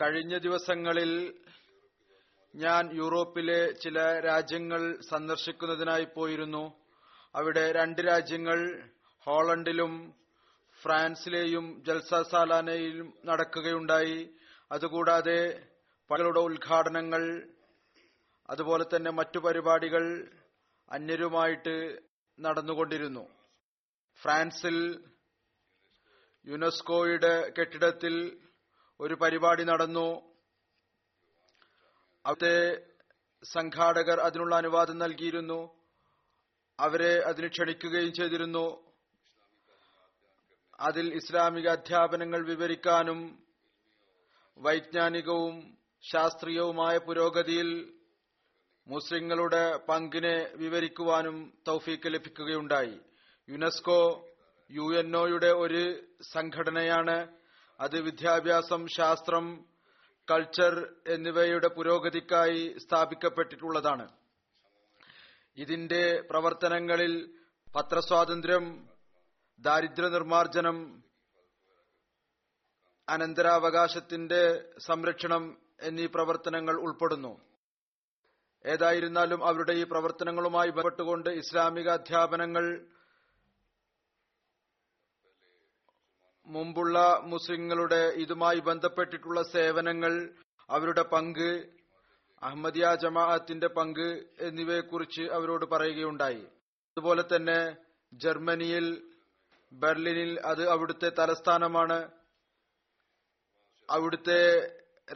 കഴിഞ്ഞ 0.00 0.38
ദിവസങ്ങളിൽ 0.38 1.40
ഞാൻ 2.54 2.96
യൂറോപ്പിലെ 2.96 3.72
ചില 3.72 4.20
രാജ്യങ്ങൾ 4.20 5.00
സന്ദർശിക്കുന്നതിനായി 5.10 6.06
പോയിരുന്നു. 6.14 6.82
അവിടെ 7.34 7.72
രണ്ട് 7.72 8.02
രാജ്യങ്ങൾ 8.02 8.90
ഹോളണ്ടിലും 9.20 10.14
ഫ്രാൻസിലെയും 10.82 11.84
ജൽസ 11.86 12.14
സാലാനയിലും 12.30 13.14
നടക്കുകയുണ്ടായി. 13.24 14.34
അതുകൂടാതെ 14.72 15.68
പലരുടെ 16.10 16.40
ഉദ്ഘാടനങ്ങൾ 16.40 17.52
അതുപോലെ 18.50 18.84
തന്നെ 18.84 19.10
മറ്റു 19.10 19.38
പരിപാടികൾ 19.38 20.30
അന്യരുമായിട്ട് 20.90 21.98
നടന്നുകൊണ്ടിരുന്നു. 22.40 23.28
ഫ്രാൻസിൽ 24.22 25.04
യുനെസ്കോയുടെ 26.46 27.52
കെട്ടിടത്തിൽ 27.58 28.41
ഒരു 29.02 29.14
പരിപാടി 29.14 29.64
നടന്നു. 29.64 30.32
അവിടുത്തെ 32.26 32.86
സംഘാടകർ 33.44 34.20
അതിനുള്ള 34.20 34.56
അനുവാദം 34.56 34.98
നൽകിയിരുന്നു. 34.98 35.78
അവരെ 36.80 37.18
അതിന് 37.18 37.48
ക്ഷണിക്കുകയും 37.48 38.12
ചെയ്തിരുന്നു. 38.12 38.92
അതിൽ 40.80 41.14
ഇസ്ലാമിക 41.14 41.68
അധ്യാപനങ്ങൾ 41.68 42.46
വിവരിക്കാനും 42.46 43.44
വൈജ്ഞാനികവും 44.58 45.78
ശാസ്ത്രീയവുമായ 46.02 46.98
പുരോഗതിയിൽ 46.98 48.00
മുസ്ലിങ്ങളുടെ 48.88 49.76
പങ്കിനെ 49.76 50.50
വിവരിക്കുവാനും 50.54 51.58
തൗഫീക്ക് 51.68 52.14
ലഭിക്കുകയുണ്ടായി. 52.14 53.00
യുനെസ്കോ 53.50 54.28
യു 54.70 54.98
എൻഒയുടെ 54.98 55.52
ഒരു 55.52 56.04
സംഘടനയാണ് 56.22 57.41
അത് 57.82 58.00
വിദ്യാഭ്യാസം 58.00 58.86
ശാസ്ത്രം 58.96 59.64
കൾച്ചർ 60.28 60.94
എന്നിവയുടെ 61.06 61.68
പുരോഗതിക്കായി 61.68 62.78
സ്ഥാപിക്കപ്പെട്ടിട്ടുള്ളതാണ്. 62.78 64.06
ഇതിന്റെ 65.56 66.20
പ്രവർത്തനങ്ങളിൽ 66.30 67.14
പത്രസ്വാതന്ത്ര്യം 67.76 68.88
ദാരിദ്ര്യ 69.60 70.08
നിർമ്മാർജനം 70.08 71.04
അനന്തരാവകാശത്തിന്റെ 73.08 74.42
സംരക്ഷണം 74.86 75.44
എന്നീ 75.80 76.06
പ്രവർത്തനങ്ങൾ 76.06 76.74
ഉൾപ്പെടുന്നു. 76.80 77.32
ഏതായിരുന്നാലും 78.64 79.46
അവരുടെ 79.46 79.72
ഈ 79.72 79.84
പ്രവർത്തനങ്ങളുമായി 79.84 80.68
ബന്ധപ്പെട്ടുകൊണ്ട് 80.68 81.30
ഇസ്ലാമിക 81.30 81.88
അധ്യാപനങ്ങൾ 81.88 82.66
മുമ്പുള്ള 86.46 87.20
മുസ്ലിങ്ങളുടെ 87.22 88.02
ഇതുമായി 88.14 88.60
ബന്ധപ്പെട്ടിട്ടുള്ള 88.60 89.42
സേവനങ്ങൾ 89.42 90.12
അവരുടെ 90.68 91.02
പങ്ക് 91.02 91.48
അഹമ്മദിയ 92.42 92.94
ജമാഅത്തിന്റെ 92.94 93.66
പങ്ക് 93.66 94.06
എന്നിവയെക്കുറിച്ച് 94.40 95.22
അവരോട് 95.22 95.64
പറയുകയുണ്ടായി. 95.64 96.42
അതുപോലെ 96.90 97.22
തന്നെ 97.22 97.76
ജർമ്മനിയിൽ 98.12 98.86
ബെർലിനിൽ 99.72 100.40
അത് 100.40 100.68
അവിടുത്തെ 100.68 101.08
തലസ്ഥാനമാണ്. 101.18 101.98
അവിടുത്തെ 103.88 104.40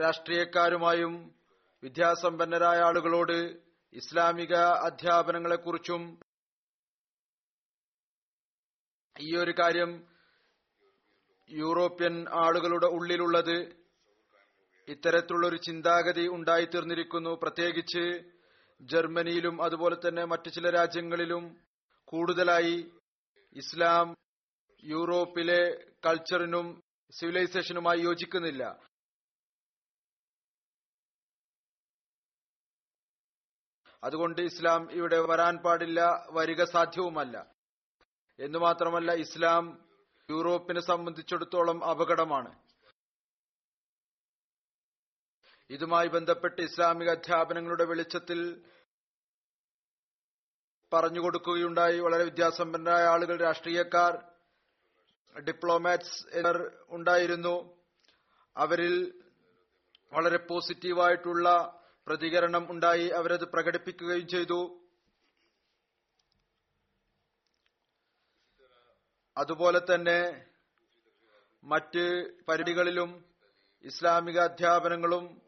രാഷ്ട്രീയക്കാരുമായും 0.00 1.34
വിദ്യാസമ്പന്നരായ 1.82 2.78
ആളുകളോട് 2.78 3.38
ഇസ്ലാമിക 3.92 4.54
അധ്യാപനങ്ങളെക്കുറിച്ചും 4.54 6.02
ഈ 9.16 9.36
ഒരു 9.36 9.50
കാര്യം 9.50 9.90
യൂറോപ്യൻ 11.50 12.26
ആളുകളുടെ 12.28 12.86
ഉള്ളിലുള്ളത് 12.86 13.86
ഇത്തരത്തിലുള്ള 14.88 15.46
ഒരു 15.46 15.56
ചിന്താഗതി 15.56 16.28
ഉണ്ടായിത്തീർന്നിരിക്കുന്നു. 16.28 17.30
പ്രത്യേകിച്ച് 17.42 18.32
ജർമ്മനിയിലും 18.80 19.62
അതുപോലെ 19.62 20.08
തന്നെ 20.08 20.24
മറ്റു 20.24 20.48
ചില 20.48 20.70
രാജ്യങ്ങളിലും 20.70 21.60
കൂടുതലായി 22.04 22.92
ഇസ്ലാം 23.52 24.14
യൂറോപ്പിലെ 24.84 25.92
കൾച്ചറിനും 26.06 26.82
സിവിലൈസേഷനുമായി 27.10 28.00
യോജിക്കുന്നില്ല. 28.00 28.80
അതുകൊണ്ട് 34.04 34.40
ഇസ്ലാം 34.40 34.92
ഇവിടെ 34.92 35.18
വരാൻ 35.18 35.56
പാടില്ല 35.56 36.26
വരിക 36.30 36.64
സാധ്യവുമല്ല. 36.64 37.52
എന്നു 38.40 38.58
മാത്രമല്ല 38.58 39.12
ഇസ്ലാം 39.12 39.85
യൂറോപ്പിനെ 40.30 40.80
സംബന്ധിച്ചിടത്തോളം 40.80 41.84
അപകടമാണ്. 41.84 42.58
ഇതുമായി 45.70 46.08
ബന്ധപ്പെട്ട് 46.08 46.62
ഇസ്ലാമിക 46.62 47.10
അധ്യാപനങ്ങളുടെ 47.10 47.84
വെളിച്ചത്തിൽ 47.84 48.64
പറഞ്ഞു 50.92 51.20
കൊടുക്കുകയുണ്ടായി. 51.20 51.98
വളരെ 51.98 52.24
വിദ്യാസമ്പന്നരായ 52.24 53.04
ആളുകൾ 53.04 53.40
രാഷ്ട്രീയക്കാർ 53.40 54.24
ഡിപ്ലോമാറ്റ്സ് 55.42 56.26
എന്നിവർ 56.32 56.84
ഉണ്ടായിരുന്നു. 56.88 57.78
അവരിൽ 58.56 59.22
വളരെ 60.12 60.36
പോസിറ്റീവായിട്ടുള്ള 60.36 61.48
പ്രതികരണം 62.06 62.70
ഉണ്ടായി. 62.70 63.08
അവരത് 63.08 63.48
പ്രകടിപ്പിക്കുകയും 63.48 64.28
ചെയ്തു. 64.28 64.85
അതുപോലെ 69.38 69.80
തന്നെ 69.94 70.46
മറ്റ് 71.64 72.04
പരിധികളിലും 72.48 73.24
ഇസ്ലാമിക 73.84 74.38
അധ്യാപനങ്ങളും 74.38 75.42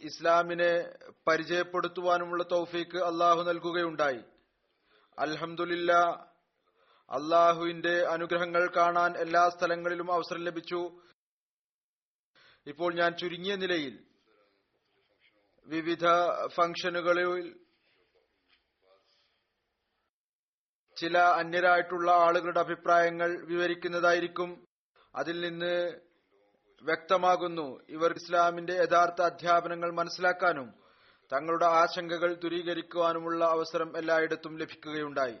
ഇസ്ലാമിനെ 0.00 0.94
പരിചയപ്പെടുത്തുവാനുമുള്ള 1.28 2.42
തൗഫീക്ക് 2.50 2.98
അള്ളാഹു 2.98 3.42
നൽകുകയുണ്ടായി. 3.42 4.22
അൽഹംദുലില്ല 5.18 5.92
അള്ളാഹുവിന്റെ 7.10 8.02
അനുഗ്രഹങ്ങൾ 8.02 8.70
കാണാൻ 8.76 9.16
എല്ലാ 9.16 9.48
സ്ഥലങ്ങളിലും 9.48 10.12
അവസരം 10.12 10.44
ലഭിച്ചു. 10.44 11.00
ഇപ്പോൾ 12.66 12.94
ഞാൻ 12.94 13.16
ചുരുങ്ങിയ 13.16 13.56
നിലയിൽ 13.56 14.04
വിവിധ 15.66 16.04
ഫംഗ്ഷനുകളിൽ 16.46 17.60
ചില 21.00 21.18
അന്യരായിട്ടുള്ള 21.18 22.10
ആളുകളുടെ 22.10 22.60
അഭിപ്രായങ്ങൾ 22.60 23.44
വിവരിക്കുന്നതായിരിക്കും. 23.44 24.66
അതിൽ 25.14 25.40
നിന്ന് 25.40 26.00
വ്യക്തമാകുന്നു 26.82 27.80
ഇവർ 27.88 28.12
ഇസ്ലാമിന്റെ 28.12 28.72
യഥാർത്ഥ 28.72 29.22
അധ്യാപനങ്ങൾ 29.22 29.90
മനസ്സിലാക്കാനും 29.92 30.74
തങ്ങളുടെ 31.32 31.66
ആശങ്കകൾ 31.66 32.34
ദൂരീകരിക്കുവാനുമുള്ള 32.34 33.44
അവസരം 33.44 33.98
എല്ലായിടത്തും 33.98 34.58
ലഭിക്കുകയുണ്ടായി. 34.58 35.38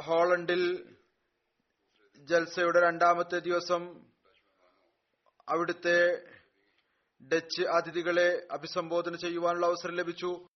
ഹോളണ്ടിൽ 0.00 0.62
ജൽസയുടെ 2.20 2.80
രണ്ടാമത്തെ 2.80 3.38
ദിവസം 3.38 3.82
അവിടുത്തെ 5.48 5.98
ഡച്ച് 7.32 7.62
അതിഥികളെ 7.62 8.46
അഭിസംബോധന 8.50 9.16
ചെയ്യുവാനുള്ള 9.16 9.66
അവസരം 9.66 9.94
ലഭിച്ചു. 9.94 10.46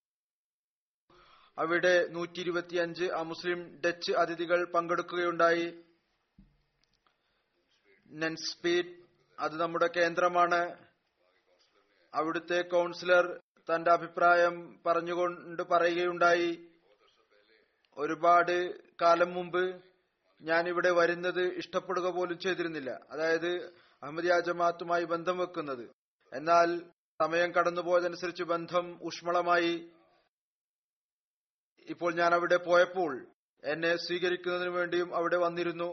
അവിടെ 1.59 2.07
നൂറ്റി 2.07 2.41
ഇരുപത്തിയഞ്ച് 2.41 3.05
അമുസ്ലിം 3.05 3.81
ഡച്ച് 3.87 4.13
അതിഥികൾ 4.13 4.65
പങ്കെടുക്കുകയുണ്ടായി. 4.65 5.85
നെൻസ്പീറ്റ് 8.11 8.89
അത് 9.39 9.61
നമ്മുടെ 9.61 9.91
കേന്ദ്രമാണ്. 9.97 10.87
അവിടുത്തെ 12.15 12.63
കൗൺസിലർ 12.63 13.41
തന്റെ 13.75 13.91
അഭിപ്രായം 13.91 14.81
പറഞ്ഞുകൊണ്ട് 14.87 15.63
പറയുകയുണ്ടായി. 15.63 16.69
ഒരുപാട് 17.97 18.75
കാലം 19.03 19.35
മുമ്പ് 19.35 19.83
ഞാൻ 20.43 20.69
ഇവിടെ 20.69 20.91
വരുന്നത് 20.91 21.43
ഇഷ്ടപ്പെടുക 21.43 22.11
പോലും 22.11 22.39
ചെയ്തിരുന്നില്ല. 22.39 23.01
അതായത് 23.11 23.67
അഹമ്മദിയ 24.03 24.41
ജമാഅത്തുമായി 24.41 25.05
ബന്ധം 25.05 25.39
വെക്കുന്നത്. 25.39 25.91
എന്നാൽ 26.33 26.83
സമയം 27.23 27.53
കടന്നുപോയതനുസരിച്ച് 27.53 28.43
ബന്ധം 28.43 28.99
ഊഷ്മളമായി 29.07 29.91
ഇപ്പോൾ 31.89 32.15
ഞാൻ 32.15 32.35
അവിടെ 32.35 32.57
പോയപ്പോൾ 32.57 33.13
എന്നെ 33.65 33.97
സ്വീകരിക്കുന്നതിന് 33.97 34.69
വേണ്ടിയും 34.69 35.17
അവിടെ 35.17 35.37
വന്നിരുന്നു. 35.37 35.91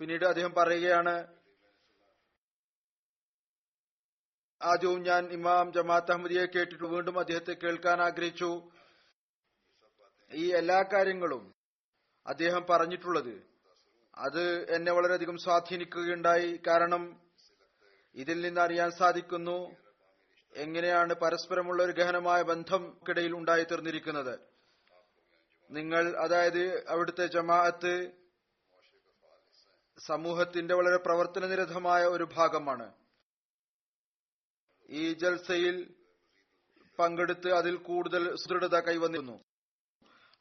പിന്നീട് 0.00 0.24
അദ്ദേഹം 0.24 0.52
പറയുകയാണ് 0.58 1.14
ആദ്യവും 4.60 5.00
ഞാൻ 5.02 5.22
ഇമാം 5.32 5.72
ജമാഅത്ത് 5.72 6.12
അഹമ്മദിയെ 6.12 6.44
കേട്ടിട്ട് 6.46 6.84
വീണ്ടും 6.84 7.18
അദ്ദേഹത്തെ 7.18 7.54
കേൾക്കാൻ 7.62 8.02
ആഗ്രഹിച്ചു. 8.02 8.50
ഈ 10.30 10.44
എല്ലാ 10.60 10.78
കാര്യങ്ങളും 10.92 11.42
അദ്ദേഹം 12.26 12.66
പറഞ്ഞിട്ടുള്ളത് 12.70 13.34
അത് 14.16 14.44
എന്നെ 14.74 14.92
വളരെയധികം 14.92 15.36
സ്വാധീനിക്കുകയുണ്ടായി. 15.38 16.60
കാരണം 16.66 17.02
ഇതിൽ 18.14 18.40
നിന്ന് 18.40 18.60
അറിയാൻ 18.60 18.90
സാധിക്കുന്നു 18.90 19.58
എങ്ങനെയാണ് 20.56 21.12
പരസ്പരമുള്ള 21.14 21.82
ഒരു 21.82 21.92
ഗഹനമായ 21.92 22.42
ബന്ധം 22.42 22.82
ബന്ധംക്കിടയിൽ 22.82 23.32
ഉണ്ടായി 23.34 23.64
തീർന്നിരിക്കുന്നത് 23.64 24.34
നിങ്ങൾ 25.70 26.16
അതായത് 26.16 26.88
അവിടുത്തെ 26.88 27.26
ജമാഅത്ത് 27.26 28.10
സമൂഹത്തിന്റെ 29.98 30.74
വളരെ 30.74 30.96
പ്രവർത്തന 30.96 31.46
നിരതമായ 31.46 32.02
ഒരു 32.04 32.28
ഭാഗമാണ്. 32.34 32.92
ഈ 34.90 35.12
ജൽസയിൽ 35.12 35.94
പങ്കെടുത്ത് 36.98 37.52
അതിൽ 37.52 37.76
കൂടുതൽ 37.76 38.36
സുദൃഢത 38.36 38.80
കൈവന്നിരുന്നു. 38.80 39.44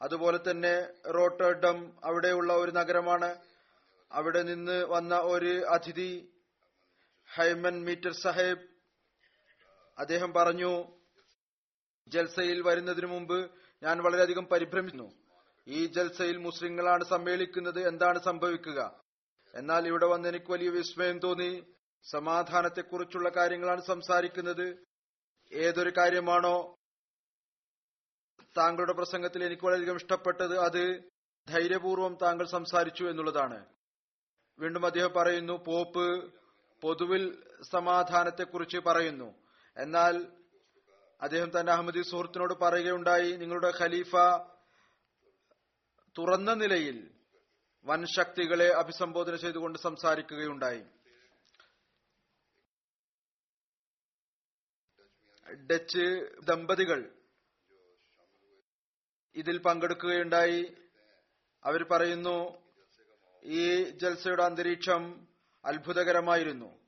അതുപോലെ 0.01 0.39
തന്നെ 0.51 0.87
റോട്ടർഡം 1.11 1.97
അവിടെയുള്ള 2.03 2.53
ഒരു 2.53 2.71
നഗരമാണ്. 2.71 3.35
അവിടെ 4.11 4.41
നിന്ന് 4.41 4.85
വന്ന 4.85 5.15
ഒരു 5.15 5.65
അതിഥി 5.65 6.33
ഹൈമൻ 7.33 7.85
മീറ്റർ 7.85 8.11
സാഹേബ് 8.11 8.67
അദ്ദേഹം 9.97 10.33
പറഞ്ഞു 10.33 10.99
ജൽസയിൽ 12.07 12.61
വരുന്നതിനു 12.61 13.07
മുമ്പ് 13.07 13.60
ഞാൻ 13.83 14.03
വളരെയധികം 14.03 14.45
പരിഭ്രമിക്കുന്നു. 14.45 15.11
ഈ 15.67 15.85
ജൽസയിൽ 15.85 16.37
മുസ്ലിങ്ങളാണ് 16.37 17.03
സമ്മേളിക്കുന്നത്. 17.03 17.87
എന്താണ് 17.87 18.23
സംഭവിക്കുക? 18.23 19.01
എന്നാൽ 19.55 19.87
ഇവിടെ 19.87 20.05
വന്ന് 20.05 20.29
എനിക്ക് 20.29 20.51
വലിയ 20.51 20.69
വിസ്മയം 20.69 21.19
തോന്നി. 21.19 21.73
സമാധാനത്തെക്കുറിച്ചുള്ള 22.03 23.29
കാര്യങ്ങളാണ് 23.29 23.81
സംസാരിക്കുന്നത്. 23.81 24.77
ഏതൊരു 25.53 25.91
കാര്യമാണോ 25.97 26.75
താങ്കളുടെ 28.57 28.93
പ്രസംഗത്തിൽ 28.93 29.43
എനിക്ക് 29.43 29.65
വളരെയധികം 29.65 29.95
ഇഷ്ടപ്പെട്ടത് 29.95 30.59
അത് 30.59 31.01
ധൈര്യപൂർവം 31.49 32.17
താങ്കൾ 32.21 32.47
സംസാരിച്ചു 32.47 33.03
എന്നുള്ളതാണ്. 33.03 33.65
വീണ്ടും 34.59 34.85
അദ്ദേഹം 34.85 35.13
പറയുന്നു 35.13 35.53
പോപ്പ് 35.53 36.33
പൊതുവിൽ 36.81 37.43
സമാധാനത്തെക്കുറിച്ച് 37.71 38.77
പറയുന്നു. 38.77 39.33
എന്നാൽ 39.77 40.40
അദ്ദേഹം 41.21 41.59
തന്റെ 41.59 41.71
അഹമ്മദി 41.71 42.01
സുഹൃത്തിനോട് 42.01 42.53
പറയുകയുണ്ടായി 42.53 43.31
നിങ്ങളുടെ 43.31 43.73
ഖലീഫ 43.79 44.15
തുറന്ന 46.17 46.53
നിലയിൽ 46.53 47.11
വൻ 47.85 48.05
ശക്തികളെ 48.05 48.67
അഭിസംബോധന 48.67 49.35
ചെയ്തുകൊണ്ട് 49.35 49.79
സംസാരിക്കുകയുണ്ടായി. 49.79 50.83
ഡച്ച് 55.55 56.27
ദമ്പതികൾ 56.43 57.11
ഇതിൽ 59.35 59.57
പങ്കെടുക്കുകയുണ്ടായി. 59.57 60.75
അവർ 61.63 61.83
പറയുന്നു 61.83 62.69
ഈ 63.43 63.89
ജൽസയുടെ 63.89 64.43
അന്തരീക്ഷം 64.43 65.27
അത്ഭുതകരമായിരുന്നു. 65.65 66.79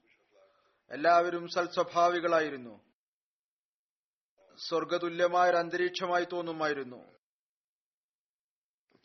എല്ലാവരും 0.91 1.47
സൽസ്വഭാവികളായിരുന്നു. 1.47 2.92
സ്വർഗതുല്യമായ 4.67 5.49
ഒരു 5.49 5.57
അന്തരീക്ഷമായി 5.57 6.25
തോന്നുമായിരുന്നു. 6.31 7.13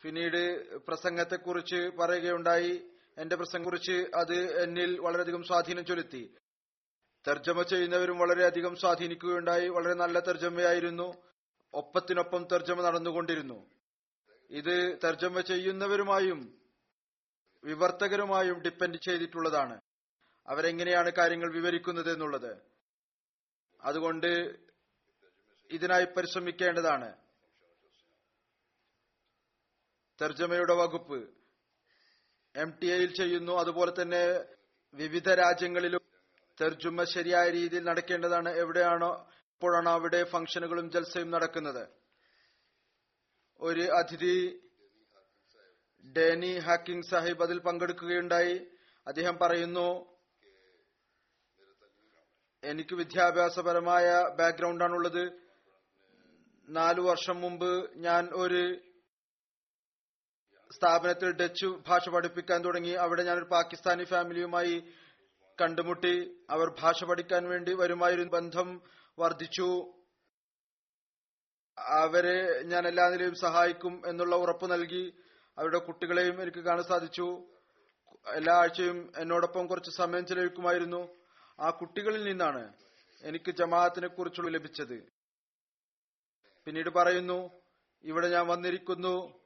പിന്നീട് 0.01 0.75
പ്രസംഗത്തെക്കുറിച്ച് 0.77 1.75
പറയുകയുണ്ടായി. 1.75 2.89
എന്റെ 3.17 3.35
പ്രസംഗം 3.35 3.65
കുറിച്ച് 3.65 4.05
അത് 4.15 4.63
എന്നിൽ 4.63 4.99
വളരെയധികം 4.99 5.43
സ്വാധീനം 5.43 5.85
ചെലുത്തി. 5.85 6.35
തർജമ 7.27 7.61
ചെയ്യുന്നവരും 7.61 8.17
വളരെയധികം 8.17 8.75
സ്വാധീനിക്കുകയുണ്ടായി. 8.75 9.67
വളരെ 9.67 9.93
നല്ല 9.93 10.19
തർജമയായിരുന്നു. 10.19 11.13
ഒപ്പത്തിനൊപ്പം 11.73 12.47
തർജമ 12.51 12.81
നടന്നുകൊണ്ടിരുന്നു. 12.81 13.69
ഇത് 14.49 14.99
തർജമ 15.03 15.39
ചെയ്യുന്നവരുമായും 15.41 16.61
വിവർത്തകരുമായും 17.63 18.59
ഡിപ്പെൻഡ് 18.59 18.97
ചെയ്തിട്ടുള്ളതാണ്. 18.97 19.81
അവരെങ്ങനെയാണ് 20.47 21.11
കാര്യങ്ങൾ 21.11 21.53
വിവരിക്കുന്നത് 21.53 22.13
എന്നുള്ളത് 22.13 22.57
അതുകൊണ്ട് 23.81 24.68
ഇതിനായി 25.71 26.05
പരിശ്രമിക്കേണ്ടതാണ്. 26.05 27.15
തർജമയുടെ 30.21 30.73
വകുപ്പ് 30.73 31.29
എം 32.55 32.77
ടി 32.81 32.91
എയിൽ 32.91 33.15
ചെയ്യുന്നു. 33.15 33.53
അതുപോലെ 33.53 34.01
തന്നെ 34.01 34.45
വിവിധ 34.93 35.29
രാജ്യങ്ങളിലും 35.29 36.01
തർജമ 36.61 37.03
ശരിയായ 37.03 37.49
രീതിയിൽ 37.49 37.83
നടക്കേണ്ടതാണ്. 37.83 38.49
എവിടെയാണോ 38.49 39.11
എപ്പോഴാണോ 39.31 39.91
അവിടെ 39.91 40.23
ഫംഗ്ഷനുകളും 40.23 40.91
ജൽസയും 40.91 41.31
നടക്കുന്നത്. 41.31 41.89
ഒരു 43.59 43.81
അതിഥി 43.81 44.35
ഡേനി 46.17 46.59
ഹാക്കിംഗ് 46.59 47.09
സാഹിബ് 47.09 47.43
അതിൽ 47.43 47.59
പങ്കെടുക്കുകയുണ്ടായി. 47.59 48.55
അദ്ദേഹം 49.07 49.37
പറയുന്നു 49.37 50.19
എനിക്ക് 52.63 52.95
വിദ്യാഭ്യാസപരമായ 52.95 54.07
ബാക്ക്ഗ്രൗണ്ടാണുള്ളത് 54.39 55.48
നാലു 56.69 57.01
വർഷം 57.01 57.41
മുമ്പ് 57.41 57.97
ഞാൻ 57.97 58.29
ഒരു 58.33 58.79
സ്ഥാപനത്തിൽ 60.71 61.31
ഡച്ച് 61.31 61.65
ഭാഷ 61.65 62.09
പഠിപ്പിക്കാൻ 62.09 62.65
തുടങ്ങി. 62.65 62.89
അവിടെ 62.89 63.23
ഞാൻ 63.23 63.37
ഒരു 63.37 63.45
പാകിസ്ഥാനി 63.45 64.03
ഫാമിലിയുമായി 64.03 64.83
കണ്ടുമുട്ടി. 65.61 66.45
അവർ 66.49 66.75
ഭാഷ 66.79 67.03
പഠിക്കാൻ 67.03 67.49
വേണ്ടി 67.49 67.73
വരുമായിരുന്നു 67.73 68.29
ബന്ധം 68.29 68.81
വർദ്ധിച്ചു. 69.19 69.93
അവരെ 71.77 72.63
ഞാൻ 72.63 72.87
എല്ലാ 72.87 73.09
നിലയും 73.09 73.35
സഹായിക്കും 73.35 74.01
എന്നുള്ള 74.07 74.35
ഉറപ്പ് 74.35 74.71
നൽകി. 74.71 75.13
അവരുടെ 75.57 75.79
കുട്ടികളെയും 75.79 76.41
എനിക്ക് 76.41 76.59
കാണാൻ 76.59 76.83
സാധിച്ചു. 76.83 77.47
എല്ലാ 78.27 78.55
ആഴ്ചയും 78.55 79.11
എന്നോടൊപ്പം 79.17 79.67
കുറച്ച് 79.67 79.91
സമയം 79.97 80.25
ചെലവഴിക്കുമായിരുന്നു. 80.25 81.15
ആ 81.59 81.69
കുട്ടികളിൽ 81.69 82.23
നിന്നാണ് 82.23 82.73
എനിക്ക് 83.23 83.51
ജമാഅത്തിനെ 83.51 84.07
കുറിച്ചുള്ള 84.07 84.49
ലഭിച്ചത്. 84.49 85.18
പിന്നീട് 86.69 86.89
പറയുന്നു 86.89 87.61
ഇവിടെ 88.03 88.29
ഞാൻ 88.29 88.47
വന്നിരിക്കുന്നു. 88.47 89.39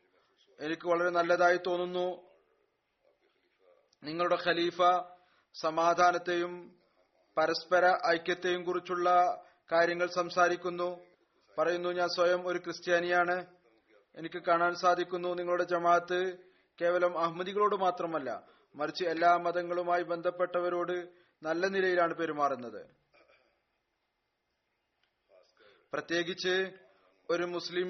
എനിക്ക് 0.60 0.88
വളരെ 0.88 1.10
നല്ലതായി 1.10 1.60
തോന്നുന്നു. 1.68 2.32
നിങ്ങളുടെ 4.04 4.38
ഖലീഫ 4.48 4.78
സമാധാനത്തെയും 5.62 6.80
പരസ്പര 7.38 7.86
ഐക്യത്തെയും 8.08 8.64
കുറിച്ചുള്ള 8.64 9.10
കാര്യങ്ങൾ 9.72 10.08
സംസാരിക്കുന്നു. 10.08 11.06
പറയുന്നു 11.58 11.90
ഞാൻ 11.90 12.08
സ്വയം 12.08 12.48
ഒരു 12.48 12.58
ക്രിസ്ത്യാനിയാണ്. 12.58 13.46
എനിക്ക് 14.16 14.44
കാണാൻ 14.44 14.76
സാധിക്കുന്നു 14.76 15.34
നിങ്ങളുടെ 15.34 15.64
ജമാഅത്ത് 15.64 16.38
കേവലം 16.82 17.20
അഹമ്മദികളോട് 17.20 17.76
മാത്രമല്ല 17.76 18.44
മറിച്ച് 18.76 19.04
എല്ലാ 19.06 19.38
മതങ്ങളുമായി 19.38 20.04
ബന്ധപ്പെട്ടവരോട് 20.04 21.10
നല്ല 21.44 21.68
നിലയിലാണ് 21.68 22.14
പെരുമാറുന്നത്. 22.14 22.86
പ്രത്യേകിച്ച് 25.94 26.84
ഒരു 27.30 27.44
മുസ്ലിം 27.44 27.90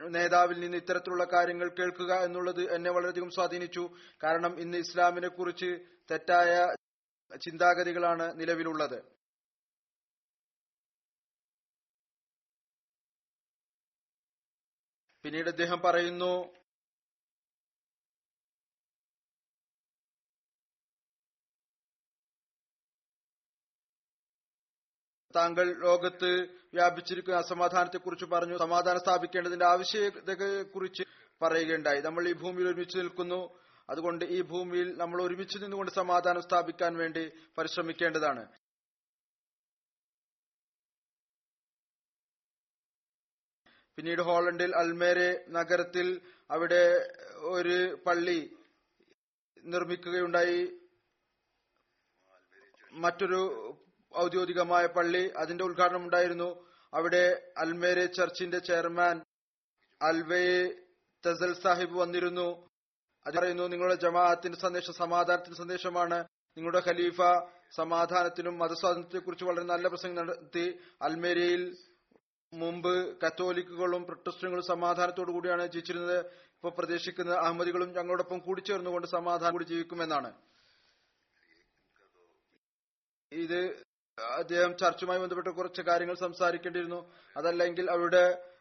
നേതാവിൽ 0.00 0.60
നിന്ന് 0.60 0.76
ഇത്തരത്തിലുള്ള 0.76 1.24
കാര്യങ്ങൾ 1.32 1.68
കേൾക്കുക 1.78 2.12
എന്നുള്ളത് 2.26 2.60
എന്നെ 2.74 2.90
വളരെയധികം 2.90 3.30
സ്വാധീനിച്ചു. 3.30 3.84
കാരണം 4.24 4.60
ഇന്ന് 4.60 4.78
ഇസ്ലാമിനെ 4.78 5.28
കുറിച്ച് 5.28 5.70
തെറ്റായ 6.10 6.52
ചിന്താഗതികളാണ് 7.40 8.40
നിലവിലുള്ളത്. 8.40 8.98
പിന്നീട് 15.24 15.48
അദ്ദേഹം 15.48 15.80
പറയുന്നു 15.80 16.32
താങ്കൾ 25.34 25.66
ലോകത്ത് 25.80 26.30
വ്യാപിച്ചിരിക്കുന്ന 26.74 27.38
അസമാധാനത്തെ 27.38 27.98
കുറിച്ച് 27.98 28.24
പറഞ്ഞു. 28.24 28.56
സമാധാനം 28.56 29.00
സ്ഥാപിക്കേണ്ടതിന്റെ 29.00 29.66
ആവശ്യകതയെ 29.66 30.62
കുറിച്ച് 30.62 31.02
പറയുകയുണ്ടായി. 31.42 32.00
നമ്മൾ 32.00 32.28
ഈ 32.28 32.32
ഭൂമിയിൽ 32.32 32.68
ഒരുമിച്ച് 32.68 32.98
നിൽക്കുന്നു. 32.98 33.62
അതുകൊണ്ട് 33.90 34.24
ഈ 34.24 34.40
ഭൂമിയിൽ 34.40 34.96
നമ്മൾ 34.96 35.22
ഒരുമിച്ച് 35.22 35.58
നിന്നുകൊണ്ട് 35.58 35.92
സമാധാനം 35.92 36.42
സ്ഥാപിക്കാൻ 36.42 36.96
വേണ്ടി 36.96 37.30
പരിശ്രമിക്കേണ്ടതാണ്. 37.58 38.48
പിന്നീട് 43.96 44.22
ഹോളണ്ടിൽ 44.22 44.76
അൽമേരെ 44.76 45.44
നഗരത്തിൽ 45.48 46.20
അവിടെ 46.50 47.12
ഒരു 47.38 48.02
പള്ളി 48.06 48.56
നിർമ്മിക്കുകയുണ്ടായി. 49.64 50.80
മറ്റൊരു 52.92 53.71
ഔദ്യോഗികമായ 54.18 54.86
പള്ളി 54.86 55.32
അതിന്റെ 55.36 55.64
ഉദ്ഘാടനം 55.64 56.02
ഉണ്ടായിരുന്നു. 56.04 56.66
അവിടെ 56.94 57.52
അൽമേരെ 57.58 58.06
ചർച്ചിന്റെ 58.06 58.58
ചെയർമാൻ 58.58 59.22
അൽവേ 60.02 60.72
തസൽ 61.26 61.54
സാഹിബ് 61.54 61.96
വന്നിരുന്നു. 61.98 62.68
അത് 63.26 63.34
പറയുന്നു 63.34 63.62
നിങ്ങളുടെ 63.62 63.94
ജമാഅത്തിന്റെ 63.94 64.58
സന്ദേശം 64.58 64.94
സമാധാനത്തിന്റെ 64.94 65.58
സന്ദേശമാണ്. 65.58 66.24
നിങ്ങളുടെ 66.56 66.82
ഖലീഫ 66.86 67.16
സമാധാനത്തിനും 67.76 68.58
മതസ്വാതന്ത്ര്യത്തെക്കുറിച്ച് 68.58 69.44
വളരെ 69.44 69.64
നല്ല 69.64 69.88
പ്രസംഗം 69.88 70.16
നടത്തി. 70.16 70.78
അൽമേരിയയിൽ 71.02 71.76
മുമ്പ് 72.52 73.18
കത്തോലിക്കുകളും 73.20 74.04
പ്രൊട്ടസ്റ്റുകളും 74.04 74.62
സമാധാനത്തോടു 74.62 75.30
കൂടിയാണ് 75.30 75.66
ജീവിച്ചിരുന്നത്. 75.66 76.18
ഇപ്പൊ 76.28 76.70
പ്രതീക്ഷിക്കുന്നത് 76.70 77.38
അഹമ്മദികളും 77.38 77.92
ഞങ്ങളോടൊപ്പം 77.92 78.38
കൂടിച്ചേർന്നുകൊണ്ട് 78.38 79.06
സമാധാനം 79.06 79.52
കൂടി 79.52 79.64
ജീവിക്കുമെന്നാണ്. 79.64 80.32
ഇത് 83.32 83.84
അദ്ദേഹം 84.20 84.76
ചർച്ചുമായി 84.76 85.18
ബന്ധപ്പെട്ട് 85.18 85.50
കുറച്ച് 85.50 85.82
കാര്യങ്ങൾ 85.82 86.14
സംസാരിക്കേണ്ടിയിരുന്നു. 86.14 87.14
അതല്ലെങ്കിൽ 87.36 87.90
അവരുടെ 87.90 88.52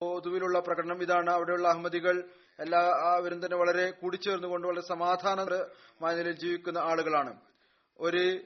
പൊതുവിലുള്ള 0.00 0.60
പ്രകടനം 0.60 1.02
ഇതാണ്. 1.02 1.30
അവിടെയുള്ള 1.30 1.68
അഹമ്മദികൾ 1.68 2.30
എല്ലാവരും 2.60 3.44
തന്നെ 3.44 3.56
വളരെ 3.56 3.90
കൂടിച്ചേർന്നുകൊണ്ട് 3.90 4.66
വളരെ 4.66 4.80
സമാധാനമായ 4.80 6.16
നിലയിൽ 6.16 6.38
ജീവിക്കുന്ന 6.38 6.78
ആളുകളാണ്. 6.78 7.40
ഒരു 7.98 8.40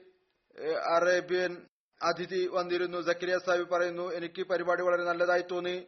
അറേബ്യൻ 0.95 1.67
അതിഥി 2.01 2.47
വന്നിരുന്നു. 2.47 3.01
സക്കരിയ 3.01 3.37
സാഹിബ് 3.45 3.69
പറയുന്നു 3.69 4.11
എനിക്ക് 4.11 4.43
പരിപാടി 4.43 4.81
വളരെ 4.81 5.03
നല്ലതായി 5.03 5.41
തോന്നി. 5.41 5.87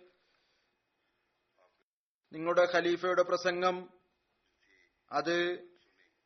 നിങ്ങളുടെ 2.33 2.67
ഖലീഫയുടെ 2.75 3.23
പ്രസംഗം 3.23 3.89
അത് 5.11 5.67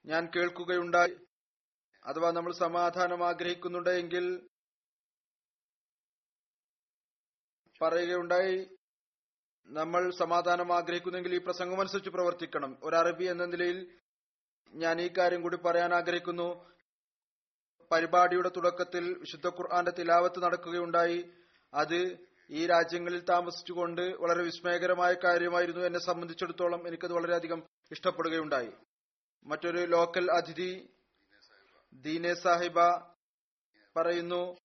ഞാൻ 0.06 0.30
കേൾക്കുകയുണ്ടായി. 0.36 1.23
അഥവാ 2.06 2.32
നമ്മൾ 2.32 2.54
സമാധാനം 2.54 3.28
ആഗ്രഹിക്കുന്നുണ്ടെങ്കിൽ 3.28 4.50
പറയുകയുണ്ടായി 7.82 8.78
നമ്മൾ 9.68 10.12
സമാധാനം 10.12 10.74
ആഗ്രഹിക്കുന്നെങ്കിൽ 10.74 11.36
ഈ 11.36 11.38
പ്രസംഗം 11.38 11.80
അനുസരിച്ച് 11.80 12.10
പ്രവർത്തിക്കണം. 12.10 12.78
ഒരു 12.84 12.96
അറബി 12.96 13.24
എന്ന 13.24 13.46
നിലയിൽ 13.46 14.00
ഞാൻ 14.70 15.02
ഈ 15.02 15.08
കാര്യം 15.08 15.42
കൂടി 15.42 15.58
പറയാൻ 15.58 15.94
ആഗ്രഹിക്കുന്നു. 15.94 16.72
പരിപാടിയുടെ 17.92 18.50
തുടക്കത്തിൽ 18.50 19.18
വിശുദ്ധ 19.18 19.48
ഖുർആന്റെ 19.48 19.92
തിലാവത്ത് 19.92 20.44
നടക്കുകയുണ്ടായി. 20.44 21.34
അത് 21.74 22.18
ഈ 22.50 22.68
രാജ്യങ്ങളിൽ 22.68 23.20
താമസിച്ചുകൊണ്ട് 23.20 24.02
വളരെ 24.02 24.44
വിസ്മയകരമായ 24.44 25.14
കാര്യമായിരുന്നു 25.14 25.86
എന്നെ 25.86 26.00
സംബന്ധിച്ചിടത്തോളം 26.00 26.88
എനിക്കത് 26.88 27.14
വളരെയധികം 27.14 27.64
ഇഷ്ടപ്പെടുകയുണ്ടായി. 27.92 28.72
മറ്റൊരു 29.44 29.78
ലോക്കൽ 29.78 30.32
അതിഥി 30.32 30.93
ദീനെ 32.02 32.34
സാഹിബ 32.34 32.82
പറയുന്നു 33.98 34.58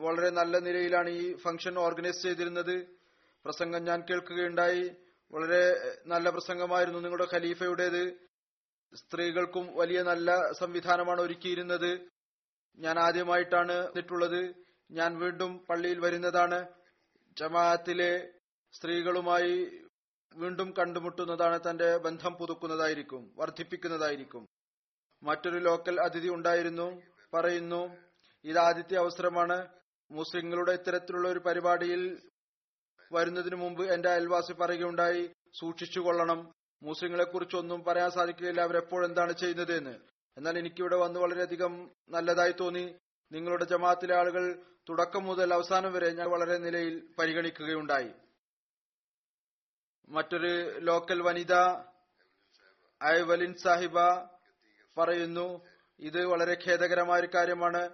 വളരെ 0.00 0.30
നല്ല 0.30 0.58
നിലയിലാണ് 0.58 1.10
ഈ 1.10 1.36
ഫംഗ്ഷൻ 1.36 1.78
ഓർഗനൈസ് 1.78 2.22
ചെയ്തിരുന്നത്. 2.22 2.86
പ്രസംഗം 3.44 3.84
ഞാൻ 3.84 4.00
കേൾക്കുകയുണ്ടായി. 4.00 4.96
വളരെ 5.32 5.92
നല്ല 6.06 6.30
പ്രസംഗമായിരുന്നു 6.30 6.98
നിങ്ങളുടെ 6.98 7.26
ഖലീഫയുടേത്. 7.34 8.14
സ്ത്രീകൾക്കും 8.94 9.76
വലിയ 9.76 10.02
നല്ല 10.02 10.52
സംവിധാനമാണ് 10.52 11.20
ഒരുക്കിയിരുന്നത്. 11.20 12.08
ഞാൻ 12.78 12.98
ആദ്യമായിട്ടാണ് 12.98 13.72
വന്നിട്ടുള്ളത്. 13.72 14.54
ഞാൻ 14.90 15.18
വീണ്ടും 15.18 15.64
പള്ളിയിൽ 15.70 16.00
വരുന്നതാണ്. 16.00 16.68
ജമാഅത്തിലെ 17.38 18.32
സ്ത്രീകളുമായി 18.72 19.80
വീണ്ടും 20.36 20.74
കണ്ടുമുട്ടുന്നതാണ് 20.78 21.60
തന്റെ 21.70 21.96
ബന്ധം 21.96 22.34
പുതുക്കുന്നതായിരിക്കും 22.34 23.32
വർദ്ധിപ്പിക്കുന്നതായിരിക്കും. 23.36 24.46
മറ്റൊരു 25.22 25.58
ലോക്കൽ 25.58 26.00
അതിഥി 26.00 26.28
ഉണ്ടായിരുന്നു. 26.28 27.02
പറയുന്നു 27.34 27.96
ഇത് 28.44 28.58
ആദ്യത്തെ 28.58 28.96
അവസരമാണ് 28.96 29.68
മുസ്ലിങ്ങളുടെ 30.10 30.72
ഇത്തരത്തിലുള്ള 30.72 31.28
ഒരു 31.28 31.38
പരിപാടിയിൽ 31.38 32.22
വരുന്നതിനു 33.12 33.56
മുമ്പ് 33.56 33.92
എന്റെ 33.92 34.10
അയൽവാസി 34.10 34.52
പറയുകയുണ്ടായി 34.52 35.30
സൂക്ഷിച്ചുകൊള്ളണം. 35.60 36.52
മുസ്ലിങ്ങളെ 36.82 37.24
കുറിച്ചൊന്നും 37.24 37.84
പറയാൻ 37.84 38.10
സാധിക്കുകയില്ല. 38.10 38.60
അവരെപ്പോഴെന്താണ് 38.60 39.32
ചെയ്യുന്നത് 39.32 39.72
എന്ന് 39.76 39.94
എന്നാൽ 40.38 40.58
എനിക്കിവിടെ 40.58 40.96
വന്ന് 40.96 41.20
വളരെയധികം 41.20 41.90
നല്ലതായി 42.08 42.52
തോന്നി. 42.52 42.94
നിങ്ങളുടെ 43.32 43.64
ജമാഅത്തിലെ 43.64 44.16
ആളുകൾ 44.16 44.62
തുടക്കം 44.88 45.24
മുതൽ 45.24 45.54
അവസാനം 45.54 45.92
വരെ 45.92 46.10
ഞാൻ 46.10 46.30
വളരെ 46.30 46.58
നിലയിൽ 46.58 47.14
പരിഗണിക്കുകയുണ്ടായി. 47.18 48.12
മറ്റൊരു 50.08 50.78
ലോക്കൽ 50.78 51.22
വനിത 51.22 51.54
ഐവലിൻ 53.04 53.54
സാഹിബ 53.54 53.98
പറയുന്നു. 54.98 55.66
ഇത് 55.98 56.24
വളരെ 56.24 56.58
ഖേദകരമായ 56.68 57.20
ഒരു 57.20 57.28
കാര്യമാണ്. 57.34 57.90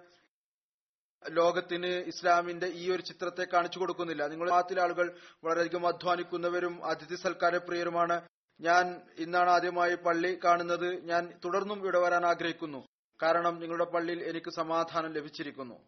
ലോകത്തിന് 1.29 1.85
ഇസ്ലാമിന്റെ 1.85 2.67
ഈ 2.67 2.91
ഒരു 2.91 3.01
ചിത്രത്തെ 3.01 3.47
കാണിച്ചു 3.53 3.79
കൊടുക്കുന്നില്ല. 3.79 4.27
നിങ്ങൾ 4.27 4.49
നാട്ടിലെ 4.49 4.81
ആളുകൾ 4.81 5.17
വളരെയധികം 5.43 5.87
അധ്വാനിക്കുന്നവരും 5.87 6.85
അതിഥി 6.85 7.15
സൽക്കാര 7.15 7.57
പ്രിയരുമാണ്. 7.57 8.27
ഞാൻ 8.59 9.01
ഇന്നാണ് 9.17 9.49
ആദ്യമായി 9.49 9.95
പള്ളി 9.95 10.39
കാണുന്നത്. 10.43 11.05
ഞാൻ 11.05 11.39
തുടർന്നും 11.45 11.79
ഇവിടെ 11.79 11.99
വരാൻ 11.99 12.25
ആഗ്രഹിക്കുന്നു. 12.25 12.87
കാരണം 13.23 13.59
നിങ്ങളുടെ 13.59 13.85
പള്ളിയിൽ 13.85 14.23
എനിക്ക് 14.23 14.51
സമാധാനം 14.51 15.13
ലഭിച്ചിരിക്കുന്നു. 15.13 15.87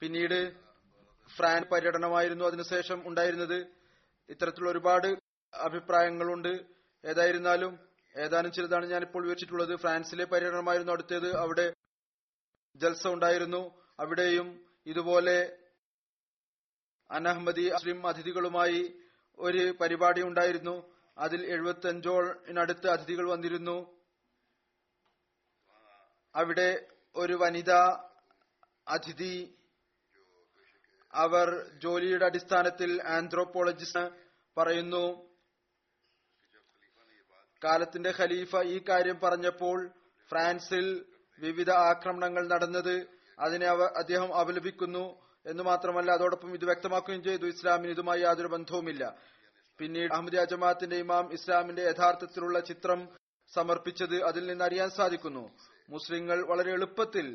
പിന്നീട് 0.00 0.52
ഫ്രാൻ 1.36 1.62
പര്യടനമായിരുന്നു 1.72 2.44
അതിനുശേഷം 2.44 3.08
ഉണ്ടായിരുന്നത്. 3.08 3.66
ഇത്തരത്തിലുള്ള 4.28 4.70
ഒരുപാട് 4.70 5.16
അഭിപ്രായങ്ങളുണ്ട്. 5.54 6.76
ഏതായിരുന്നാലും 7.04 7.85
ഏതാനും 8.16 8.52
ചിലതാണ് 8.52 8.86
ഞാൻ 8.86 9.02
ഇപ്പോൾ 9.02 9.22
വിവരിച്ചിട്ടുള്ളത്. 9.22 9.76
ഫ്രാൻസിലെ 9.76 10.24
പര്യടനമായിരുന്നു 10.24 10.92
അടുത്തത്. 10.92 11.36
അവിടെ 11.36 11.74
ജൽസ 12.76 13.06
ഉണ്ടായിരുന്നു. 13.06 13.82
അവിടെയും 13.98 14.66
ഇതുപോലെ 14.86 15.58
അനഹമ്മദി 17.10 17.62
അസ്ലിം 17.62 18.06
അതിഥികളുമായി 18.06 19.00
ഒരു 19.38 19.74
പരിപാടി 19.80 20.22
ഉണ്ടായിരുന്നു. 20.22 20.96
അതിൽ 21.18 21.46
എഴുപത്തി 21.46 21.88
അഞ്ചോളിനടുത്ത് 21.88 22.88
അതിഥികൾ 22.88 23.28
വന്നിരുന്നു. 23.28 24.00
അവിടെ 26.34 26.86
ഒരു 27.16 27.32
വനിതാ 27.32 28.10
അതിഥി 28.88 29.58
അവർ 31.12 31.70
ജോലിയുടെ 31.76 32.24
അടിസ്ഥാനത്തിൽ 32.24 33.02
ആന്ത്രോപോളജിസ്റ്റ് 33.02 34.10
പറയുന്നു. 34.56 35.25
കാലത്തിന്റെ 37.64 38.10
ഖലീഫ 38.18 38.56
ഈ 38.74 38.80
കാര്യം 38.88 39.20
പറഞ്ഞപ്പോൾ 39.22 39.78
ഫ്രാൻസിൽ 40.30 40.86
വിവിധ 41.40 41.70
ആക്രമണങ്ങൾ 41.70 42.46
നടന്നത് 42.48 42.96
അതിനെ 43.38 43.66
അദ്ദേഹം 44.00 44.30
അപലപിക്കുന്നു 44.40 45.04
എന്ന് 45.46 45.62
മാത്രമല്ല 45.62 46.10
അതോടൊപ്പം 46.10 46.54
ഇത് 46.54 46.64
വ്യക്തമാക്കുകയും 46.64 47.22
ചെയ്തു. 47.24 47.46
ഇസ്ലാമിന് 47.46 47.90
ഇതുമായി 47.90 48.20
യാതൊരു 48.20 48.48
ബന്ധവുമില്ല. 48.48 49.04
പിന്നീട് 49.78 50.12
അഹമ്മദിയ 50.14 50.44
ജമാഅത്തിന്റെ 50.44 50.96
ഇമാം 50.96 51.32
ഇസ്ലാമിന്റെ 51.32 51.82
യഥാർത്ഥത്തിലുള്ള 51.82 52.60
ചിത്രം 52.60 53.00
സമർപ്പിച്ചത് 53.52 54.16
അതിൽ 54.28 54.46
നിന്ന് 54.46 54.64
അറിയാൻ 54.64 54.90
സാധിക്കുന്നു. 54.90 55.44
മുസ്ലിങ്ങൾ 55.88 56.38
വളരെ 56.50 56.70
എളുപ്പത്തിൽ 56.72 57.26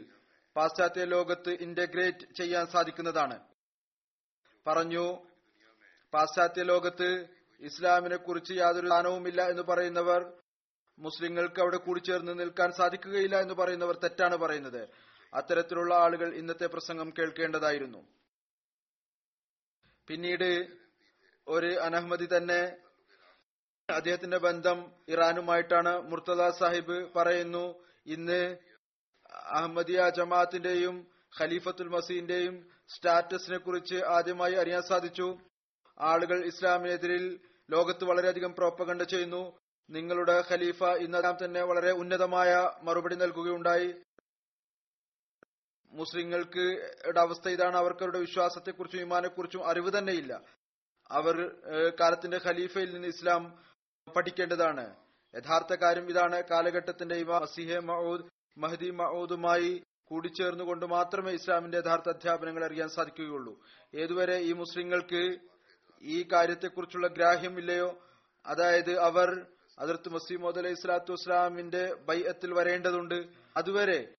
പാശ്ചാത്യ 0.56 1.04
ലോകത്ത് 1.06 1.52
ഇന്റഗ്രേറ്റ് 1.66 2.26
ചെയ്യാൻ 2.40 2.66
സാധിക്കുന്നതാണ്. 2.68 3.38
പറഞ്ഞു 4.68 5.06
പാശ്ചാത്യ 6.14 6.64
ലോകത്ത് 6.64 7.10
ഇസ്ലാമിനെ 7.62 8.16
കുറിച്ച് 8.16 8.54
യാതൊരു 8.54 8.88
സ്ഥാനവുമില്ല 8.88 9.50
എന്ന് 9.50 9.62
പറയുന്നവർ 9.62 10.34
മുസ്ലിങ്ങൾക്ക് 11.00 11.62
അവിടെ 11.62 11.78
കൂടിച്ചേർന്ന് 11.78 12.40
നിൽക്കാൻ 12.40 12.72
സാധിക്കുകയില്ല 12.72 13.42
എന്ന് 13.42 13.54
പറയുന്നവർ 13.54 13.96
തെറ്റാണ് 13.96 14.36
പറയുന്നത്. 14.36 14.90
അത്തരത്തിലുള്ള 15.34 15.96
ആളുകൾ 15.96 16.34
ഇന്നത്തെ 16.34 16.66
പ്രസംഗം 16.66 17.14
കേൾക്കേണ്ടതായിരുന്നു. 17.20 18.02
പിന്നീട് 20.08 20.68
ഒരു 21.48 21.80
അനഹമ്മദി 21.80 22.28
തന്നെ 22.38 22.78
അദ്ദേഹത്തിന്റെ 23.90 24.38
ബന്ധം 24.38 24.92
ഇറാനുമായിട്ടാണ് 25.10 26.02
മുർത്തദ 26.02 26.50
സാഹിബ് 26.50 27.14
പറയുന്നു. 27.16 27.66
ഇന്ന് 28.06 28.58
അഹമ്മദിയ 29.32 30.10
ജമാഅത്തിന്റെയും 30.10 31.08
ഖലീഫത്തുൽ 31.40 31.90
മസീന്റെയും 31.90 32.70
സ്റ്റാറ്റസിനെ 32.96 33.58
കുറിച്ച് 33.58 33.96
ആദ്യമായി 33.96 34.54
അറിയാൻ 34.54 34.82
സാധിച്ചു. 34.82 35.38
ആളുകൾ 36.00 36.46
ഇസ്ലാമിനെതിരിൽ 36.46 37.40
ലോകത്ത് 37.72 38.04
വളരെയധികം 38.04 38.54
പ്രോപ്പകണ്ട 38.54 39.02
ചെയ്യുന്നു. 39.02 39.60
നിങ്ങളുടെ 39.90 40.44
ഖലീഫ 40.50 40.84
ഇന്നതാം 40.84 41.38
തന്നെ 41.46 41.64
വളരെ 41.64 41.92
ഉന്നതമായ 41.92 42.72
മറുപടി 42.84 43.16
നൽകുകയുണ്ടായി. 43.16 43.96
മുസ്ലിങ്ങൾക്ക് 45.92 46.92
അവസ്ഥ 47.20 47.50
ഇതാണ്. 47.50 47.78
അവർക്കവരുടെ 47.78 48.20
വിശ്വാസത്തെക്കുറിച്ചും 48.20 49.00
ഇമാനെക്കുറിച്ചും 49.00 49.68
അറിവ് 49.68 49.98
തന്നെയില്ല. 49.98 50.42
അവർ 51.12 51.56
കാലത്തിന്റെ 52.00 52.40
ഖലീഫയിൽ 52.46 52.94
നിന്ന് 52.94 53.08
ഇസ്ലാം 53.08 53.64
പഠിക്കേണ്ടതാണ്. 54.16 54.96
യഥാർത്ഥ 55.36 55.74
കാര്യം 55.74 56.10
ഇതാണ്. 56.10 56.44
കാലഘട്ടത്തിന്റെ 56.52 57.16
ഇവ 57.16 57.40
മസിഹെ 57.40 57.80
മഹൂദ് 57.80 58.26
മഹദി 58.58 58.90
മഹൂദുമായി 58.90 59.84
കൂടിച്ചേർന്നുകൊണ്ട് 60.04 60.86
മാത്രമേ 60.86 61.32
ഇസ്ലാമിന്റെ 61.32 61.78
യഥാർത്ഥ 61.78 62.10
അധ്യാപനങ്ങൾ 62.10 62.66
അറിയാൻ 62.66 62.90
സാധിക്കുകയുള്ളൂ. 62.90 63.60
ഏതുവരെ 63.96 64.38
ഈ 64.38 64.54
മുസ്ലിങ്ങൾക്ക് 64.54 65.38
ഈ 66.04 66.28
കാര്യത്തെക്കുറിച്ചുള്ള 66.32 67.08
ഗ്രാഹ്യമില്ലയോ? 67.08 68.00
അതായത് 68.46 69.00
അവർ 69.00 69.46
അതിർത്ത് 69.80 70.10
മസീമോദ് 70.10 70.58
അലൈഹി 70.58 70.74
സ്വലാത്തു 70.74 71.12
വസ്സലാമിന്റെ 71.12 71.94
ബൈഅത്തിൽ 71.94 72.54
വരേണ്ടതുണ്ട്. 72.54 73.28
അതുവരെ 73.58 74.14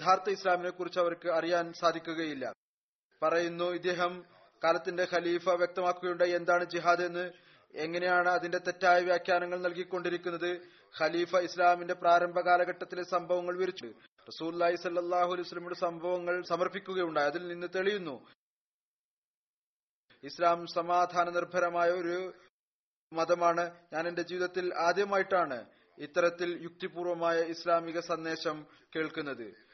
യഥാർത്ഥ 0.00 0.30
ഇസ്ലാമിനെ 0.30 0.70
കുറിച്ച് 0.70 0.98
അവർക്ക് 0.98 1.28
അറിയാൻ 1.28 1.72
സാധിക്കുകയില്ല. 1.72 2.52
പറയുന്നു 3.22 3.64
ഇദ്ദേഹം 3.64 4.24
കാലത്തിന്റെ 4.64 5.06
ഖലീഫ 5.12 5.48
വ്യക്തമാക്കുകയുണ്ടായി. 5.48 6.30
എന്താണ് 6.30 6.64
ജിഹാദ് 6.64 7.02
എന്ന്? 7.02 7.32
എങ്ങനെയാണ് 7.74 8.28
അതിന്റെ 8.28 8.58
തെറ്റായ 8.58 9.00
വ്യാഖ്യാനങ്ങൾ 9.00 9.62
നൽകിക്കൊണ്ടിരിക്കുന്നത്? 9.62 10.60
ഖലീഫ 11.00 11.36
ഇസ്ലാമിന്റെ 11.36 11.94
പ്രാരംഭ 11.94 12.40
കാലഘട്ടത്തിലെ 12.40 13.02
സംഭവങ്ങൾ 13.02 13.58
വിരിച്ചു 13.58 13.92
റസൂല്ലായി 14.28 14.76
സല്ലാഹു 14.76 15.32
അലൈഹി 15.32 15.74
സംഭവങ്ങൾ 15.74 16.44
സമർപ്പിക്കുകയുണ്ടായി. 16.44 17.26
അതിൽ 17.26 17.48
നിന്ന് 17.48 17.66
തെളിയുന്നു 17.74 18.26
ഇസ്ലാം 20.24 20.66
സമാധാന 20.66 21.30
നിർഭരമായ 21.30 21.88
ഒരു 21.90 22.32
മതമാണ്. 23.12 23.74
ഞാൻ 23.92 24.08
എന്റെ 24.08 24.22
ജീവിതത്തിൽ 24.22 24.74
ആദ്യമായിട്ടാണ് 24.74 25.66
ഇത്തരത്തിൽ 25.98 26.58
യുക്തിപൂർവമായ 26.62 27.40
ഇസ്ലാമിക 27.40 28.00
സന്ദേശം 28.00 28.66
കേൾക്കുന്നത്. 28.96 29.68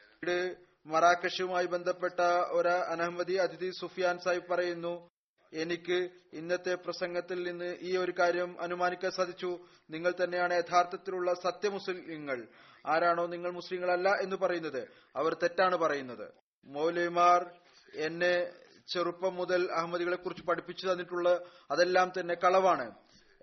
മറാക്കഷുമായി 0.85 1.65
ബന്ധപ്പെട്ട 1.65 2.19
ഒരു 2.49 2.67
അനഹമ്മദി 2.67 3.33
അതിഥി 3.33 3.71
സുഫിയാൻ 3.71 4.19
സാഹിബ് 4.19 4.49
പറയുന്നു 4.49 5.09
എനിക്ക് 5.53 6.09
ഇന്നത്തെ 6.33 6.75
പ്രസംഗത്തിൽ 6.75 7.51
നിന്ന് 7.51 7.77
ഈ 7.81 7.97
ഒരു 7.97 8.13
കാര്യം 8.19 8.61
അനുമാനിക്കാൻ 8.61 9.11
സാധിച്ചു. 9.11 9.59
നിങ്ങൾ 9.89 10.13
തന്നെയാണ് 10.23 10.53
യഥാർത്ഥത്തിലുള്ള 10.53 11.33
സത്യ 11.33 11.69
മുസ്ലിങ്ങൾ 11.69 12.47
ആരാണോ 12.85 13.25
നിങ്ങൾ 13.27 13.51
മുസ്ലിങ്ങളല്ല 13.51 14.09
എന്ന് 14.09 14.35
പറയുന്നത്. 14.35 14.87
അവർ 15.15 15.33
തെറ്റാണ് 15.33 15.75
പറയുന്നത്. 15.75 16.31
മൗലവിമാർ 16.65 17.51
എന്നെ 17.95 18.64
ചെറുപ്പം 18.87 19.35
മുതൽ 19.35 19.71
അഹമ്മദികളെ 19.71 20.15
കുറിച്ച് 20.15 20.43
പഠിപ്പിച്ചു 20.43 20.87
തന്നിട്ടുള്ള 20.87 21.29
അതെല്ലാം 21.71 22.11
തന്നെ 22.19 22.35
കളവാണ്. 22.35 22.95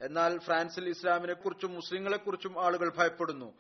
എന്നാൽ 0.03 0.39
ഫ്രാൻസിൽ 0.39 0.89
ഇസ്ലാമിനെ 0.89 1.33
കുറിച്ചും 1.33 1.75
മുസ്ലിങ്ങളെ 1.75 2.17
കുറിച്ചും 2.17 2.65
ആളുകൾ 2.65 2.95
ഭയപ്പെടുന്നു. 2.97 3.59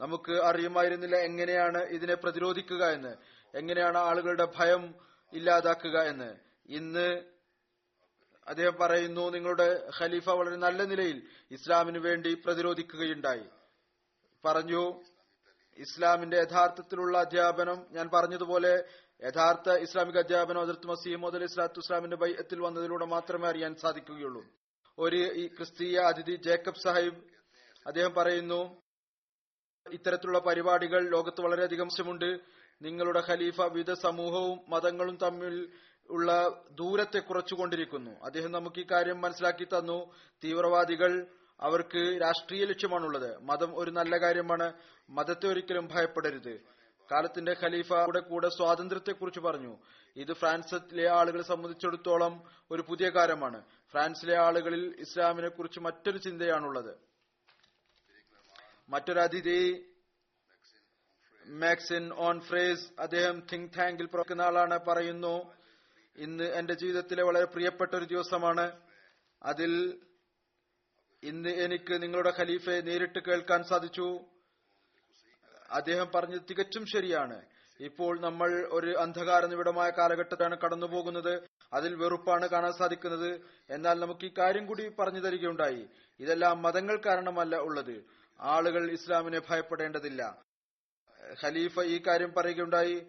നമുക്ക് 0.00 0.32
അറിയുമായിരുന്നില്ല 0.32 1.16
എങ്ങനെയാണ് 1.16 1.78
ഇതിനെ 1.78 2.14
പ്രതിരോധിക്കുക 2.14 2.84
എന്ന് 2.84 3.16
എങ്ങനെയാണ് 3.56 3.98
ആളുകളുടെ 3.98 4.52
ഭയം 4.56 4.94
ഇല്ലാതാക്കുക 5.32 5.98
എന്ന്. 5.98 6.36
ഇന്ന് 6.68 7.36
അദ്ദേഹം 8.46 8.76
പറയുന്നു 8.80 9.30
നിങ്ങളുടെ 9.30 9.90
ഖലീഫ 9.98 10.28
വളരെ 10.30 10.56
നല്ല 10.56 10.82
നിലയിൽ 10.82 11.28
ഇസ്ലാമിന് 11.50 11.98
വേണ്ടി 11.98 12.34
പ്രതിരോധിക്കുകയുണ്ടായി. 12.34 13.46
പറഞ്ഞു 14.44 15.02
ഇസ്ലാമിന്റെ 15.78 16.36
യഥാർത്ഥത്തിലുള്ള 16.40 17.18
അധ്യാപനം 17.18 17.86
ഞാൻ 17.90 18.10
പറഞ്ഞതുപോലെ 18.14 18.84
യഥാർത്ഥ 19.24 19.70
ഇസ്ലാമിക 19.70 20.18
അധ്യാപനം 20.18 20.60
അതിർത്ത് 20.60 20.86
മസീമോദ് 20.86 21.34
അലി 21.34 21.44
ഇസ്ലാത്തു 21.44 21.78
ഇസ്ലാമിന്റെ 21.78 22.16
ബൈത്തിൽ 22.16 22.60
വന്നതിലൂടെ 22.60 23.04
മാത്രമേ 23.04 23.48
അറിയാൻ 23.48 23.74
സാധിക്കുകയുള്ളൂ. 23.74 24.44
ഒരു 24.98 25.16
ഈ 25.16 25.46
ക്രിസ്തീയ 25.46 25.98
അതിഥി 25.98 26.36
ജേക്കബ് 26.36 26.82
സാഹിബ് 26.82 27.16
അദ്ദേഹം 27.86 28.14
പറയുന്നു 28.14 28.82
ഇത്തരത്തിലുള്ള 29.92 30.38
പരിപാടികൾ 30.38 31.10
ലോകത്ത് 31.10 31.40
വളരെയധികം 31.40 31.86
വശമുണ്ട് 31.86 32.40
നിങ്ങളുടെ 32.82 33.22
ഖലീഫ 33.28 33.62
വിവിധ 33.62 33.92
സമൂഹവും 33.92 34.60
മതങ്ങളും 34.68 35.16
തമ്മിൽ 35.16 35.72
ഉള്ള 36.10 36.62
ദൂരത്തെ 36.70 37.18
കുറച്ചുകൊണ്ടിരിക്കുന്നു. 37.18 38.10
അദ്ദേഹം 38.24 38.52
നമുക്ക് 38.52 38.80
ഈ 38.80 38.86
കാര്യം 38.90 39.20
മനസ്സിലാക്കി 39.20 39.64
തന്നു. 39.64 40.14
തീവ്രവാദികൾ 40.44 41.26
അവർക്ക് 41.60 42.20
രാഷ്ട്രീയ 42.22 42.64
ലക്ഷ്യമാണുള്ളത്. 42.64 43.42
മതം 43.42 43.78
ഒരു 43.78 43.90
നല്ല 43.90 44.16
കാര്യമാണ്. 44.16 44.72
മതത്തെ 45.10 45.46
ഒരിക്കലും 45.46 45.88
ഭയപ്പെടരുത്. 45.92 46.60
കാലത്തിന്റെ 47.12 47.56
ഖലീഫയുടെ 47.62 48.20
കൂടെ 48.20 48.48
സ്വാതന്ത്ര്യത്തെക്കുറിച്ച് 48.48 49.40
പറഞ്ഞു. 49.40 49.76
ഇത് 50.16 50.32
ഫ്രാൻസിലെ 50.32 51.08
ആളുകളെ 51.10 51.42
സംബന്ധിച്ചിടത്തോളം 51.42 52.44
ഒരു 52.70 52.82
പുതിയ 52.82 53.08
കാര്യമാണ് 53.08 53.64
ഫ്രാൻസിലെ 53.92 54.36
ആളുകളിൽ 54.36 54.96
ഇസ്ലാമിനെ 54.98 55.48
കുറിച്ച് 55.48 55.80
മറ്റൊരു 55.80 56.18
ചിന്തയാണുള്ളത്. 56.18 56.98
മറ്റൊരു 58.88 59.20
അതിഥി 59.20 59.86
മാക്സിൻ 61.46 62.12
ഓൺ 62.12 62.40
ഫ്രേസ് 62.40 62.90
അദ്ദേഹം 63.00 63.46
തിങ്ക് 63.52 63.70
ടാങ്കിൽ 63.78 64.06
പ്രവർത്തിക്കുന്ന 64.06 64.42
ആളാണ് 64.42 64.78
പറയുന്നു. 64.78 65.54
ഇന്ന് 66.16 66.44
എന്റെ 66.44 66.74
ജീവിതത്തിലെ 66.74 67.22
വളരെ 67.22 67.44
പ്രിയപ്പെട്ട 67.44 67.94
ഒരു 67.94 68.04
ദിവസമാണ്. 68.04 68.80
അതിൽ 69.42 70.00
ഇന്ന് 71.22 71.48
എനിക്ക് 71.48 72.02
നിങ്ങളുടെ 72.02 72.32
ഖലീഫയെ 72.38 72.80
നേരിട്ട് 72.80 73.18
കേൾക്കാൻ 73.18 73.64
സാധിച്ചു. 73.64 74.20
അദ്ദേഹം 75.70 76.10
പറഞ്ഞത് 76.14 76.40
തികച്ചും 76.50 76.86
ശരിയാണ്. 76.86 77.42
ഇപ്പോൾ 77.80 78.20
നമ്മൾ 78.20 78.68
ഒരു 78.70 78.96
അന്ധകാര 78.98 79.46
നിബിഡമായ 79.46 79.90
കാലഘട്ടത്താണ് 79.90 80.58
കടന്നുപോകുന്നത്. 80.58 81.42
അതിൽ 81.72 81.94
വെറുപ്പാണ് 81.94 82.48
കാണാൻ 82.48 82.72
സാധിക്കുന്നത്. 82.72 83.40
എന്നാൽ 83.70 84.00
നമുക്ക് 84.00 84.26
ഈ 84.26 84.30
കാര്യം 84.38 84.66
കൂടി 84.66 84.88
പറഞ്ഞു 84.88 85.20
തരികയുണ്ടായി. 85.20 85.86
ഇതെല്ലാം 86.20 86.62
മതങ്ങൾ 86.62 87.00
കാരണമല്ല 87.06 87.56
ഉള്ളത്. 87.56 88.04
ആളുകൾ 88.40 88.90
ഇസ്ലാമിനെ 88.90 89.40
ഭയപ്പെടേണ്ടതില്ല. 89.50 90.42
ഖലീഫ 91.44 91.80
ഈ 91.80 92.02
കാര്യം 92.06 92.32
പറയുകയുണ്ടായി. 92.32 93.06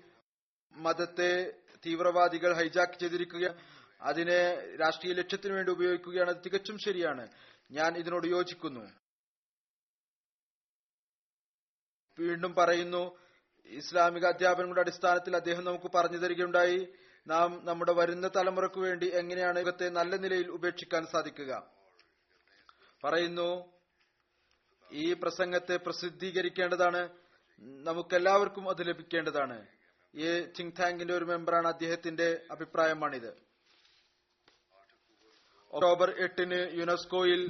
മതത്തെ 0.71 1.53
തീവ്രവാദികൾ 1.85 2.53
ഹൈജാക്ക് 2.53 2.99
ചെയ്തിരിക്കുക 2.99 3.55
അതിനെ 4.01 4.55
രാഷ്ട്രീയ 4.75 5.13
ലക്ഷ്യത്തിനു 5.13 5.53
വേണ്ടി 5.53 5.71
ഉപയോഗിക്കുകയാണ്. 5.71 6.33
തികച്ചും 6.45 6.77
ശരിയാണ്. 6.77 7.27
ഞാൻ 7.71 7.97
ഇതിനോട് 7.97 8.27
യോജിക്കുന്നു. 8.27 8.91
വീണ്ടും 12.19 12.55
പറയുന്നു 12.55 13.17
ഇസ്ലാമിക 13.65 14.25
അധ്യാപനങ്ങളുടെ 14.25 14.81
അടിസ്ഥാനത്തിൽ 14.81 15.35
അദ്ദേഹം 15.35 15.63
നമുക്ക് 15.63 15.91
പറഞ്ഞു 15.95 16.17
തരികയുണ്ടായി 16.17 16.87
നാം 17.27 17.65
നമ്മുടെ 17.65 17.93
വരുന്ന 17.93 18.27
തലമുറയ്ക്ക് 18.27 18.79
വേണ്ടി 18.79 19.07
എങ്ങനെയാണ് 19.13 19.59
യുഗത്തെ 19.59 19.89
നല്ല 19.89 20.15
നിലയിൽ 20.15 20.47
ഉപേക്ഷിക്കാൻ 20.51 21.05
സാധിക്കുക? 21.05 21.71
പറയുന്നു 23.03 23.73
ഈ 24.91 25.13
പ്രസംഗത്തെ 25.13 25.77
പ്രസിദ്ധീകരിക്കേണ്ടതാണ് 25.77 27.09
നമുക്കെല്ലാവർക്കും 27.61 28.69
അത് 28.69 28.87
ലഭിക്കേണ്ടതാണ്. 28.87 29.67
ഈ 30.15 30.45
തിങ്ക് 30.59 30.77
ടാങ്കിന്റെ 30.79 31.13
ഒരു 31.13 31.25
മെമ്പറാണ് 31.25 31.67
അദ്ദേഹത്തിന്റെ 31.67 32.45
അഭിപ്രായമാണിത്. 32.51 33.46
ഒക്ടോബർ 35.73 36.09
എട്ടിന് 36.25 36.59
യുനെസ്കോയിൽ 36.79 37.41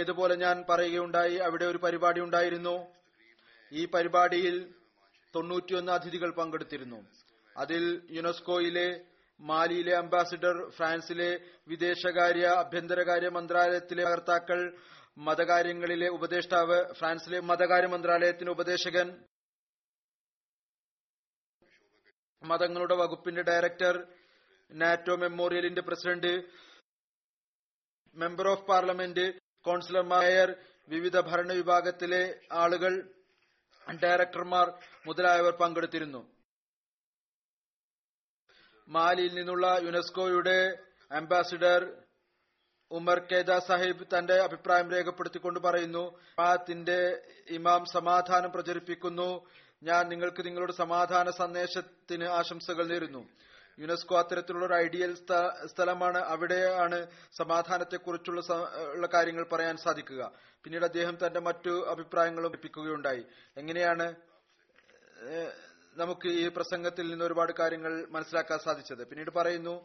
ഏതുപോലെ 0.00 0.34
ഞാൻ 0.44 0.56
പറയുകയുണ്ടായി 0.70 1.36
അവിടെ 1.48 1.66
ഒരു 1.72 1.78
പരിപാടി 1.84 2.20
ഉണ്ടായിരുന്നു. 2.20 2.76
ഈ 3.72 3.82
പരിപാടിയിൽ 3.94 4.56
തൊണ്ണൂറ്റിയൊന്ന് 5.34 5.92
അതിഥികൾ 5.92 6.30
പങ്കെടുത്തിരുന്നു. 6.40 7.00
അതിൽ 7.56 7.82
യുനെസ്കോയിലെ 8.16 8.88
മാലിയിലെ 9.40 9.94
അംബാസിഡർ 10.02 10.56
ഫ്രാൻസിലെ 10.76 11.30
വിദേശകാര്യ 11.68 12.46
ആഭ്യന്തരകാര്യ 12.62 13.28
മന്ത്രാലയത്തിലെ 13.28 14.04
ഭർത്താക്കൾ 14.04 14.60
മതകാര്യങ്ങളിലെ 15.28 16.08
ഉപദേഷ്ടാവ് 16.16 16.78
ഫ്രാൻസിലെ 16.98 17.40
മതകാര്യ 17.50 17.88
മന്ത്രാലയത്തിന്റെ 17.94 18.52
ഉപദേശകൻ 18.52 19.08
മതങ്ങളുടെ 22.42 22.94
വകുപ്പിന്റെ 22.94 23.42
ഡയറക്ടർ 23.42 23.94
നാറ്റോ 24.70 25.16
മെമ്മോറിയലിന്റെ 25.16 25.82
പ്രസിഡന്റ് 25.82 26.32
മെമ്പർ 28.16 28.48
ഓഫ് 28.48 28.66
പാർലമെന്റ് 28.66 29.26
കൌൺസിലർമാർ 29.64 30.50
വിവിധ 30.88 31.20
ഭരണവിഭാഗത്തിലെ 31.20 32.22
ആളുകൾ 32.52 32.92
ഡയറക്ടർമാർ 34.02 34.66
മുതലായവർ 35.06 35.54
പങ്കെടുത്തിരുന്നു. 35.56 36.20
മാലിയിൽ 38.88 39.32
നിന്നുള്ള 39.34 39.66
യുനെസ്കോയുടെ 39.82 40.58
അംബാസിഡർ 41.10 41.82
ഉമർ 42.90 43.18
കേദ 43.32 43.52
സാഹിബ് 43.58 44.04
തന്റെ 44.12 44.36
അഭിപ്രായം 44.42 44.90
രേഖപ്പെടുത്തിക്കൊണ്ട് 44.90 45.60
പറയുന്നു 45.60 46.04
ജമാഅത്തിന്റെ 46.18 46.98
ഇമാം 47.50 47.84
സമാധാനം 47.92 48.50
പ്രചരിപ്പിക്കുന്നു. 48.52 49.30
ഞാൻ 49.82 50.02
നിങ്ങൾക്ക് 50.08 50.46
നിങ്ങളുടെ 50.46 50.72
സമാധാന 50.72 51.30
സന്ദേശത്തിന് 51.30 52.26
ആശംസകൾ 52.38 52.84
നേരുന്നു. 52.86 53.22
യുനെസ്കോ 53.78 54.18
അത്തരത്തിലുള്ള 54.18 54.66
ഒരു 54.66 54.74
ഐഡിയൽ 54.74 55.14
സ്ഥലമാണ് 55.72 56.18
അവിടെയാണ് 56.18 56.98
സമാധാനത്തെക്കുറിച്ചുള്ള 57.36 59.06
കാര്യങ്ങൾ 59.14 59.44
പറയാൻ 59.52 59.76
സാധിക്കുക. 59.76 60.22
പിന്നീട് 60.64 60.84
അദ്ദേഹം 60.84 61.18
തന്റെ 61.26 61.40
മറ്റു 61.40 61.72
അഭിപ്രായങ്ങളും 61.90 62.52
ലഭിക്കുകയുണ്ടായി 62.52 63.24
എങ്ങനെയാണ് 63.56 64.06
നമുക്ക് 65.96 66.28
ഈ 66.28 66.48
പ്രസംഗത്തിൽ 66.48 67.10
നിന്ന് 67.10 67.24
ഒരുപാട് 67.24 67.52
കാര്യങ്ങൾ 67.60 67.92
മനസ്സിലാക്കാൻ 68.10 68.58
സാധിച്ചത്? 68.58 69.02
പിന്നീട് 69.10 69.30
പറയുന്നു 69.30 69.76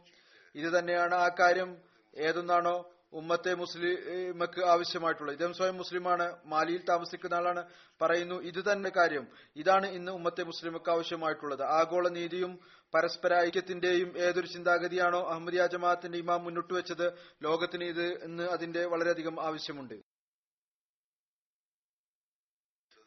ഇത് 0.56 0.70
തന്നെയാണ് 0.80 1.16
ആ 1.16 1.28
കാര്യം. 1.40 1.70
ഏതൊന്നാണോ 2.18 2.76
ഉമ്മത്തെ 3.14 3.54
മുസ്ലിമക്ക് 3.54 4.66
ആവശ്യമായിട്ടുള്ള 4.66 5.32
ഇദ്ദേഹം 5.32 5.54
സ്വയം 5.54 5.78
മുസ്ലിമാണ്. 5.78 6.38
മാലിയിൽ 6.46 6.86
താമസിക്കുന്ന 6.90 7.34
ആളാണ്. 7.34 7.70
പറയുന്നു 8.02 8.36
ഇത് 8.36 8.72
തന്നെ 8.72 8.90
കാര്യം. 8.90 9.28
ഇതാണ് 9.56 9.88
ഇന്ന് 9.88 10.12
ഉമ്മത്തെ 10.12 10.44
മുസ്ലിമക്ക് 10.44 10.92
ആവശ്യമായിട്ടുള്ളത്. 10.92 11.64
ആഗോള 11.64 12.08
നീതിയും 12.08 12.60
പരസ്പര 12.94 13.34
ഐക്യത്തിന്റെയും 13.36 14.18
ഏതൊരു 14.18 14.48
ചിന്താഗതിയാണോ 14.48 15.30
അഹമ്മദിയ 15.30 15.68
ജമാഅത്തിന്റെ 15.68 16.18
ഇമാം 16.18 16.44
മുന്നോട്ട് 16.44 16.74
വെച്ചത് 16.74 17.14
ലോകത്തിന് 17.44 17.84
ഇത് 17.84 18.24
ഇന്ന് 18.24 18.44
അതിന്റെ 18.44 18.86
വളരെയധികം 18.86 19.42
ആവശ്യമുണ്ട്. 19.42 19.94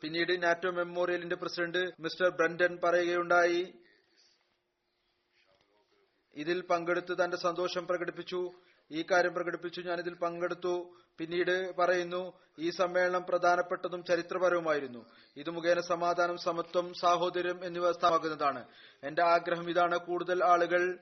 പിന്നീട് 0.00 0.42
നാറ്റോ 0.42 0.70
മെമ്മോറിയലിന്റെ 0.70 1.36
പ്രസിഡന്റ് 1.36 1.92
മിസ്റ്റർ 2.00 2.28
ബ്രണ്ടൻ 2.28 2.78
പറയുകയുണ്ടായി 2.84 3.74
ഇതിൽ 6.34 6.60
പങ്കെടുത്ത് 6.60 7.24
തന്റെ 7.24 7.36
സന്തോഷം 7.36 7.86
പ്രകടിപ്പിച്ചു. 7.86 8.52
ഈ 8.90 9.04
കാര്യം 9.10 9.34
പ്രകടിപ്പിച്ചു 9.34 9.80
ഞാൻ 9.80 9.98
ഇതിൽ 9.98 10.14
പങ്കെടുത്തു. 10.14 10.94
പിന്നീട് 11.18 11.76
പറയുന്നു 11.76 12.32
ഈ 12.58 12.70
സമ്മേളനം 12.70 13.26
പ്രധാനപ്പെട്ടതും 13.28 14.04
ചരിത്രപരവുമായിരുന്നു. 14.04 15.10
ഇത് 15.36 15.50
മുഖേന 15.50 15.80
സമാധാനം 15.80 16.36
സമത്വം 16.36 16.94
സാഹോദര്യം 16.94 17.64
എന്നിവ 17.64 17.92
സ്ഥാപിക്കുന്നതാണ്. 17.92 18.68
എന്റെ 19.02 19.22
ആഗ്രഹം 19.22 19.70
ഇതാണ് 19.70 19.98
കൂടുതൽ 19.98 20.44
ആളുകൾ 20.44 20.98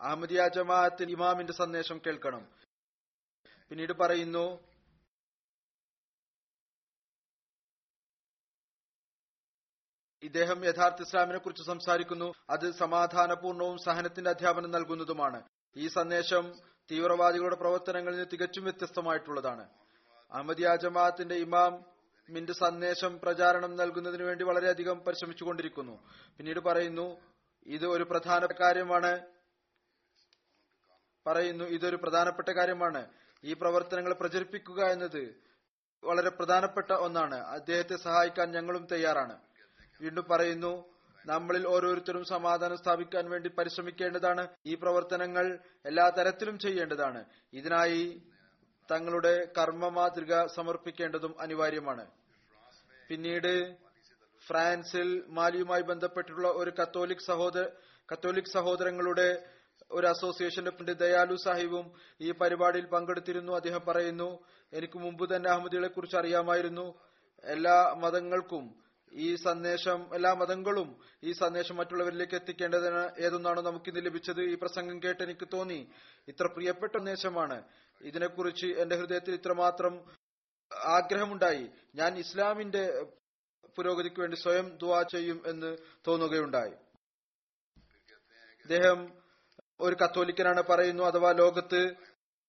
അഹമ്മദിയ 0.00 0.48
ജമാഅത്തിൽ 0.48 1.10
ഇമാമിന്റെ 1.10 1.52
സന്ദേശം 1.52 2.00
കേൾക്കണം. 2.06 2.48
പിന്നീട് 3.68 3.92
പറയുന്നു 3.92 4.72
ഇദ്ദേഹം 10.22 10.64
യഥാർത്ഥ 10.64 11.02
ഇസ്ലാമിനെ 11.02 11.38
കുറിച്ച് 11.38 11.62
സംസാരിക്കുന്നു. 11.62 12.32
അത് 12.50 12.74
സമാധാനപൂർണവും 12.74 13.78
സഹനത്തിന്റെ 13.78 14.30
അധ്യാപനം 14.30 14.70
നൽകുന്നതുമാണ്. 14.70 15.42
ഈ 15.76 15.88
സന്ദേശം 15.88 16.52
തീവ്രവാദികളുടെ 16.90 17.56
പ്രവർത്തനങ്ങളിൽ 17.56 18.16
നിന്ന് 18.16 18.28
തികച്ചും 18.32 18.64
വ്യത്യസ്തമായിട്ടുള്ളതാണ്. 18.64 19.68
അഹമ്മദിയ 20.32 20.76
ജമാഅത്തിന്റെ 20.76 21.34
ഇമാം 21.34 21.84
മിന്റെ 22.30 22.52
സന്ദേശം 22.52 23.20
പ്രചാരണം 23.20 23.76
നൽകുന്നതിന് 23.76 24.22
വേണ്ടി 24.22 24.44
വളരെയധികം 24.44 25.00
പരിശ്രമിച്ചുകൊണ്ടിരിക്കുന്നു. 25.00 26.08
പിന്നീട് 26.38 26.60
പറയുന്നു 26.60 27.20
ഇത് 27.66 27.86
ഒരു 27.86 28.04
പ്രധാന 28.04 28.46
കാര്യമാണ്. 28.60 29.20
പറയുന്നു 31.26 31.64
ഇതൊരു 31.64 31.96
പ്രധാനപ്പെട്ട 31.96 32.48
കാര്യമാണ്. 32.48 33.06
ഈ 33.44 33.52
പ്രവർത്തനങ്ങൾ 33.52 34.12
പ്രചരിപ്പിക്കുക 34.12 34.84
എന്നത് 34.84 35.34
വളരെ 36.04 36.30
പ്രധാനപ്പെട്ട 36.30 36.92
ഒന്നാണ്. 36.92 37.34
അദ്ദേഹത്തെ 37.34 37.96
സഹായിക്കാൻ 37.96 38.50
ഞങ്ങളും 38.50 38.86
തയ്യാറാണ്. 38.92 39.38
വീണ്ടും 40.00 40.24
പറയുന്നു 40.30 40.84
നമ്മളിൽ 41.26 41.66
ഓരോരുത്തരും 41.66 42.24
സമാധാനം 42.24 42.78
സ്ഥാപിക്കാൻ 42.78 43.30
വേണ്ടി 43.30 43.48
പരിശ്രമിക്കേണ്ടതാണ്. 43.48 44.48
ഈ 44.66 44.74
പ്രവർത്തനങ്ങൾ 44.74 45.58
എല്ലാ 45.86 46.08
തരത്തിലും 46.08 46.58
ചെയ്യേണ്ടതാണ്. 46.58 47.24
ഇതിനായി 47.52 48.22
തങ്ങളുടെ 48.90 49.48
കർമ്മ 49.58 49.88
മാതൃക 49.88 50.46
സമർപ്പിക്കേണ്ടതും 50.46 51.40
അനിവാര്യമാണ്. 51.40 52.06
പിന്നീട് 53.08 53.76
ഫ്രാൻസിൽ 54.46 55.24
മാലിയുമായി 55.28 55.82
ബന്ധപ്പെട്ടിട്ടുള്ള 55.82 56.48
ഒരു 56.48 56.70
കത്തോലിക് 56.70 57.26
സഹോദര 57.26 57.64
കത്തോലിക് 58.12 58.52
സഹോദരങ്ങളുടെ 58.52 59.44
ഒരു 59.90 60.06
അസോസിയേഷന്റെ 60.06 60.70
പ്രതി 60.70 60.92
ദയാലു 60.92 61.36
സാഹിബും 61.36 61.92
ഈ 62.20 62.30
പരിപാടിയിൽ 62.30 62.86
പങ്കെടുത്തിരുന്നു. 62.86 63.52
അദ്ദേഹം 63.52 63.80
പറയുന്നു 63.88 64.44
എനിക്ക് 64.72 64.98
മുമ്പ് 64.98 65.36
തന്നെ 65.36 65.50
അഹമ്മദികളെ 65.50 65.88
കുറിച്ച് 65.88 66.16
അറിയാമായിരുന്നു. 66.16 66.94
എല്ലാ 67.44 67.94
മതങ്ങൾക്കും 67.98 68.82
ഈ 69.12 69.36
സന്ദേശം 69.36 70.14
എല്ലാ 70.14 70.34
മതങ്ങളും 70.34 71.00
ഈ 71.24 71.32
സന്ദേശം 71.32 71.76
മറ്റുള്ളവരിലേക്ക് 71.76 72.34
എത്തിക്കേണ്ടതിന് 72.34 73.22
ഏതൊന്നാണോ 73.22 73.60
ഇന്ന് 73.60 74.06
ലഭിച്ചത്? 74.06 74.40
ഈ 74.40 74.54
പ്രസംഗം 74.54 75.02
കേട്ട് 75.02 75.22
എനിക്ക് 75.22 75.48
തോന്നി. 75.52 75.92
ഇത്ര 76.28 76.46
പ്രിയപ്പെട്ട 76.46 76.96
സന്ദേശമാണ് 76.96 77.62
ഇതിനെക്കുറിച്ച് 78.00 78.66
എന്റെ 78.66 78.96
ഹൃദയത്തിൽ 78.96 79.34
ഇത്രമാത്രം 79.34 80.04
ആഗ്രഹമുണ്ടായി. 80.86 81.70
ഞാൻ 81.94 82.18
ഇസ്ലാമിന്റെ 82.18 83.06
പുരോഗതിക്ക് 83.76 84.20
വേണ്ടി 84.20 84.36
സ്വയം 84.36 84.76
ദുവാ 84.76 85.02
ചെയ്യും 85.02 85.42
എന്ന് 85.46 85.76
തോന്നുകയുണ്ടായി. 86.08 86.74
അദ്ദേഹം 88.62 89.12
ഒരു 89.80 89.94
കത്തോലിക്കനാണ് 89.94 90.62
പറയുന്നു 90.70 91.04
അഥവാ 91.04 91.32
ലോകത്ത് 91.32 91.96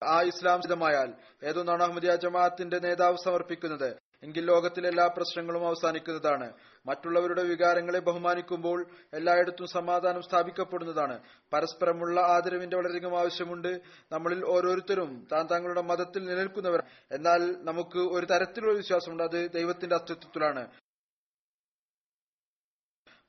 ആ 0.04 0.22
ഇസ്ലാം 0.22 0.62
ചിതമായാൽ 0.62 1.14
ഏതൊന്നാണ് 1.44 1.84
അഹമ്മദിയ 1.84 2.16
ജമാഅത്തിന്റെ 2.16 2.80
നേതാവ് 2.80 3.18
സമർപ്പിക്കുന്നത്? 3.24 4.03
എങ്കിൽ 4.24 4.46
ലോകത്തിലെ 4.46 4.90
എല്ലാ 4.90 5.08
പ്രശ്നങ്ങളും 5.08 5.68
അവസാനിക്കുന്നതാണ്. 5.68 6.54
മറ്റുള്ളവരുടെ 6.86 7.44
വികാരങ്ങളെ 7.44 8.00
ബഹുമാനിക്കുമ്പോൾ 8.00 8.88
എല്ലായിടത്തും 9.14 9.68
സമാധാനം 9.68 10.22
സ്ഥാപിക്കപ്പെടുന്നതാണ്. 10.22 11.20
പരസ്പരമുള്ള 11.54 12.22
ആദരവിന്റെ 12.22 12.78
വളരെയധികം 12.78 13.20
ആവശ്യമുണ്ട്. 13.20 13.82
നമ്മളിൽ 14.12 14.46
ഓരോരുത്തരും 14.46 15.28
താൻ 15.32 15.48
തങ്ങളുടെ 15.52 15.82
മതത്തിൽ 15.82 16.26
നിലനിൽക്കുന്നവർ. 16.26 16.84
എന്നാൽ 17.12 17.64
നമുക്ക് 17.64 17.98
ഒരു 17.98 18.26
തരത്തിലുള്ള 18.26 18.74
വിശ്വാസമുണ്ട്. 18.74 19.24
അത് 19.24 19.52
ദൈവത്തിന്റെ 19.52 19.96
അസ്തിത്വത്തിലാണ്. 19.96 20.68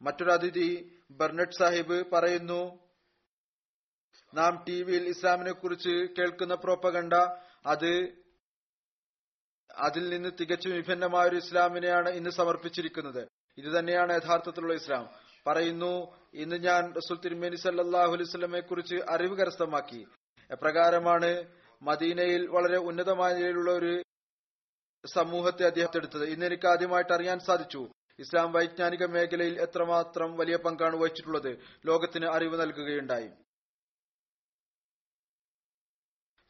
മറ്റൊരു 0.03 0.31
അതിഥി 0.31 0.99
ബർണറ്റ് 1.11 1.59
സാഹിബ് 1.59 2.05
പറയുന്നു 2.13 2.79
നാം 4.35 4.65
ടിവിയിൽ 4.69 5.09
ഇസ്ലാമിനെ 5.09 5.53
കുറിച്ച് 5.53 5.89
കേൾക്കുന്ന 5.89 6.55
പ്രോപ്പകണ്ട 6.55 7.13
അത് 7.67 8.24
അതിൽ 9.73 10.09
നിന്ന് 10.09 10.29
തികച്ചും 10.41 10.73
വിഭിന്നമായ 10.73 11.29
ഒരു 11.29 11.37
ഇസ്ലാമിനെയാണ് 11.37 12.11
ഇന്ന് 12.11 12.31
സമർപ്പിച്ചിരിക്കുന്നത്. 12.31 13.29
ഇത് 13.59 13.79
തന്നെയാണ് 13.79 14.13
യഥാർത്ഥത്തിലുള്ള 14.13 14.75
ഇസ്ലാം. 14.75 15.09
പറയുന്നു 15.47 16.17
ഇന്ന് 16.35 16.57
ഞാൻ 16.57 16.93
റസൂൽ 16.93 17.19
തിരുമേനി 17.21 17.57
സല്ലാഹു 17.57 18.13
അലൈവല്ലമെ 18.13 18.61
കുറിച്ച് 18.61 18.97
അറിവ് 19.09 19.39
കരസ്ഥമാക്കി. 19.39 20.07
എപ്രകാരമാണ് 20.51 21.45
മദീനയിൽ 21.83 22.47
വളരെ 22.47 22.77
ഉന്നതമായ 22.77 23.33
നിലയിലുള്ള 23.33 23.71
ഒരു 23.71 24.03
സമൂഹത്തെ 25.07 25.67
അദ്ദേഹത്തെ 25.67 25.97
എടുത്തത് 25.97 26.25
ഇന്ന് 26.25 26.47
എനിക്ക് 26.47 26.67
ആദ്യമായിട്ട് 26.67 27.13
അറിയാൻ 27.13 27.39
സാധിച്ചു. 27.39 27.89
ഇസ്ലാം 28.19 28.53
വൈജ്ഞാനിക 28.53 29.05
മേഖലയിൽ 29.05 29.61
എത്രമാത്രം 29.61 30.37
വലിയ 30.37 30.57
പങ്കാണ് 30.57 30.97
വഹിച്ചിട്ടുള്ളത്. 30.97 31.59
ലോകത്തിന് 31.87 32.27
അറിവ് 32.27 32.61
നൽകുകയുണ്ടായി. 32.61 33.31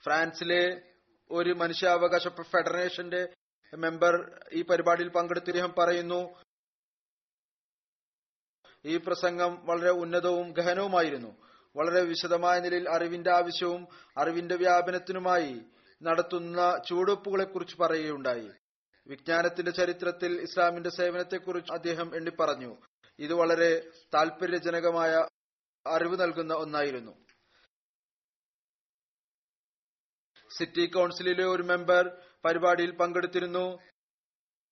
ഫ്രാൻസിലെ 0.05 0.94
ഒരു 1.31 1.51
മനുഷ്യാവകാശ 1.51 2.29
ഫെഡറേഷന്റെ 2.29 3.29
മെമ്പർ 3.75 4.41
ഈ 4.53 4.63
പരിപാടിയിൽ 4.63 5.09
പങ്കെടുത്ത് 5.09 5.47
അദ്ദേഹം 5.47 5.75
പറയുന്നു 5.79 6.35
ഈ 8.85 8.97
പ്രസംഗം 8.97 9.67
വളരെ 9.67 9.91
ഉന്നതവും 9.91 10.53
ഗഹനവുമായിരുന്നു. 10.53 11.37
വളരെ 11.77 12.01
വിശദമായ 12.01 12.61
നിലയിൽ 12.61 12.89
അറിവിന്റെ 12.89 13.31
ആവശ്യവും 13.31 13.89
അറിവിന്റെ 14.19 14.57
വ്യാപനത്തിനുമായി 14.57 15.61
നടത്തുന്ന 16.03 16.83
ചുവടുവെപ്പുകളെ 16.89 17.45
കുറിച്ച് 17.45 17.77
പറയുകയുണ്ടായി. 17.79 18.51
വിജ്ഞാനത്തിന്റെ 19.07 19.71
ചരിത്രത്തിൽ 19.71 20.41
ഇസ്ലാമിന്റെ 20.41 20.91
സേവനത്തെക്കുറിച്ച് 20.91 21.73
അദ്ദേഹം 21.73 22.17
എണ്ണിപ്പറഞ്ഞു. 22.17 22.77
ഇത് 23.19 23.35
വളരെ 23.35 23.91
താല്പര്യജനകമായ 24.15 25.27
അറിവ് 25.87 26.23
നൽകുന്ന 26.23 26.55
ഒന്നായിരുന്നു. 26.55 27.24
സിറ്റി 30.59 30.87
കൌൺസിലിലെ 30.87 31.45
ഒരു 31.45 31.62
മെമ്പർ 31.62 32.23
പരിപാടിയിൽ 32.45 32.90
പങ്കെടുത്തിരുന്നു. 32.90 33.79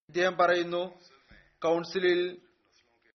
ഇദ്ദേഹം 0.09 0.37
പറയുന്നു 0.37 0.99
കൌൺസിലിൽ 1.63 2.41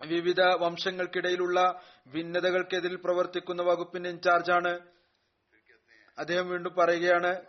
വിവിധ 0.07 0.41
വംശങ്ങൾക്കിടയിലുള്ള 0.41 1.83
ഭിന്നതകൾക്കെതിരിൽ 2.09 2.97
പ്രവർത്തിക്കുന്ന 2.97 3.63
വകുപ്പിന്റെ 3.63 4.11
ഇൻചാർജാണ്. 4.11 4.73
അദ്ദേഹം 6.19 6.49
വീണ്ടും 6.49 6.75
പറയുകയാണ് 6.75 7.45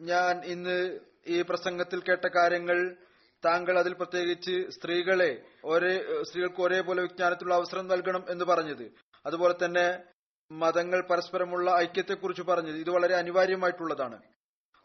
ഞാൻ 0.00 0.44
ഇന്ന് 0.44 1.00
ഈ 1.26 1.42
പ്രസംഗത്തിൽ 1.42 2.00
കേട്ട 2.00 2.26
കാര്യങ്ങൾ 2.26 2.96
താങ്കൾ 3.44 3.78
അതിൽ 3.78 3.94
പ്രത്യേകിച്ച് 3.94 4.70
സ്ത്രീകളെ 4.70 5.44
ഒരേ 5.64 6.22
സ്ത്രീകൾക്ക് 6.22 6.62
ഒരേപോലെ 6.62 7.02
വിജ്ഞാനത്തിലുള്ള 7.02 7.54
അവസരം 7.54 7.86
നൽകണം 7.88 8.24
എന്ന് 8.28 8.44
പറഞ്ഞത്. 8.44 8.92
അതുപോലെ 9.26 9.64
തന്നെ 9.64 10.15
മതങ്ങൾ 10.50 11.06
പരസ്പരമുള്ള 11.10 11.76
ഐക്യത്തെക്കുറിച്ച് 11.76 12.42
പറഞ്ഞത് 12.42 12.76
ഇത് 12.76 12.90
വളരെ 12.90 13.14
അനിവാര്യമായിട്ടുള്ളതാണ്. 13.14 14.22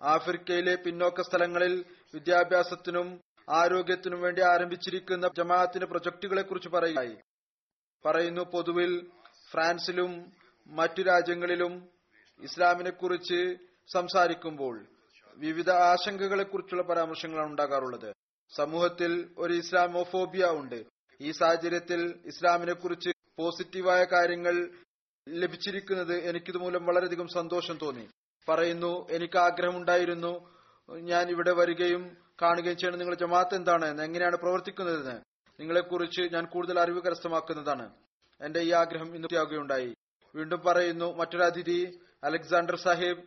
ആഫ്രിക്കയിലെ 0.02 0.76
പിന്നോക്ക 0.76 1.22
സ്ഥലങ്ങളിൽ 1.22 1.86
വിദ്യാഭ്യാസത്തിനും 2.14 3.22
ആരോഗ്യത്തിനും 3.50 4.22
വേണ്ടി 4.22 4.42
ആരംഭിച്ചിരിക്കുന്ന 4.42 5.30
ജമാഅത്തിന്റെ 5.38 5.88
പ്രൊജക്ടുകളെ 5.88 6.42
കുറിച്ച് 6.42 6.70
പറയുകയായി. 6.70 7.16
പറയുന്നു 8.06 8.42
പൊതുവിൽ 8.42 9.12
ഫ്രാൻസിലും 9.52 10.32
മറ്റു 10.68 11.02
രാജ്യങ്ങളിലും 11.02 11.90
ഇസ്ലാമിനെ 12.40 12.90
കുറിച്ച് 12.90 13.56
സംസാരിക്കുമ്പോൾ 13.94 14.88
വിവിധ 15.38 15.70
ആശങ്കകളെ 15.70 16.44
കുറിച്ചുള്ള 16.44 16.84
പരാമർശങ്ങളാണ് 16.84 17.50
ഉണ്ടാകാറുള്ളത്. 17.50 18.14
സമൂഹത്തിൽ 18.52 19.36
ഒരു 19.38 19.54
ഇസ്ലാമോഫോബിയ 19.54 20.46
ഉണ്ട്. 20.46 20.80
ഈ 21.22 21.32
സാഹചര്യത്തിൽ 21.32 22.22
ഇസ്ലാമിനെ 22.26 22.74
കുറിച്ച് 22.74 23.12
പോസിറ്റീവായ 23.38 24.04
കാര്യങ്ങൾ 24.04 24.56
ലഭിച്ചിരിക്കുന്നത് 25.30 26.16
എനിക്കിത് 26.18 26.58
മൂലം 26.58 26.86
വളരെയധികം 26.86 27.28
സന്തോഷം 27.28 27.78
തോന്നി. 27.78 28.08
പറയുന്നു 28.50 29.10
എനിക്ക് 29.10 29.38
ആഗ്രഹമുണ്ടായിരുന്നു 29.38 30.58
ഞാൻ 31.00 31.30
ഇവിടെ 31.30 31.52
വരികയും 31.52 32.18
കാണുകയും 32.42 32.78
ചെയ്യണം 32.78 33.00
നിങ്ങൾ 33.00 33.16
ജമാഅത്ത് 33.16 33.56
എന്താണ്? 33.56 34.02
എങ്ങനെയാണ് 34.02 34.36
പ്രവർത്തിക്കുന്നതെന്ന്? 34.36 35.22
നിങ്ങളെക്കുറിച്ച് 35.60 36.22
ഞാൻ 36.22 36.46
കൂടുതൽ 36.46 36.80
അറിവ് 36.80 37.02
കരസ്ഥമാക്കുന്നതാണ്. 37.02 37.94
എന്റെ 38.42 38.60
ഈ 38.60 38.72
ആഗ്രഹം 38.72 39.06
ഇന്ന് 39.06 39.22
പൂർത്തിയാകുകയുണ്ടായി. 39.22 39.94
വീണ്ടും 40.36 40.60
പറയുന്നു 40.60 41.14
മറ്റൊരു 41.14 41.44
അതിഥി 41.44 42.00
അലക്സാണ്ടർ 42.24 42.76
സാഹിബ് 42.76 43.24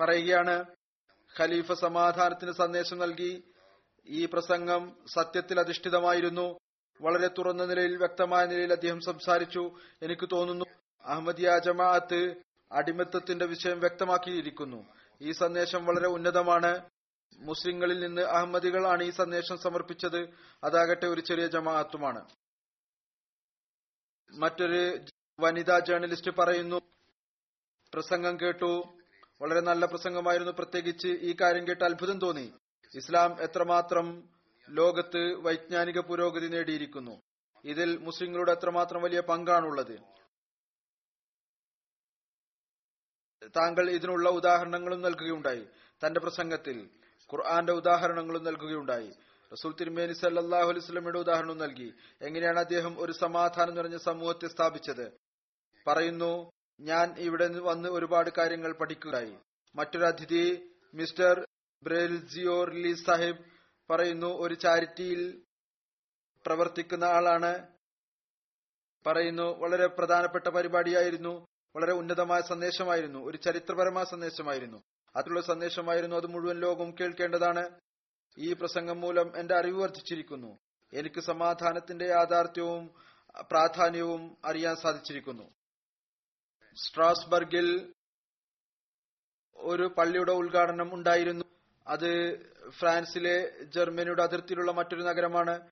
പറയുകയാണ് 0.00 0.64
ഖലീഫ 1.40 1.72
സമാധാനത്തിന് 1.72 2.52
സന്ദേശം 2.52 2.98
നൽകി. 2.98 3.44
ഈ 4.06 4.26
പ്രസംഗം 4.26 4.96
സത്യത്തിൽ 5.14 5.60
അധിഷ്ഠിതമായിരുന്നു. 5.60 6.58
വളരെ 7.00 7.28
തുറന്ന 7.28 7.64
നിലയിൽ 7.64 7.96
വ്യക്തമായ 7.96 8.46
നിലയിൽ 8.46 8.72
അദ്ദേഹം 8.72 9.00
സംസാരിച്ചു. 9.00 9.78
എനിക്ക് 10.02 10.28
തോന്നുന്നു 10.32 10.64
അഹമ്മദിയ 11.04 11.58
ജമാഅത്ത് 11.58 12.34
അടിമത്തത്തിന്റെ 12.72 13.46
വിഷയം 13.46 13.80
വ്യക്തമാക്കിയിരിക്കുന്നു. 13.80 14.86
ഈ 15.20 15.32
സന്ദേശം 15.32 15.86
വളരെ 15.86 16.08
ഉന്നതമാണ്. 16.08 16.90
മുസ്ലിങ്ങളിൽ 17.38 18.00
നിന്ന് 18.00 18.22
അഹമ്മദികളാണ് 18.22 19.02
ഈ 19.02 19.10
സന്ദേശം 19.10 19.58
സമർപ്പിച്ചത്. 19.58 20.28
അതാകട്ടെ 20.64 21.06
ഒരു 21.06 21.20
ചെറിയ 21.20 21.46
ജമാഅത്തുമാണ്. 21.46 22.24
മറ്റൊരു 24.32 24.98
വനിതാ 25.40 25.78
ജേർണലിസ്റ്റ് 25.78 26.30
പറയുന്നു 26.30 26.80
പ്രസംഗം 27.94 28.40
കേട്ടു. 28.40 28.94
വളരെ 29.42 29.60
നല്ല 29.60 29.86
പ്രസംഗമായിരുന്നു. 29.86 30.52
പ്രത്യേകിച്ച് 30.52 31.08
ഈ 31.08 31.36
കാര്യം 31.40 31.68
കേട്ട് 31.68 31.84
അത്ഭുതം 31.84 32.20
തോന്നി. 32.20 32.52
ഇസ്ലാം 32.96 33.42
എത്രമാത്രം 33.42 34.28
ലോകത്ത് 34.70 35.34
വൈജ്ഞാനിക 35.34 36.00
പുരോഗതി 36.00 36.46
നേടിയിരിക്കുന്നു. 36.46 37.22
ഇതിൽ 37.64 37.96
മുസ്ലിങ്ങളുടെ 37.96 38.52
അത്രമാത്രം 38.52 39.02
വലിയ 39.02 39.20
പങ്കാണുള്ളത്? 39.20 40.00
താങ്കൾ 43.56 43.90
ഇതിനുള്ള 43.90 44.28
ഉദാഹരണങ്ങളും 44.28 45.02
നൽകുകയുണ്ടായി. 45.02 45.66
തന്റെ 46.06 46.20
പ്രസംഗത്തിൽ 46.20 46.90
ഖുർആന്റെ 47.32 47.72
ഉദാഹരണങ്ങളും 47.72 48.44
നൽകുകയുണ്ടായി. 48.44 49.12
റസൂൽ 49.52 49.74
തിരുമേനി 49.74 50.12
സല്ലാഹു 50.12 50.68
അലൈഹി 50.68 50.84
സ്വലമയുടെ 50.84 51.18
ഉദാഹരണം 51.18 51.58
നൽകി. 51.58 51.94
എങ്ങനെയാണ് 52.22 52.58
അദ്ദേഹം 52.58 53.00
ഒരു 53.00 53.12
സമാധാനം 53.12 53.74
നിറഞ്ഞ 53.74 53.96
സമൂഹത്തെ 53.96 54.48
സ്ഥാപിച്ചത്? 54.48 55.12
പറയുന്നു 55.86 56.50
ഞാൻ 56.80 57.14
ഇവിടെ 57.18 57.58
വന്ന് 57.58 57.88
ഒരുപാട് 57.88 58.30
കാര്യങ്ങൾ 58.38 58.72
പഠിക്കുകയായി 58.72 59.34
മറ്റൊരു 59.74 60.04
അതിഥി 60.04 60.70
മിസ്റ്റർ 60.94 61.46
ബ്രെൽസിയോ 61.82 62.64
റിലീസ് 62.64 63.06
സാഹിബ് 63.06 63.59
പറയുന്നു 63.90 64.26
ഒരു 64.26 64.54
ചാരിറ്റിയിൽ 64.54 65.42
പ്രവർത്തിക്കുന്ന 66.46 67.04
ആളാണ്. 67.04 67.66
പറയുന്നു 69.06 69.42
വളരെ 69.42 69.86
പ്രധാനപ്പെട്ട 69.86 70.48
പരിപാടിയായിരുന്നു 70.48 71.46
വളരെ 71.76 71.92
ഉന്നതമായ 71.92 72.40
സന്ദേശമായിരുന്നു 72.40 73.18
ഒരു 73.18 73.36
ചരിത്രപരമായ 73.36 74.04
സന്ദേശമായിരുന്നു. 74.04 74.82
അതിലുള്ള 75.16 75.40
സന്ദേശമായിരുന്നു 75.40 76.16
അത് 76.16 76.26
മുഴുവൻ 76.26 76.60
ലോകവും 76.60 76.94
കേൾക്കേണ്ടതാണ്. 77.00 77.80
ഈ 78.38 78.52
പ്രസംഗം 78.52 79.00
മൂലം 79.00 79.38
എന്റെ 79.38 79.54
അറിവ് 79.54 79.82
വർദ്ധിച്ചിരിക്കുന്നു. 79.82 80.58
എനിക്ക് 80.92 81.20
സമാധാനത്തിന്റെ 81.20 82.06
യാഥാർത്ഥ്യവും 82.06 82.94
പ്രാധാന്യവും 83.50 84.36
അറിയാൻ 84.44 84.76
സാധിച്ചിരിക്കുന്നു. 84.76 85.50
സ്ട്രാസ്ബർഗിൽ 86.74 87.94
ഒരു 89.56 89.94
പള്ളിയുടെ 89.98 90.32
ഉദ്ഘാടനം 90.32 90.94
ഉണ്ടായിരുന്നു. 90.94 91.44
അത് 91.90 92.10
ഫ്രാൻസിലെ 92.70 93.64
ജർമ്മനിയുടെ 93.64 94.22
അതിർത്തിയിലുള്ള 94.22 94.72
മറ്റൊരു 94.72 95.02
നഗരമാണ് 95.02 95.70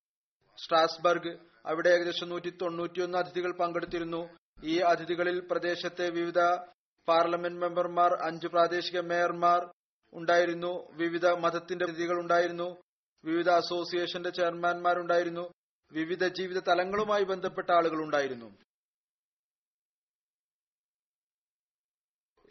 സ്ട്രാസ്ബർഗ്. 0.65 1.33
അവിടെ 1.67 1.89
ഏകദേശം 1.89 2.29
നൂറ്റി 2.29 2.51
തൊണ്ണൂറ്റിയൊന്ന് 2.51 3.19
അതിഥികൾ 3.19 3.53
പങ്കെടുത്തിരുന്നു. 3.57 4.23
ഈ 4.65 4.79
അതിഥികളിൽ 4.79 5.39
പ്രദേശത്തെ 5.51 6.11
വിവിധ 6.11 6.41
പാർലമെന്റ് 7.09 7.61
മെമ്പർമാർ 7.61 8.13
അഞ്ച് 8.23 8.47
പ്രാദേശിക 8.47 9.01
മേയർമാർ 9.01 9.61
ഉണ്ടായിരുന്നു. 10.13 10.73
വിവിധ 10.93 11.27
മതത്തിന്റെ 11.27 11.85
പ്രതിനിധികൾ 11.85 12.21
ഉണ്ടായിരുന്നു. 12.21 12.83
വിവിധ 13.25 13.49
അസോസിയേഷന്റെ 13.51 14.31
ചെയർമാൻമാരുണ്ടായിരുന്നു. 14.31 15.45
വിവിധ 15.93 16.25
ജീവിത 16.27 16.59
തലങ്ങളുമായി 16.59 17.25
ബന്ധപ്പെട്ട 17.25 17.71
ആളുകൾ 17.71 18.03
ഉണ്ടായിരുന്നു. 18.03 18.49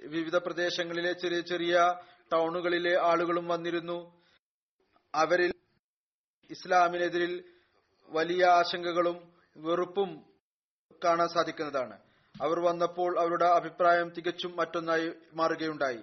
വിവിധ 0.08 0.36
പ്രദേശങ്ങളിലെ 0.36 1.14
ചെറിയ 1.14 1.42
ചെറിയ 1.42 1.76
ടൗണുകളിലെ 2.34 3.00
ആളുകളും 3.02 3.48
വന്നിരുന്നു. 3.48 4.24
അവരിൽ 5.16 5.54
ഇസ്ലാമിനെതിരിൽ 6.50 7.44
വലിയ 8.08 8.46
ആശങ്കകളും 8.46 9.34
വെറുപ്പും 9.58 10.26
കാണാൻ 11.04 11.28
സാധിക്കുന്നതാണ്. 11.28 12.00
അവർ 12.42 12.60
വന്നപ്പോൾ 12.60 13.20
അവരുടെ 13.20 13.46
അഭിപ്രായം 13.46 14.10
തികച്ചും 14.10 14.56
മറ്റൊന്നായി 14.56 15.12
മാറുകയുണ്ടായി. 15.34 16.00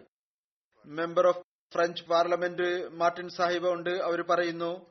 Member 0.87 1.26
of 1.26 1.38
French 1.74 2.04
parliament 2.04 2.88
Martin 2.88 3.28
Sahib 3.28 3.68
ഉണ്ട്. 3.68 3.90
അവർ 3.90 4.22
പറയുന്നു 4.22 4.87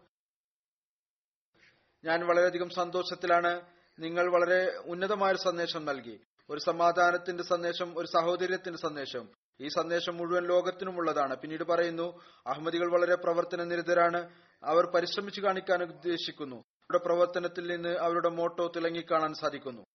ഞാൻ 2.06 2.28
വളരെയധികം 2.28 2.70
സന്തോഷത്തിലാണ്. 2.70 3.62
നിങ്ങൾ 4.00 4.32
വളരെ 4.32 4.78
ഉന്നതമായ 4.78 5.34
സന്ദേശം 5.34 5.86
നൽകി. 5.86 6.20
ഒരു 6.50 6.60
സമാധാനത്തിന്റെ 6.60 7.44
സന്ദേശം 7.44 7.98
ഒരു 7.98 8.08
സഹോദര്യത്തിന്റെ 8.08 8.80
സന്ദേശം. 8.80 9.43
ഈ 9.62 9.68
സന്ദേശം 9.68 10.18
മുഴുവൻ 10.18 10.48
ലോകത്തിനുമുള്ളതാണ്. 10.48 11.36
പിന്നീട് 11.36 11.64
പറയുന്നു 11.64 12.22
അഹമ്മദികൾ 12.48 12.92
വളരെ 12.92 13.16
പ്രവർത്തന 13.16 13.64
നിരതരാണ്. 13.64 14.36
അവർ 14.64 14.86
പരിശ്രമിച്ചു 14.86 15.42
കാണിക്കാൻ 15.42 15.84
ഉദ്ദേശിക്കുന്നു. 15.84 16.56
അവരുടെ 16.56 16.98
പ്രവർത്തനത്തിൽ 16.98 17.68
നിന്ന് 17.68 17.90
അവരുടെ 17.90 18.30
മോട്ടോ 18.30 18.68
തിളങ്ങിക്കാണാൻ 18.76 19.34
സാധിക്കുന്നു. 19.34 19.86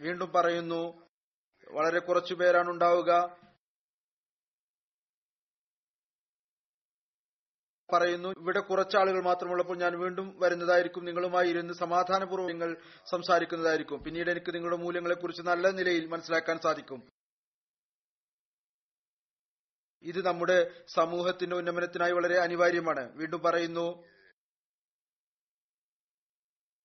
വീണ്ടും 0.00 0.32
പറയുന്നു 0.32 1.08
വളരെ 1.70 1.98
കുറച്ചു 1.98 2.34
പേരാണ് 2.34 2.70
ഉണ്ടാവുക. 2.70 3.36
പറയുന്നു 7.92 8.28
ഇവിടെ 8.28 8.60
കുറച്ചാളുകൾ 8.60 9.24
മാത്രമുള്ളപ്പോൾ 9.24 9.78
ഞാൻ 9.78 9.98
വീണ്ടും 9.98 10.38
വരുന്നതായിരിക്കും. 10.40 11.04
നിങ്ങളുമായി 11.04 11.48
ഇരുന്ന് 11.48 11.74
സമാധാനപൂർവം 11.74 12.46
നിങ്ങൾ 12.46 12.76
സംസാരിക്കുന്നതായിരിക്കും. 13.10 14.02
പിന്നീട് 14.02 14.30
എനിക്ക് 14.30 14.54
നിങ്ങളുടെ 14.54 14.76
മൂല്യങ്ങളെക്കുറിച്ച് 14.76 15.42
നല്ല 15.42 15.70
നിലയിൽ 15.70 16.06
മനസ്സിലാക്കാൻ 16.06 16.58
സാധിക്കും. 16.58 17.08
ഇത് 20.06 20.26
നമ്മുടെ 20.26 20.70
സമൂഹത്തിന്റെ 20.88 21.56
ഉന്നമനത്തിനായി 21.56 22.12
വളരെ 22.12 22.38
അനിവാര്യമാണ്. 22.38 23.16
വീണ്ടും 23.16 23.40
പറയുന്നു 23.40 24.04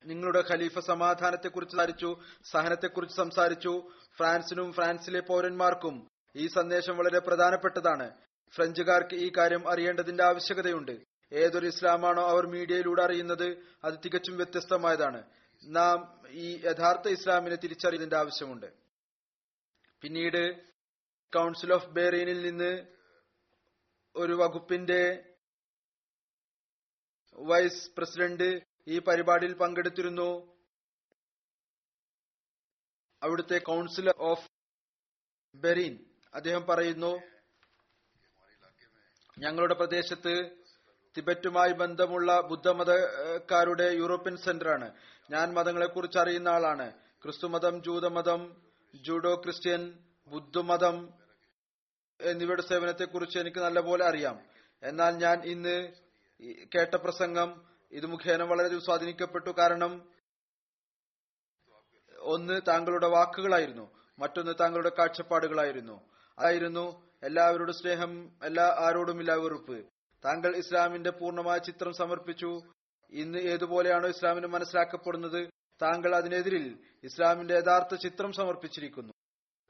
നിങ്ങളുടെ 0.05 0.43
ഖലീഫ 0.51 0.79
സമാധാനത്തെക്കുറിച്ച് 0.79 1.75
സംസാരിച്ചു 1.75 2.21
സഹനത്തെക്കുറിച്ച് 2.51 3.17
സംസാരിച്ചു. 3.17 3.91
ഫ്രാൻസിനും 4.17 4.73
ഫ്രാൻസിലെ 4.73 5.19
പൗരന്മാർക്കും 5.19 6.07
ഈ 6.35 6.47
സന്ദേശം 6.47 6.97
വളരെ 6.97 7.19
പ്രധാനപ്പെട്ടതാണ്. 7.19 8.11
ഫ്രഞ്ചുകാർക്ക് 8.55 9.15
ഈ 9.15 9.31
കാര്യം 9.37 9.69
അറിയേണ്ടതിന്റെ 9.69 10.23
ആവശ്യകതയുണ്ട്. 10.23 10.99
ഏതൊരു 11.33 11.67
ഇസ്ലാമാണോ 11.67 12.29
അവർ 12.29 12.47
മീഡിയയിലൂടെ 12.47 13.03
അറിയുന്നത് 13.03 13.57
അത് 13.83 13.93
തികച്ചും 14.05 14.37
വ്യത്യസ്തമായതാണ്. 14.37 15.23
നാം 15.63 16.21
ഈ 16.29 16.61
യഥാർത്ഥ 16.65 17.07
ഇസ്ലാമിനെ 17.07 17.55
തിരിച്ചറിയുന്നതിന്റെ 17.55 18.17
ആവശ്യമുണ്ട്. 18.17 18.65
പിന്നീട് 20.01 20.61
കൗൺസിൽ 21.35 21.73
ഓഫ് 21.73 21.85
ബെറീനിൽ 21.85 22.41
നിന്ന് 22.41 23.00
ഒരു 24.15 24.33
വകുപ്പിന്റെ 24.33 25.33
വൈസ് 27.35 27.91
പ്രസിഡന്റ് 27.97 28.61
ഈ 28.87 28.99
പരിപാടിയിൽ 28.99 29.53
പങ്കെടുത്തിരുന്നു. 29.53 30.55
അവിടുത്തെ 33.23 33.57
കൗൺസിലർ 33.59 34.13
ഓഫ് 34.17 34.49
ബെറീൻ 35.55 36.05
അദ്ദേഹം 36.33 36.65
പറയുന്നു 36.65 37.21
ഞങ്ങളുടെ 39.39 39.73
പ്രദേശത്ത് 39.73 40.51
തിബറ്റുമായി 41.17 41.71
ബന്ധമുള്ള 41.71 42.41
ബുദ്ധമതക്കാരുടെ 42.41 43.83
യൂറോപ്യൻ 43.83 44.37
സെന്ററാണ്. 44.37 44.93
ഞാൻ 45.31 45.53
മതങ്ങളെക്കുറിച്ച് 45.53 46.19
അറിയുന്ന 46.19 46.47
ആളാണ്. 46.47 46.91
ക്രിസ്തുമതം 47.23 47.83
ജൂതമതം 47.83 48.71
ജൂഡോ 48.95 49.35
ക്രിസ്ത്യൻ 49.35 49.99
ബുദ്ധമതം 50.27 51.20
എന്നിവയുടെ 52.23 52.61
സേവനത്തെക്കുറിച്ച് 52.61 53.39
എനിക്ക് 53.39 53.57
നല്ലപോലെ 53.57 54.05
അറിയാം. 54.05 54.39
എന്നാൽ 54.83 55.15
ഞാൻ 55.15 55.41
ഇന്ന് 55.43 55.91
കേട്ട 56.75 56.95
പ്രസംഗം 56.95 57.65
ഇത് 57.91 58.05
മുഖേന 58.05 58.43
വളരെയധികം 58.43 58.81
സ്വാധീനിക്കപ്പെട്ടു 58.81 59.49
കാരണം 59.57 60.09
ഒന്ന് 62.19 62.61
താങ്കളുടെ 62.67 63.07
വാക്കുകളായിരുന്നു. 63.07 63.91
മറ്റൊന്ന് 64.19 64.51
താങ്കളുടെ 64.59 64.91
കാഴ്ചപ്പാടുകളായിരുന്നു. 64.99 66.01
അതായിരുന്നു 66.39 67.11
എല്ലാവരുടെ 67.23 67.71
സ്നേഹം 67.71 68.31
എല്ലാ 68.43 68.75
ആരോടുമില്ല 68.79 69.35
വെറുപ്പ്. 69.35 69.85
താങ്കൾ 70.25 70.55
ഇസ്ലാമിന്റെ 70.55 71.09
പൂർണമായ 71.09 71.57
ചിത്രം 71.57 71.93
സമർപ്പിച്ചു. 71.93 72.61
ഇന്ന് 73.11 73.39
ഏതുപോലെയാണോ 73.39 74.09
ഇസ്ലാമിന് 74.09 74.47
മനസ്സിലാക്കപ്പെടുന്നത്? 74.47 75.49
താങ്കൾ 75.81 76.15
അതിനെതിരിൽ 76.15 76.77
ഇസ്ലാമിന്റെ 77.03 77.53
യഥാർത്ഥ 77.57 77.95
ചിത്രം 77.95 78.31
സമർപ്പിച്ചിരിക്കുന്നു. 78.33 79.10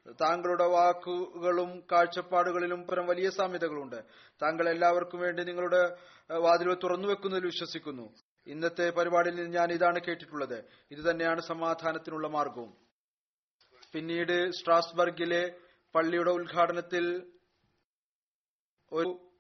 താങ്കളുടെ 0.09 0.65
വാക്കുകളും 0.65 1.83
കാഴ്ചപ്പാടുകളിലും 1.91 2.87
പരം 2.87 3.07
വലിയ 3.07 3.29
സാമ്യതകളുണ്ട്. 3.29 4.03
താങ്കൾ 4.41 4.69
എല്ലാവർക്കും 4.69 5.19
വേണ്ടി 5.19 5.43
നിങ്ങളുടെ 5.43 5.97
വാതിൽ 6.37 6.73
തുറന്നു 6.73 7.07
വെക്കുന്നതിൽ 7.07 7.45
വിശ്വസിക്കുന്നു. 7.45 8.15
ഇന്നത്തെ 8.47 8.89
പരിപാടിയിൽ 8.89 9.35
നിന്ന് 9.35 9.57
ഞാൻ 9.57 9.71
ഇതാണ് 9.71 9.99
കേട്ടിട്ടുള്ളത്. 9.99 10.65
ഇത് 10.91 10.99
തന്നെയാണ് 10.99 11.41
സമാധാനത്തിനുള്ള 11.41 12.27
മാർഗവും. 12.27 12.77
പിന്നീട് 13.93 14.51
സ്ട്രാസ്ബർഗിലെ 14.51 15.55
പള്ളിയുടെ 15.95 16.31
ഉദ്ഘാടനത്തിൽ 16.31 17.33
ഒരു 18.91 19.31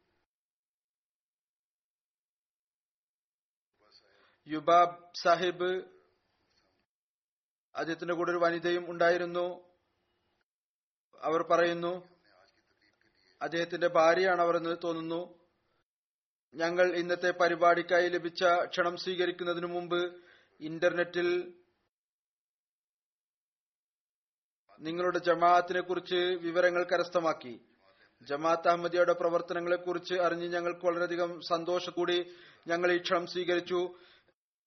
യുബാബ് 4.47 4.97
സാഹിബ് 5.21 5.83
അദ്ദേഹത്തിന്റെ 7.75 8.13
കൂടെ 8.13 8.31
ഒരു 8.31 8.37
വനിതയും 8.37 8.91
ഉണ്ടായിരുന്നു. 8.91 9.70
അവർ 11.23 11.41
പറയുന്നു 11.51 11.93
അദ്ദേഹത്തിന്റെ 13.41 13.87
ഭാര്യയാണ് 13.87 14.41
അവർ 14.41 14.55
എന്ന് 14.57 14.75
തോന്നുന്നു. 14.83 15.21
ഞങ്ങൾ 16.53 16.85
ഇന്നത്തെ 16.95 17.31
പരിപാടിക്കായി 17.31 18.07
ലഭിച്ച 18.09 18.43
ക്ഷണം 18.71 18.95
സ്വീകരിക്കുന്നതിനു 18.97 19.67
മുമ്പ് 19.67 19.99
ഇന്റർനെറ്റിൽ 20.59 21.29
നിങ്ങളുടെ 24.81 25.19
ജമാഅത്തിനെ 25.19 25.81
കുറിച്ച് 25.81 26.19
വിവരങ്ങൾ 26.45 26.83
കരസ്ഥമാക്കി. 26.83 27.53
ജമാഅത്ത് 28.27 28.67
അഹമ്മദിയുടെ 28.67 29.13
പ്രവർത്തനങ്ങളെ 29.13 29.75
കുറിച്ച് 29.75 30.15
അറിഞ്ഞ് 30.25 30.47
ഞങ്ങൾക്ക് 30.47 30.85
വളരെയധികം 30.85 31.31
സന്തോഷത്തോടെ 31.49 32.17
ഞങ്ങൾ 32.67 32.91
ഈ 32.91 32.99
ക്ഷണം 32.99 33.27
സ്വീകരിച്ചു. 33.27 33.79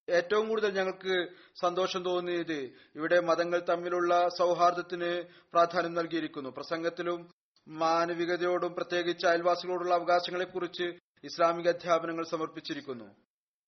ഏറ്റവും 0.08 0.48
കൂടുതൽ 0.48 0.70
ഞങ്ങൾക്ക് 0.74 1.28
സന്തോഷം 1.60 2.04
തോന്നിയത് 2.04 2.72
ഇവിടെ 2.94 3.20
മതങ്ങൾ 3.20 3.60
തമ്മിലുള്ള 3.60 4.28
സൗഹാർദ്ദത്തിന് 4.28 5.22
പ്രാധാന്യം 5.52 5.94
നൽകിയിരിക്കുന്നു. 5.94 6.50
പ്രസംഗത്തിലും 6.50 7.32
മാനവികതയോടും 7.68 8.74
പ്രത്യേകിച്ച് 8.74 9.26
അയൽവാസികളോടുള്ള 9.26 9.94
അവകാശങ്ങളെക്കുറിച്ച് 9.94 10.82
ഇസ്ലാമിക 11.24 11.68
അധ്യാപനങ്ങൾ 11.68 12.24
സമർപ്പിച്ചിരിക്കുന്നു. 12.24 13.16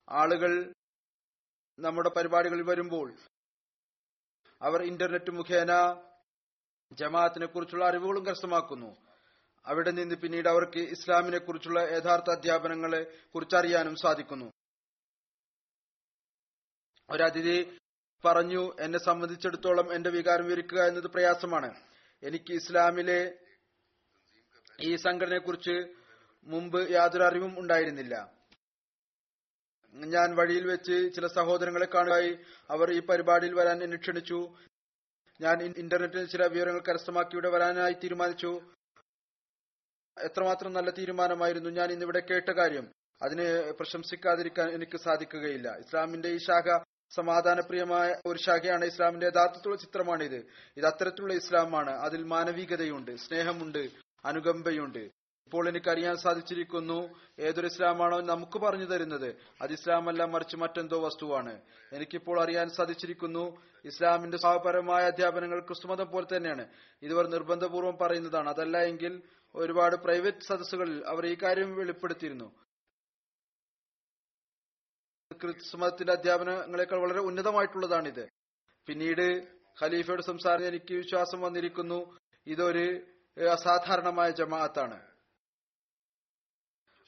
ആളുകൾ 0.09 0.73
നമ്മുടെ 1.79 2.11
പരിപാടികളിൽ 2.17 2.63
വരുമ്പോൾ 2.63 3.15
അവർ 4.63 4.83
ഇന്റർനെറ്റ് 4.83 5.31
മുഖേന 5.31 5.73
ജമാഅത്തിനെ 6.93 7.47
കുറിച്ചുള്ള 7.47 7.85
അറിവുകളും 7.85 8.27
കരസ്ഥമാക്കുന്നു. 8.27 8.97
അവിടെ 9.67 9.91
നിന്ന് 9.91 10.15
പിന്നീട് 10.15 10.49
അവർക്ക് 10.49 10.79
ഇസ്ലാമിനെ 10.79 11.39
കുറിച്ചുള്ള 11.39 11.81
യഥാർത്ഥ 11.81 12.31
അധ്യാപനങ്ങളെ 12.31 13.03
കുറിച്ച് 13.35 13.57
അറിയാനും 13.57 13.97
സാധിക്കുന്നു 17.09 17.31
അതിഥി 17.31 17.79
പറഞ്ഞു 18.25 18.77
എന്നെ 18.81 18.99
സംബന്ധിച്ചിടത്തോളം 18.99 19.95
എന്റെ 19.95 20.11
വികാരം 20.11 20.45
വിവരിക്കുക 20.45 20.81
എന്നത് 20.89 21.07
പ്രയാസമാണ്. 21.07 21.71
എനിക്ക് 22.23 22.53
ഇസ്ലാമിലെ 22.53 23.39
ഈ 24.81 24.97
സംഘടനയെ 24.97 25.39
കുറിച്ച് 25.39 25.77
മുമ്പ് 26.45 26.91
യാതൊരു 26.91 27.23
അറിവും 27.23 27.59
ഉണ്ടായിരുന്നില്ല. 27.59 28.15
ഞാൻ 29.95 30.35
വഴിയിൽ 30.37 30.67
വെച്ച് 30.67 30.97
ചില 31.15 31.27
സഹോദരങ്ങളെ 31.27 31.87
കാണുകയായി. 31.95 32.33
അവർ 32.71 32.93
ഈ 32.93 33.01
പരിപാടിയിൽ 33.01 33.55
വരാൻ 33.55 33.83
എന്നെ 33.83 33.97
ക്ഷണിച്ചു. 33.97 34.57
ഞാൻ 35.41 35.63
ഇന്റർനെറ്റിൽ 35.63 36.27
ചില 36.27 36.47
വിവരങ്ങൾ 36.47 36.83
കരസ്ഥമാക്കി 36.89 37.35
ഇവിടെ 37.35 37.49
വരാനായി 37.49 37.93
തീരുമാനിച്ചു. 37.93 38.53
എത്രമാത്രം 40.19 40.73
നല്ല 40.73 40.91
തീരുമാനമായിരുന്നു 40.91 41.71
ഞാൻ 41.71 41.93
ഇന്നിവിടെ 41.93 42.21
കേട്ട 42.21 42.51
കാര്യം. 42.51 42.93
അതിനെ 43.23 43.47
പ്രശംസിക്കാതിരിക്കാൻ 43.71 44.69
എനിക്ക് 44.71 44.97
സാധിക്കുകയില്ല. 44.97 45.69
ഇസ്ലാമിന്റെ 45.77 46.29
ഈ 46.29 46.39
ശാഖ 46.39 46.96
സമാധാനപ്രിയമായ 47.11 48.17
ഒരു 48.27 48.39
ശാഖയാണ് 48.39 48.85
ഇസ്ലാമിന്റെ 48.85 49.27
യഥാർത്ഥത്തിലുള്ള 49.27 49.77
ചിത്രമാണിത്. 49.77 50.47
ഇത് 50.77 50.87
അത്തരത്തിലുള്ള 50.87 51.35
ഇസ്ലാമാണ്. 51.35 51.91
അതിൽ 51.91 52.23
മാനവികതയുണ്ട് 52.23 53.17
സ്നേഹമുണ്ട് 53.17 53.89
അനുകമ്പയുണ്ട്. 54.25 55.27
ഇപ്പോൾ 55.47 55.69
എനിക്ക് 55.69 55.91
അറിയാൻ 55.91 56.17
സാധിച്ചിരിക്കുന്നു 56.17 57.09
ഏതൊരു 57.39 57.67
ഇസ്ലാമാണോ 57.67 58.21
നമുക്ക് 58.21 58.59
പറഞ്ഞു 58.59 58.85
തരുന്നത്. 58.85 59.37
അത് 59.63 59.73
ഇസ്ലാമല്ല 59.73 60.25
മറിച്ച് 60.25 60.57
മറ്റെന്തോ 60.57 61.01
വസ്തുവാണ്. 61.01 61.61
എനിക്കിപ്പോൾ 61.93 62.43
അറിയാൻ 62.43 62.69
സാധിച്ചിരിക്കുന്നു 62.69 63.63
ഇസ്ലാമിന്റെ 63.85 64.39
സ്വഭാവപരമായ 64.39 65.05
അധ്യാപനങ്ങൾ 65.05 65.61
ക്രിസ്തുമതം 65.61 66.11
പോലെ 66.11 66.37
തന്നെയാണ്. 66.37 66.69
ഇതുവർ 67.03 67.27
നിർബന്ധപൂർവം 67.27 67.99
പറയുന്നതാണ്. 68.01 68.49
അതല്ല 68.49 68.79
എങ്കിൽ 68.79 69.23
ഒരുപാട് 69.55 69.97
പ്രൈവറ്റ് 69.97 70.47
സദസ്സുകളിൽ 70.47 71.03
അവർ 71.07 71.27
ഈ 71.27 71.37
കാര്യം 71.43 71.77
വെളിപ്പെടുത്തിയിരുന്നു. 71.77 72.66
ക്രിസ്തുമതത്തിന്റെ 75.43 76.13
അധ്യാപനങ്ങളെക്കാൾ 76.13 76.99
വളരെ 76.99 77.21
ഉന്നതമായിട്ടുള്ളതാണിത്. 77.21 78.29
പിന്നീട് 78.87 79.47
ഖലീഫയുടെ 79.83 80.23
സംസാരം 80.23 80.67
എനിക്ക് 80.67 80.95
വിശ്വാസം 80.95 81.41
വന്നിരിക്കുന്നു. 81.41 82.19
ഇതൊരു 82.47 83.01
അസാധാരണമായ 83.51 84.31
ജമാഅത്താണ്. 84.31 85.01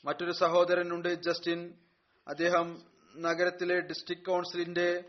മറ്റൊരു 0.04 0.32
സഹോദരനുണ്ട് 0.32 1.08
ജസ്റ്റിൻ. 1.08 1.74
അദ്ദേഹം 2.28 2.82
നഗരത്തിലെ 3.16 3.80
ഡിസ്ട്രിക്ട് 3.80 4.24
കൗൺസിലിന്റെ 4.24 5.04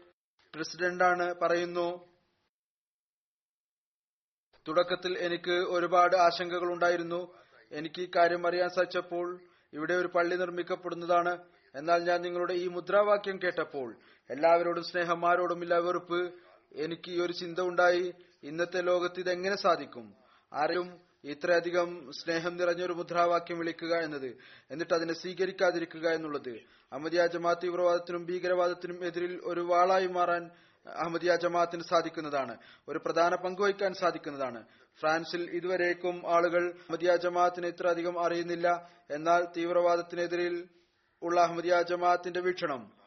പ്രസിഡന്റാണ് 0.55 1.35
പറയുന്നു. 1.35 2.09
തുടക്കത്തിൽ 4.67 5.17
എനിക്ക് 5.17 5.51
ഒരുപാട് 5.51 6.15
ആശങ്കകൾ 6.15 6.73
ഉണ്ടായിരുന്നു 6.73 7.33
എനിക്ക് 7.71 8.01
ഈ 8.01 8.11
കാര്യം 8.15 8.47
അറിയാൻ 8.47 8.69
സാധിച്ചപ്പോൾ 8.69 9.41
ഇവിടെ 9.73 9.93
ഒരു 9.93 10.07
പള്ളി 10.07 10.35
നിർമ്മിക്കപ്പെടുന്നതാണ്. 10.35 11.45
എന്നാൽ 11.75 11.99
ഞാൻ 12.09 12.19
നിങ്ങളുടെ 12.21 12.55
ഈ 12.63 12.67
മുദ്രാവാക്യം 12.75 13.37
കേട്ടപ്പോൾ 13.43 13.89
എല്ലാവരോടും 14.29 14.85
സ്നേഹം 14.91 15.19
ആരോടുമില്ല 15.29 15.75
വെറുപ്പ്. 15.85 16.21
എനിക്ക് 16.85 17.09
ഈ 17.15 17.19
ഒരു 17.25 17.33
ചിന്ത 17.41 17.59
ഉണ്ടായി. 17.69 18.05
ഇന്നത്തെ 18.49 18.81
ലോകത്ത് 18.89 19.19
ഇതെങ്ങനെ 19.23 19.57
സാധിക്കും? 19.65 20.07
ആരും 20.51 20.87
ഇത്രയധികം 21.33 21.89
സ്നേഹം 22.19 22.53
നിറഞ്ഞൊരു 22.59 22.93
മുദ്രാവാക്യം 22.99 23.57
വിളിക്കുക 23.61 23.93
എന്നത് 24.05 24.29
എന്നിട്ട് 24.71 24.93
അതിനെ 24.97 25.13
സ്വീകരിക്കാതിരിക്കുക 25.21 26.05
എന്നുള്ളത്. 26.17 26.53
അഹമ്മദിയ 26.91 27.21
ജമാഅത്ത് 27.33 27.63
തീവ്രവാദത്തിനും 27.65 28.23
ഭീകരവാദത്തിനും 28.29 28.99
എതിരിൽ 29.07 29.33
ഒരു 29.51 29.61
വാളായി 29.71 30.09
മാറാൻ 30.17 30.43
അഹമ്മദിയ 30.85 31.31
ജമാഅത്തിന് 31.43 31.85
സാധിക്കുന്നതാണ്. 31.91 32.53
ഒരു 32.89 32.99
പ്രധാന 33.05 33.35
പങ്ക് 33.43 33.61
വഹിക്കാൻ 33.63 33.93
സാധിക്കുന്നതാണ്. 34.01 34.59
ഫ്രാൻസിൽ 34.99 35.41
ഇതുവരേക്കും 35.57 36.15
ആളുകൾ 36.35 36.63
അഹമ്മദിയ 36.71 37.11
ജമാഅത്തിനെ 37.25 37.67
ഇത്രയധികം 37.73 38.15
അറിയുന്നില്ല. 38.25 38.67
എന്നാൽ 39.17 39.41
തീവ്രവാദത്തിനെതിരിൽ 39.57 40.55
ഉള്ള 41.21 41.41
അഹമ്മദിയ 41.41 41.81
ജമാഅത്തിന്റെ 41.81 42.39
വീക്ഷണം. 42.39 42.99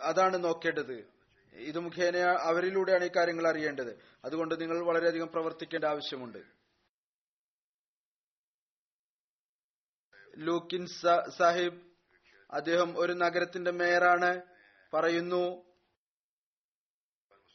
അതാണ് 0.00 0.44
നോക്കേണ്ടത്. 0.44 1.12
ഇത് 1.52 1.78
മുഖേന 1.78 2.16
അവരിലൂടെയാണ് 2.16 3.04
ഈ 3.04 3.10
കാര്യങ്ങൾ 3.16 3.48
അറിയേണ്ടത്. 3.48 4.02
അതുകൊണ്ട് 4.24 4.60
നിങ്ങൾ 4.60 4.84
വളരെയധികം 4.84 5.28
പ്രവർത്തിക്കേണ്ട 5.28 5.84
ആവശ്യമുണ്ട്. 5.84 6.38
ലൂക്കിൻ 10.36 10.86
സാഹിബ് 11.36 11.82
അദ്ദേഹം 12.50 12.98
ഒരു 12.98 13.12
നഗരത്തിന്റെ 13.12 13.70
മേയറാണ്. 13.70 14.42
പറയുന്നു 14.94 15.72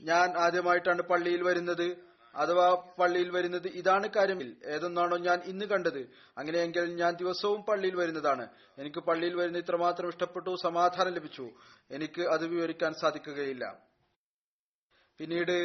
ഞാൻ 0.02 0.38
ആദ്യമായിട്ടാണ് 0.38 1.02
പള്ളിയിൽ 1.02 1.44
വരുന്നത്. 1.44 2.07
അഥവാ 2.38 2.66
പള്ളിയിൽ 3.00 3.30
വരുന്നത് 3.32 3.68
ഇതാണ് 3.68 4.08
കാര്യമിൽ 4.16 4.50
ഏതൊന്നാണോ 4.66 5.18
ഞാൻ 5.18 5.40
ഇന്ന് 5.52 5.66
കണ്ടത് 5.66 6.00
അങ്ങനെയെങ്കിൽ 6.38 6.96
ഞാൻ 6.96 7.14
ദിവസവും 7.16 7.62
പള്ളിയിൽ 7.70 7.96
വരുന്നതാണ്. 7.96 8.46
എനിക്ക് 8.78 9.00
പള്ളിയിൽ 9.00 9.36
വരുന്ന 9.36 9.58
ഇത്രമാത്രം 9.58 10.10
ഇഷ്ടപ്പെട്ടു 10.10 10.56
സമാധാനം 10.64 11.14
ലഭിച്ചു. 11.14 11.46
എനിക്ക് 11.92 12.22
അത് 12.22 12.46
വിവരിക്കാൻ 12.48 12.94
സാധിക്കുകയില്ല. 12.94 13.66
പിന്നീട് 15.20 15.58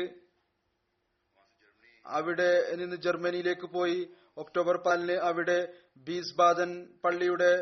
അവിടെ 2.06 2.74
നിന്ന് 2.76 2.96
ജർമ്മനിയിലേക്ക് 2.96 3.66
പോയി. 3.66 4.00
ഒക്ടോബർ 4.36 4.76
പാലിന് 4.76 5.12
അവിടെ 5.12 5.58
ബീസ് 5.96 6.36
ബാദൻ 6.38 6.70
പള്ളിയുടെ 7.04 7.52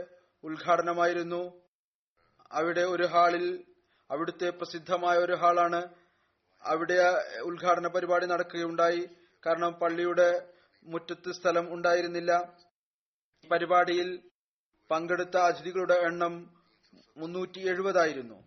ഉദ്ഘാടനമായിരുന്നു. 0.44 1.42
അവിടെ 2.52 2.80
ഒരു 2.80 3.06
ഹാളിൽ 3.06 3.64
അവിടുത്തെ 4.10 4.50
പ്രസിദ്ധമായ 4.50 5.16
ഒരു 5.18 5.32
ഹാളാണ് 5.32 5.80
അവിടെ 6.64 6.96
ഉദ്ഘാടന 7.40 7.86
പരിപാടി 7.86 8.26
നടക്കുകയുണ്ടായി. 8.26 9.02
കാരണം 9.46 9.72
പള്ളിയുടെ 9.72 10.28
മുറ്റത്ത് 10.84 11.32
സ്ഥലം 11.32 11.74
ഉണ്ടായിരുന്നില്ല. 11.74 12.32
പരിപാടിയിൽ 13.50 14.08
പങ്കെടുത്ത 14.90 15.36
അതിഥികളുടെ 15.36 15.94
എണ്ണം 15.94 16.34
മുന്നൂറ്റി 17.16 17.60
എഴുപതായിരുന്നു 17.68 18.38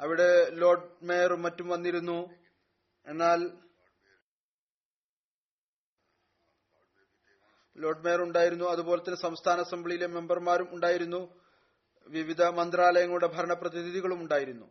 അവിടെ 0.00 0.28
ലോർഡ് 0.50 0.86
മേയറും 1.02 1.42
മറ്റും 1.42 1.68
വന്നിരുന്നു. 1.68 2.18
എന്നാൽ 3.06 3.40
ലോർഡ് 7.76 8.04
മേയർ 8.04 8.20
ഉണ്ടായിരുന്നു. 8.22 8.64
അതുപോലെ 8.64 9.00
തന്നെ 9.02 9.20
സംസ്ഥാന 9.20 9.60
അസംബ്ലിയിലെ 9.60 10.06
മെമ്പർമാരും 10.06 10.68
ഉണ്ടായിരുന്നു. 10.74 11.39
വിവിധ 12.10 12.42
മന്ത്രാലയങ്ങളുടെ 12.58 13.28
ഭരണപ്രതിനിധികളും 13.36 14.20
ഉണ്ടായിരുന്നു. 14.24 14.66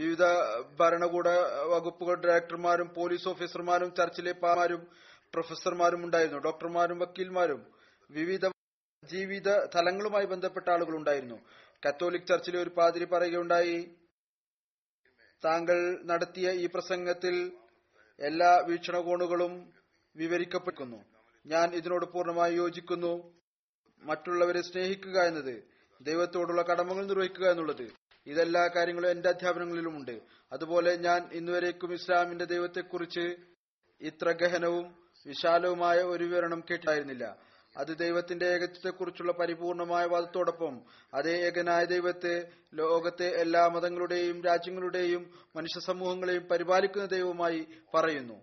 വിവിധ 0.00 0.24
ഭരണകൂട 0.80 1.28
വകുപ്പുകൾ 1.72 2.16
ഡയറക്ടർമാരും 2.24 2.88
പോലീസ് 2.96 3.28
ഓഫീസർമാരും 3.28 3.90
ചർച്ചിലെ 3.98 4.32
പാമാരും 4.42 4.82
പ്രൊഫസർമാരും 5.34 6.04
ഉണ്ടായിരുന്നു 6.06 6.38
ഡോക്ടർമാരും 6.38 6.98
വക്കീൽമാരും. 6.98 7.60
വിവിധ 8.10 8.46
ജീവിത 9.02 9.48
തലങ്ങളുമായി 9.74 10.26
ബന്ധപ്പെട്ട 10.26 10.68
ആളുകൾ 10.74 10.94
ഉണ്ടായിരുന്നു. 10.96 11.38
കത്തോലിക് 11.82 12.28
ചർച്ചിലെ 12.30 12.58
ഒരു 12.62 12.70
പാതിരി 12.76 13.04
പറയുകയുണ്ടായി 13.04 13.78
താങ്കൾ 15.44 15.78
നടത്തിയ 16.10 16.50
ഈ 16.62 16.66
പ്രസംഗത്തിൽ 16.66 17.34
എല്ലാ 18.18 18.52
വീക്ഷണകോണുകളും 18.68 19.52
വിവരിക്കപ്പെടുന്നു 20.16 21.00
ഞാൻ 21.44 21.66
ഇതിനോട് 21.80 22.06
പൂർണമായി 22.14 22.54
യോജിക്കുന്നു. 22.56 23.12
മറ്റുള്ളവരെ 24.02 24.62
സ്നേഹിക്കുക 24.62 25.20
എന്നത് 25.22 25.64
ദൈവത്തോടുള്ള 26.00 26.62
കടമകൾ 26.62 27.06
നിർവഹിക്കുക 27.06 27.50
എന്നുള്ളത്. 27.50 27.92
ഇതെല്ലാ 28.26 28.66
കാര്യങ്ങളും 28.66 29.10
എന്റെ 29.10 29.28
അധ്യാപനങ്ങളിലുമുണ്ട് 29.28 30.20
അതുപോലെ 30.52 30.96
ഞാൻ 30.96 31.28
ഇന്നുവരേക്കും 31.32 31.92
ഇസ്ലാമിന്റെ 31.92 32.44
ദൈവത്തെക്കുറിച്ച് 32.44 33.36
ഇത്ര 34.00 34.30
ഗഹനവും 34.30 35.08
വിശാലവുമായ 35.26 35.96
ഒരു 35.96 36.24
വിവരണം 36.24 36.64
കേട്ടിട്ടായിരുന്നില്ല 36.70 37.36
അത് 37.76 37.98
ദൈവത്തിന്റെ 37.98 38.46
ഏകത്വത്തെക്കുറിച്ചുള്ള 38.46 39.32
പരിപൂർണമായ 39.32 40.06
വാദത്തോടൊപ്പം 40.06 40.82
അതേ 41.14 41.32
ഏകനായ 41.32 41.84
ദൈവത്തെ 41.84 42.52
ലോകത്തെ 42.74 43.28
എല്ലാ 43.28 43.68
മതങ്ങളുടെയും 43.68 44.44
രാജ്യങ്ങളുടെയും 44.44 45.34
മനുഷ്യ 45.56 45.80
സമൂഹങ്ങളെയും 45.80 46.42
പരിപാലിക്കുന്ന 46.42 47.06
ദൈവമായി 47.06 47.66
പറയുന്നു. 47.94 48.34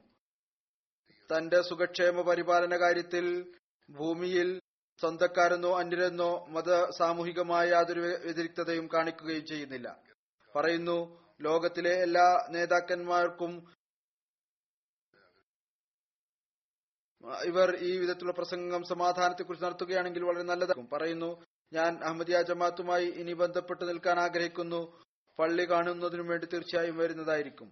തന്റെ 1.29 1.61
സുഖക്ഷേമ 1.61 2.21
പരിപാലന 2.21 2.79
കാര്യത്തിൽ 2.79 3.53
ഭൂമിയിൽ 3.89 4.61
സ്വന്തക്കാരെന്നോ 4.99 5.71
അന്യരെന്നോ 5.79 6.31
മത 6.55 6.69
സാമൂഹികമായ 6.97 7.63
യാതൊരു 7.69 8.01
വ്യതിരിക്തതയും 8.01 8.85
കാണിക്കുകയും 8.93 9.45
ചെയ്യുന്നില്ല. 9.45 9.87
പറയുന്നു 10.55 10.97
ലോകത്തിലെ 11.41 11.93
എല്ലാ 12.07 12.27
നേതാക്കന്മാർക്കും 12.55 13.53
ഇവർ 17.49 17.69
ഈ 17.89 17.91
വിധത്തിലുള്ള 17.97 18.33
പ്രസംഗം 18.39 18.81
സമാധാനത്തെക്കുറിച്ച് 18.83 19.65
നടത്തുകയാണെങ്കിൽ 19.65 20.23
വളരെ 20.23 20.43
നല്ലതാകും 20.43 20.87
പറയുന്നു 20.91 21.29
ഞാൻ 21.73 21.91
അഹമ്മദിയ 22.03 22.41
ജമാഅത്തുമായി 22.49 23.07
ഇനി 23.21 23.33
ബന്ധപ്പെട്ട് 23.33 23.83
നിൽക്കാൻ 23.89 24.17
ആഗ്രഹിക്കുന്നു. 24.25 24.81
പള്ളി 25.39 25.65
കാണുന്നതിനു 25.71 26.23
വേണ്ടി 26.31 26.47
തീർച്ചയായും 26.53 26.97
വരുന്നതായിരിക്കും. 26.97 27.69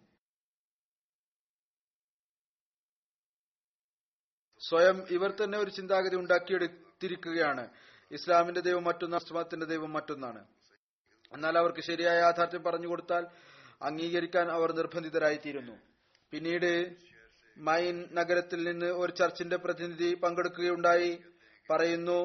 സ്വയം 4.62 4.98
ഇവർ 5.18 5.32
തന്നെ 5.44 5.58
ഒരു 5.58 5.72
ചിന്താഗതി 5.78 6.16
ഉണ്ടാക്കിയെടുത്തിരിക്കുകയാണ് 7.04 7.70
ഇസ്ലാമിന്റെ 8.12 8.62
ദൈവം 8.62 8.84
മറ്റൊന്നാണ് 8.84 9.24
ഇസ്ലാമത്തിന്റെ 9.24 9.66
ദൈവം 9.66 9.94
മറ്റൊന്നാണ്. 9.94 10.46
എന്നാൽ 11.34 11.58
അവർക്ക് 11.58 11.82
ശരിയായ 11.82 12.18
യാഥാർത്ഥ്യം 12.18 12.64
പറഞ്ഞു 12.64 12.88
കൊടുത്താൽ 12.88 13.26
അംഗീകരിക്കാൻ 13.82 14.52
അവർ 14.52 14.72
നിർബന്ധിതരായിത്തീരുന്നു. 14.72 15.76
പിന്നീട് 16.32 16.96
മൈൻ 17.58 18.06
നഗരത്തിൽ 18.14 18.72
നിന്ന് 18.72 18.86
ഒരു 18.86 19.12
ചർച്ചിന്റെ 19.12 19.58
പ്രതിനിധി 19.58 20.14
പങ്കെടുക്കുകയുണ്ടായി. 20.16 21.22
പറയുന്നു 21.70 22.20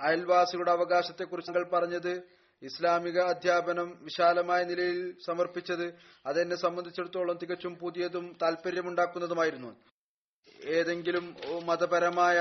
അയൽവാസികളുടെ 0.00 0.70
അവകാശത്തെക്കുറിച്ച് 0.70 1.50
ഞങ്ങൾ 1.50 1.68
പറഞ്ഞത് 1.70 2.22
ഇസ്ലാമിക 2.62 3.18
അധ്യാപനം 3.20 3.88
വിശാലമായ 4.02 4.64
നിലയിൽ 4.64 5.16
സമർപ്പിച്ചത് 5.26 5.86
അതെന്നെ 6.26 6.56
സംബന്ധിച്ചിടത്തോളം 6.56 7.38
തികച്ചും 7.42 7.74
പുതിയതും 7.74 8.36
താല്പര്യമുണ്ടാക്കുന്നതുമായിരുന്നു 8.42 9.76
ഏതെങ്കിലും 10.64 11.24
മതപരമായ 11.66 12.38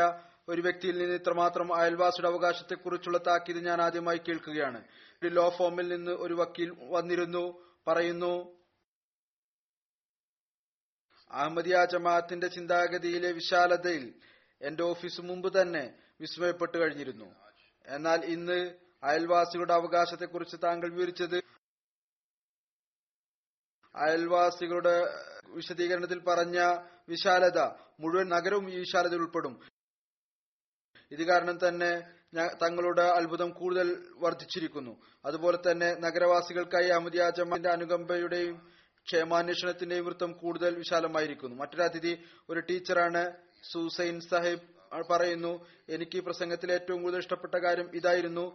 ഒരു 0.48 0.62
വ്യക്തിയിൽ 0.62 0.98
നിന്ന് 0.98 1.16
ഇത്രമാത്രം 1.16 1.76
അയൽവാസിയുടെ 1.76 2.28
അവകാശത്തെക്കുറിച്ചുള്ള 2.28 3.18
താക്കീത് 3.18 3.66
ഞാൻ 3.66 3.82
ആദ്യമായി 3.82 4.18
കേൾക്കുകയാണ്. 4.18 4.80
ഒരു 5.24 5.28
ലോ 5.28 5.50
ഫോമിൽ 5.50 5.88
നിന്ന് 5.88 6.12
ഒരു 6.12 6.34
വക്കീൽ 6.34 6.70
വന്നിരുന്നു 6.80 7.43
പറയുന്നു 7.88 8.58
അഹമ്മദിയ 11.32 11.86
ജമാഅത്തിന്റെ 11.86 12.48
ചിന്താഗതിയിലെ 12.48 13.32
വിശാലതയിൽ 13.32 14.14
എന്റെ 14.62 14.84
ഓഫീസ് 14.84 15.22
മുമ്പ് 15.22 15.62
തന്നെ 15.62 15.84
വിസ്മയപ്പെട്ടു 16.22 16.78
കഴിഞ്ഞിരുന്നു. 16.78 17.36
എന്നാൽ 17.86 18.26
ഇന്ന് 18.26 18.60
അയൽവാസികളുടെ 19.04 19.74
അവകാശത്തെക്കുറിച്ച് 19.74 20.58
താങ്കൾ 20.64 20.93
വിവരിച്ചത് 20.93 21.38
അയൽവാസികളുടെ 23.95 24.95
വിശദീകരണത്തിൽ 25.48 26.20
പറഞ്ഞ 26.20 26.58
വിശാലത 27.10 27.60
മുഴുവൻ 28.00 28.28
നഗരവും 28.30 28.66
ഈ 28.72 28.78
വിശാലതയിൽ 28.78 29.20
ഉൾപ്പെടും. 29.20 29.54
ഇത് 31.12 31.24
കാരണം 31.24 31.58
തന്നെ 31.68 31.91
തങ്ങളുടെ 32.64 33.05
അത്ഭുതം 33.18 33.49
കൂടുതൽ 33.49 33.88
വർദ്ധിച്ചിരിക്കുന്നു. 34.24 34.93
അതുപോലെ 35.26 35.58
തന്നെ 35.58 35.89
നഗരവാസികൾക്കായി 36.05 36.89
അമിതിയാജമാന്റെ 36.89 37.43
ജമാന്റെ 37.43 37.70
അനുകമ്പയുടെയും 37.70 38.55
ക്ഷേമാന്വേഷണത്തിന്റെയും 39.08 40.05
വൃത്തം 40.05 40.32
കൂടുതൽ 40.32 40.76
വിശാലമായിരിക്കുന്നു. 40.76 41.55
മറ്റൊരു 41.55 41.84
അതിഥി 41.84 42.14
ഒരു 42.49 42.60
ടീച്ചറാണ് 42.60 43.22
സുസൈൻ 43.72 44.18
സാഹിബ് 44.32 44.66
പറയുന്നു 45.12 45.53
എനിക്ക് 45.89 46.18
ഈ 46.18 46.20
പ്രസംഗത്തിൽ 46.20 46.70
ഏറ്റവും 46.72 46.99
കൂടുതൽ 47.03 47.20
ഇഷ്ടപ്പെട്ട 47.20 47.55
കാര്യം 47.66 47.88
ഇതായിരുന്നു. 47.95 48.45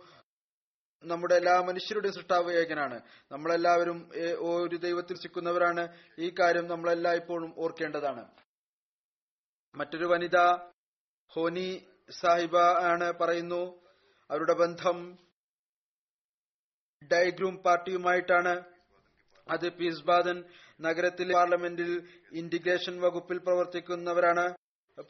നമ്മുടെ 1.04 1.34
എല്ലാ 1.34 1.54
മനുഷ്യരുടെയും 1.68 2.14
സൃഷ്ടാവ് 2.14 2.50
ഏകനാണ്. 2.60 2.98
നമ്മളെല്ലാവരും 3.32 3.98
ഒരു 4.48 4.76
ദൈവത്തിൽ 4.76 5.16
സിക്കുന്നവരാണ്. 5.22 5.84
ഈ 6.18 6.28
കാര്യം 6.40 6.66
നമ്മളെല്ലാം 6.72 7.14
ഇപ്പോഴും 7.14 7.54
ഓർക്കേണ്ടതാണ്. 7.58 8.24
മറ്റൊരു 9.74 10.06
വനിത 10.12 10.38
ഹോനി 11.32 11.68
സാഹിബ 12.20 12.56
ആണ് 12.56 13.12
പറയുന്നു. 13.12 13.80
അവരുടെ 14.30 14.52
ബന്ധം 14.52 15.18
ഡൈഗ്രൂം 17.12 17.56
പാർട്ടിയുമായിട്ടാണ്. 17.56 18.64
അത് 19.50 19.68
പീസ്ബാദൻ 19.68 20.44
നഗരത്തിലെ 20.80 21.34
പാർലമെന്റിൽ 21.34 22.08
ഇന്റിഗ്രേഷൻ 22.32 23.00
വകുപ്പിൽ 23.00 23.38
പ്രവർത്തിക്കുന്നവരാണ് 23.38 24.54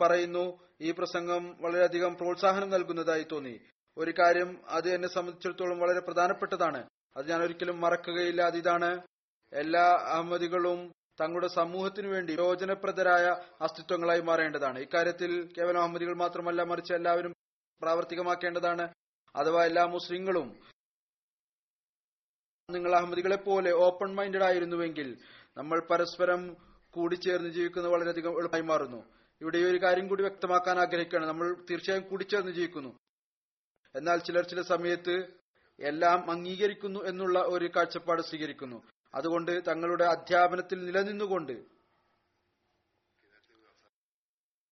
പറയുന്നു. 0.00 0.68
ഈ 0.80 0.90
പ്രസംഗം 0.90 1.56
വളരെയധികം 1.60 2.14
പ്രോത്സാഹനം 2.14 2.70
നൽകുന്നതായി 2.70 3.22
തോന്നി. 3.22 3.60
ഒരു 3.98 4.10
കാര്യം 4.10 4.62
അത് 4.68 4.88
എന്നെ 4.88 5.08
സംബന്ധിച്ചിടത്തോളം 5.08 5.78
വളരെ 5.78 6.00
പ്രധാനപ്പെട്ടതാണ്. 6.00 6.88
അത് 7.16 7.30
ഞാൻ 7.30 7.42
ഒരിക്കലും 7.42 7.80
മറക്കുകയില്ല 7.80 8.42
അതിതാണ് 8.42 9.02
എല്ലാ 9.52 9.82
അഹമ്മദികളും 9.82 10.92
തങ്ങളുടെ 11.22 11.46
സമൂഹത്തിനു 11.46 12.08
വേണ്ടി 12.08 12.34
പ്രയോജനപ്രദരായ 12.34 13.36
അസ്തിത്വങ്ങളായി 13.60 14.20
മാറേണ്ടതാണ്. 14.20 14.78
ഇക്കാര്യത്തിൽ 14.78 15.52
കേവല 15.58 15.78
അഹമ്മദികൾ 15.78 16.14
മാത്രമല്ല 16.16 16.62
മറിച്ച് 16.62 16.92
എല്ലാവരും 16.92 17.34
പ്രാവർത്തികമാക്കേണ്ടതാണ്. 17.82 18.94
അഥവാ 19.36 19.64
എല്ലാ 19.64 19.84
മുസ്ലിങ്ങളും 19.86 20.60
നിങ്ങൾ 22.70 22.94
അഹമ്മദികളെ 22.94 23.36
പോലെ 23.36 23.72
ഓപ്പൺ 23.72 24.14
മൈൻഡഡ് 24.14 24.42
ആയിരുന്നുവെങ്കിൽ 24.42 25.18
നമ്മൾ 25.56 25.82
പരസ്പരം 25.90 26.56
കൂടിച്ചേർന്ന് 26.90 27.50
ജീവിക്കുന്നത് 27.50 27.92
വളരെയധികം 27.92 28.30
എളുപ്പമായി 28.30 28.62
മാറുന്നു. 28.62 29.04
ഇവിടെ 29.40 29.58
ഈ 29.58 29.64
ഒരു 29.64 29.82
കാര്യം 29.82 30.08
കൂടി 30.08 30.22
വ്യക്തമാക്കാൻ 30.22 30.78
ആഗ്രഹിക്കുകയാണ്. 30.78 31.26
നമ്മൾ 31.26 31.56
തീർച്ചയായും 31.70 32.08
കൂടിച്ചേർന്ന് 32.08 32.52
ജീവിക്കുന്നു. 32.52 32.98
എന്നാൽ 33.94 34.18
ചിലർ 34.18 34.44
ചില 34.48 34.62
സമയത്ത് 34.62 35.26
എല്ലാം 35.80 36.30
അംഗീകരിക്കുന്നു 36.30 37.04
എന്നുള്ള 37.04 37.38
ഒരു 37.38 37.70
കാഴ്ചപ്പാട് 37.76 38.22
സ്വീകരിക്കുന്നു. 38.22 38.91
അതുകൊണ്ട് 39.14 39.68
തങ്ങളുടെ 39.68 40.04
അധ്യാപനത്തിൽ 40.04 40.84
നിലനിന്നുകൊണ്ട് 40.84 41.52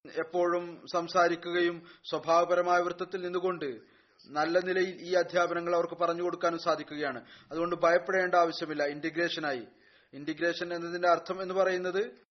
എപ്പോഴും 0.07 0.87
സംസാരിക്കുകയും 0.93 1.87
സ്വഭാവപരമായ 2.11 2.81
വൃത്തത്തിൽ 2.81 3.21
നിന്നുകൊണ്ട് 3.21 3.81
നല്ല 4.27 4.59
നിലയിൽ 4.59 4.97
ഈ 5.01 5.15
അധ്യാപനങ്ങൾ 5.15 5.75
അവർക്ക് 5.75 5.95
പറഞ്ഞു 5.95 6.23
കൊടുക്കാനും 6.23 6.59
സാധിക്കുകയാണ്. 6.59 7.27
അതുകൊണ്ട് 7.51 7.77
ഭയപ്പെടേണ്ട 7.77 8.35
ആവശ്യമില്ല. 8.35 8.85
ഇന്റിഗ്രേഷനായി. 8.85 9.67
ഇന്റിഗ്രേഷൻ 10.13 10.75
എന്നതിന്റെ 10.75 11.09
അർത്ഥം 11.09 11.43
എന്ന് 11.43 11.55
പറയുന്നത് 11.55 12.25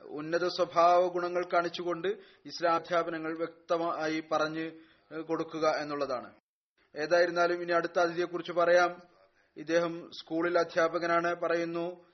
ഉന്നത 0.00 0.46
സ്വഭാവ 0.46 1.08
ഗുണങ്ങൾ 1.08 1.44
കാണിച്ചുകൊണ്ട് 1.52 2.08
ഇസ്ലാം 2.46 2.74
അധ്യാപനങ്ങൾ 2.74 3.36
വ്യക്തമായി 3.36 4.24
പറഞ്ഞു 4.32 4.70
കൊടുക്കുക 5.20 5.68
എന്നുള്ളതാണ്. 5.68 6.34
ഏതായിരുന്നാലും 6.96 7.62
ഇനി 7.62 7.72
അടുത്ത 7.72 7.98
അതിഥിയെക്കുറിച്ച് 7.98 8.52
പറയാം. 8.52 9.13
ഇദ്ദേഹം 9.56 10.10
സ്കൂളിൽ 10.12 10.58
അധ്യാപകനാണ് 10.58 11.34
പറയുന്നു. 11.34 12.06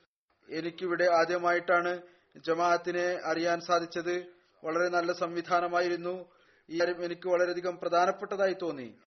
എനിക്കിവിടെ 0.49 1.05
ആദ്യമായിട്ടാണ് 1.05 2.01
ജമാഅത്തിനെ 2.37 3.19
അറിയാൻ 3.25 3.59
സാധിച്ചത്. 3.61 4.15
വളരെ 4.63 4.89
നല്ല 4.89 5.11
സംവിധാനമായിരുന്നു. 5.13 6.29
ഈ 6.69 6.79
കാര്യം 6.79 7.05
എനിക്ക് 7.05 7.29
വളരെയധികം 7.29 7.77
പ്രധാനപ്പെട്ടതായി 7.77 8.55
തോന്നി. 8.61 8.99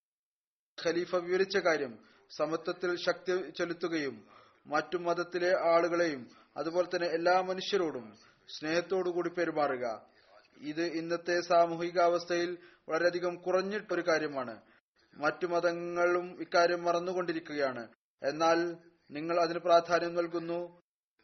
ഖലീഫ 0.86 1.16
വിവരിച്ച 1.16 1.56
കാര്യം 1.56 1.98
സമത്വത്തിൽ 2.38 2.96
ശക്തി 2.96 3.50
ചെലുത്തുകയും 3.50 4.26
മറ്റു 4.66 4.96
മതത്തിലെ 4.96 5.50
ആളുകളെയും 5.74 6.28
അതുപോലെ 6.56 6.86
തന്നെ 6.86 7.08
എല്ലാ 7.08 7.40
മനുഷ്യരോടും 7.40 8.12
സ്നേഹത്തോടുകൂടി 8.48 9.30
പെരുമാറുക. 9.30 10.06
ഇത് 10.60 10.82
ഇന്നത്തെ 10.82 11.40
സാമൂഹിക 11.40 12.00
അവസ്ഥയിൽ 12.00 12.58
വളരെയധികം 12.88 13.34
കുറഞ്ഞിട്ടൊരു 13.34 14.04
കാര്യമാണ്. 14.08 14.60
മറ്റു 15.16 15.46
മതങ്ങളും 15.46 16.40
ഇക്കാര്യം 16.40 16.84
മറന്നുകൊണ്ടിരിക്കുകയാണ്. 16.84 17.88
എന്നാൽ 18.30 18.58
നിങ്ങൾ 19.10 19.36
അതിന് 19.44 19.58
പ്രാധാന്യം 19.58 20.14
നൽകുന്നു. 20.18 20.60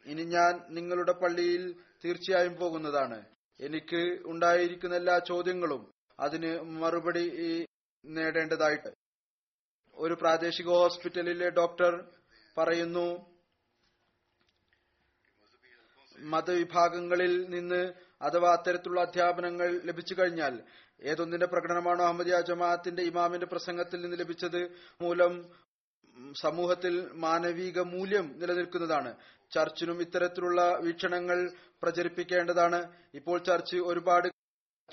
ഇനി 0.05 0.23
ഞാൻ 0.35 0.53
നിങ്ങളുടെ 0.77 1.13
പള്ളിയിൽ 1.21 1.63
തീർച്ചയായും 2.03 2.55
പോകുന്നതാണ്. 2.61 3.19
എനിക്ക് 3.59 4.01
ഉണ്ടായിരിക്കുന്ന 4.31 4.95
എല്ലാ 4.95 5.15
ചോദ്യങ്ങളും 5.31 5.81
അതിന് 6.19 6.51
മറുപടി 6.81 7.25
നേടേണ്ടതായിട്ട്. 8.05 8.91
ഒരു 9.97 10.15
പ്രാദേശിക 10.21 10.69
ഹോസ്പിറ്റലിലെ 10.81 11.49
ഡോക്ടർ 11.59 11.93
പറയുന്നു 12.57 13.07
മതവിഭാഗങ്ങളിൽ 16.17 17.33
നിന്ന് 17.49 17.81
അഥവാ 18.21 18.49
അത്തരത്തിലുള്ള 18.55 19.01
അധ്യാപനങ്ങൾ 19.01 19.69
ലഭിച്ചു 19.89 20.13
കഴിഞ്ഞാൽ 20.19 20.55
ഏതൊന്നിന്റെ 21.01 21.47
പ്രകടനമാണോ 21.53 22.01
അഹമ്മദിയ 22.05 22.39
ജമാഅത്തിന്റെ 22.49 23.03
ഇമാമിന്റെ 23.03 23.47
പ്രസംഗത്തിൽ 23.53 24.01
നിന്ന് 24.01 24.17
ലഭിച്ചത് 24.19 24.59
മൂലം 25.01 25.33
സമൂഹത്തിൽ 26.41 27.09
മാനവിക 27.13 27.79
മൂല്യം 27.79 28.35
നിലനിൽക്കുന്നതാണ്. 28.39 29.15
ചർച്ചിനും 29.53 30.01
ഇത്തരത്തിലുള്ള 30.01 30.77
വീക്ഷണങ്ങൾ 30.81 31.51
പ്രചരിപ്പിക്കേണ്ടതാണ്. 31.83 32.93
ഇപ്പോൾ 33.13 33.39
ചർച്ച് 33.39 33.75
ഒരുപാട് 33.75 34.27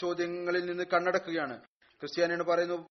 ചോദ്യങ്ങളിൽ 0.00 0.66
നിന്ന് 0.66 0.84
കണ്ണടക്കുകയാണ്. 0.92 1.60
ക്രിസ്ത്യാനിയാണ് 2.00 2.42
പറയുന്നു 2.42 2.88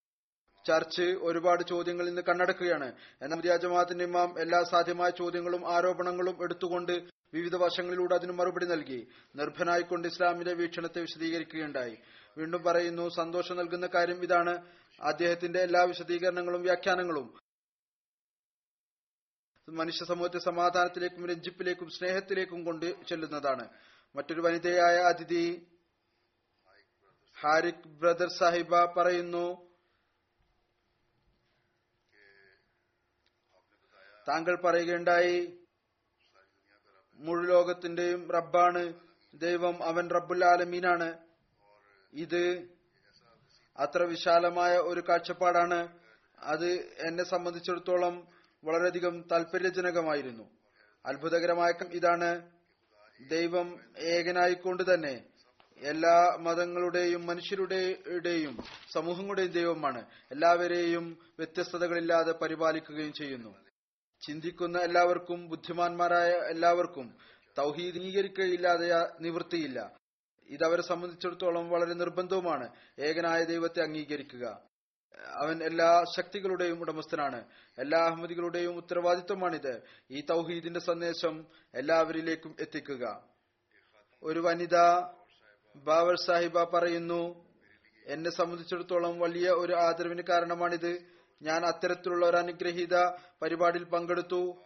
ചർച്ച് 0.68 1.02
ഒരുപാട് 1.02 1.64
ചോദ്യങ്ങളിൽ 1.64 2.10
നിന്ന് 2.10 2.22
കണ്ണടക്കുകയാണ്. 2.22 2.86
എന്നാൽ 3.22 3.30
രാജമാത്തിന്റെ 3.30 3.68
ജമാഅത്തിന്റെ 3.68 4.06
ഇമാം 4.06 4.40
എല്ലാ 4.40 4.64
സാധ്യമായ 4.64 5.10
ചോദ്യങ്ങളും 5.10 5.74
ആരോപണങ്ങളും 5.74 6.44
എടുത്തുകൊണ്ട് 6.44 6.92
വിവിധ 7.34 7.56
വശങ്ങളിലൂടെ 7.56 8.16
അതിന് 8.16 8.32
മറുപടി 8.32 8.66
നൽകി. 8.66 9.08
നിർഭനായിക്കൊണ്ട് 9.36 10.08
ഇസ്ലാമിന്റെ 10.08 10.54
വീക്ഷണത്തെ 10.54 11.02
വിശദീകരിക്കുകയുണ്ടായി. 11.02 11.98
വീണ്ടും 12.38 12.64
പറയുന്നു 12.64 13.10
സന്തോഷം 13.10 13.58
നൽകുന്ന 13.58 13.88
കാര്യം 13.88 14.24
ഇതാണ്. 14.24 14.66
അദ്ദേഹത്തിന്റെ 15.02 15.60
എല്ലാ 15.60 15.84
വിശദീകരണങ്ങളും 15.84 16.62
വ്യാഖ്യാനങ്ങളും 16.62 17.47
മനുഷ്യ 19.68 20.06
സമൂഹത്തെ 20.06 20.40
സമാധാനത്തിലേക്കും 20.40 21.28
രഞ്ജിപ്പിലേക്കും 21.28 21.90
സ്നേഹത്തിലേക്കും 21.90 22.64
കൊണ്ട് 22.64 23.06
ചെല്ലുന്നതാണ്. 23.08 23.70
മറ്റൊരു 24.16 24.42
വനിതയായ 24.42 24.98
അതിഥി 24.98 25.68
ഹാരിക് 27.38 27.88
ബ്രദർ 27.88 28.30
സാഹിബ 28.40 28.86
പറയുന്നു 28.86 29.48
താങ്കൾ 34.30 34.62
പറയുകയുണ്ടായി 34.62 35.68
മുഴു 37.20 37.44
ലോകത്തിന്റെയും 37.48 38.32
റബ്ബാണ് 38.32 38.94
ദൈവം 39.34 39.84
അവൻ 39.84 40.10
റബ്ബുൽ 40.10 40.46
ആലമീനാണ്. 40.46 41.10
ഇത് 42.14 42.44
അത്ര 43.78 44.04
വിശാലമായ 44.04 44.78
ഒരു 44.78 45.04
കാഴ്ചപ്പാടാണ്. 45.10 46.00
അത് 46.40 46.70
എന്നെ 47.08 47.24
സംബന്ധിച്ചിടത്തോളം 47.24 48.37
വളരെയധികം 48.64 49.28
താല്പര്യജനകമായിരുന്നു 49.32 50.58
അത്ഭുതകരമായ 51.06 51.74
ഇതാണ് 51.92 52.50
ദൈവം 53.30 53.80
ഏകനായിക്കൊണ്ട് 53.98 54.94
തന്നെ 54.94 55.24
എല്ലാ 55.78 56.38
മതങ്ങളുടെയും 56.40 57.26
മനുഷ്യരുടെയും 57.26 58.64
സമൂഹങ്ങളുടെയും 58.94 59.52
ദൈവമാണ്. 59.52 60.06
എല്ലാവരെയും 60.32 61.18
വ്യത്യസ്തതകളില്ലാതെ 61.40 62.32
പരിപാലിക്കുകയും 62.32 63.14
ചെയ്യുന്നു. 63.14 63.56
ചിന്തിക്കുന്ന 64.28 64.80
എല്ലാവർക്കും 64.80 65.50
ബുദ്ധിമാന്മാരായ 65.50 66.32
എല്ലാവർക്കും 66.32 67.18
തൗഹീദ് 67.58 67.96
അംഗീകരിക്കുകയില്ലാതെ 67.96 69.08
നിവൃത്തിയില്ല. 69.22 69.98
ഇതവരെ 70.50 70.82
സംബന്ധിച്ചിടത്തോളം 70.82 71.70
വളരെ 71.70 71.94
നിർബന്ധവുമാണ് 71.94 72.70
ഏകനായ 73.00 73.44
ദൈവത്തെ 73.44 73.82
അംഗീകരിക്കുക. 73.82 74.67
അവൻ 75.26 75.64
എല്ലാ 75.64 76.04
ശക്തികളുടെയും 76.18 76.80
ഉടമസ്ഥനാണ്. 76.80 77.46
എല്ലാ 77.78 78.00
അഹമ്മദികളുടെയും 78.00 78.76
ഉത്തരവാദിത്വമാണിത്. 78.76 79.82
ഈ 80.12 80.22
തൗഹീദിന്റെ 80.22 80.80
സന്ദേശം 80.80 81.46
എല്ലാവരിലേക്കും 81.74 82.56
എത്തിക്കുക. 82.60 83.24
ഒരു 84.24 84.40
വനിത 84.40 84.76
ബാബർ 85.76 86.16
സാഹിബ 86.16 86.64
പറയുന്നു 86.64 87.48
എന്നെ 88.06 88.30
സംബന്ധിച്ചിടത്തോളം 88.30 89.20
വലിയ 89.20 89.50
ഒരു 89.50 89.74
ആദരവിന് 89.74 90.22
കാരണമാണിത്. 90.30 91.06
ഞാൻ 91.42 91.66
അത്തരത്തിലുള്ള 91.66 92.26
ഒരു 92.26 92.38
അനുഗ്രഹീത 92.38 93.06
പരിപാടിയിൽ 93.42 93.84
പങ്കെടുത്തു. 93.84 94.58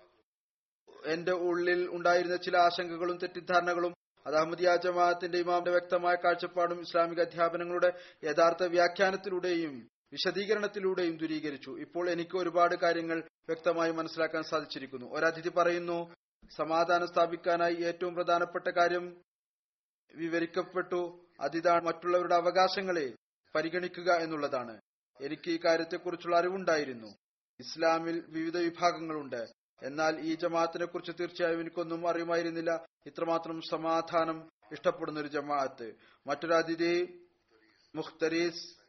എന്റെ 1.06 1.32
ഉള്ളിൽ 1.32 1.88
ഉണ്ടായിരുന്ന 1.90 2.36
ചില 2.36 2.58
ആശങ്കകളും 2.58 3.18
തെറ്റിദ്ധാരണകളും 3.18 3.94
അത് 4.28 4.36
അഹമ്മദിയ 4.36 4.76
ജമാഅത്തിന്റെ 4.76 5.38
ഇമാമിന്റെ 5.38 5.72
വ്യക്തമായ 5.72 6.16
കാഴ്ചപ്പാടും 6.16 6.82
ഇസ്ലാമിക 6.82 7.22
അധ്യാപനങ്ങളുടെ 7.22 7.94
യഥാർത്ഥ 8.24 8.64
വ്യാഖ്യാനത്തിലൂടെയും 8.64 9.90
വിശദീകരണത്തിലൂടെയും 10.12 11.18
ദൂരീകരിച്ചു. 11.18 11.72
ഇപ്പോൾ 11.80 12.10
എനിക്ക് 12.10 12.38
ഒരുപാട് 12.38 12.76
കാര്യങ്ങൾ 12.76 13.20
വ്യക്തമായി 13.20 13.92
മനസ്സിലാക്കാൻ 13.92 14.44
സാധിച്ചിരിക്കുന്നു. 14.44 15.06
ഒരതിഥി 15.06 15.50
പറയുന്നു 15.50 16.16
സമാധാനം 16.58 17.08
സ്ഥാപിക്കാനായി 17.08 17.76
ഏറ്റവും 17.76 18.16
പ്രധാനപ്പെട്ട 18.16 18.68
കാര്യം 18.68 19.22
വിവരിക്കപ്പെട്ടു. 20.16 21.28
അതിതാണ് 21.40 21.86
മറ്റുള്ളവരുടെ 21.86 22.36
അവകാശങ്ങളെ 22.36 23.16
പരിഗണിക്കുക 23.56 24.12
എന്നുള്ളതാണ്. 24.12 24.82
എനിക്ക് 25.22 25.52
ഈ 25.52 25.60
കാര്യത്തെക്കുറിച്ചുള്ള 25.66 26.38
അറിവുണ്ടായിരുന്നു. 26.38 27.08
ഇസ്ലാമിൽ 27.60 28.26
വിവിധ 28.30 28.58
വിഭാഗങ്ങളുണ്ട്. 28.58 29.48
എന്നാൽ 29.84 30.20
ഈ 30.20 30.36
ജമാഅത്തിനെ 30.36 30.86
കുറിച്ച് 30.86 31.12
തീർച്ചയായും 31.20 31.60
എനിക്കൊന്നും 31.60 32.10
അറിയുമായിരുന്നില്ല. 32.10 32.86
ഇത്രമാത്രം 33.06 33.62
സമാധാനം 33.62 34.50
ഇഷ്ടപ്പെടുന്ന 34.72 35.20
ഒരു 35.20 35.28
ജമാഅത്ത്. 35.28 35.94
മറ്റൊരു 36.28 36.54
അതിഥി 36.54 37.24
മുഖ്തരീസ് 37.96 38.81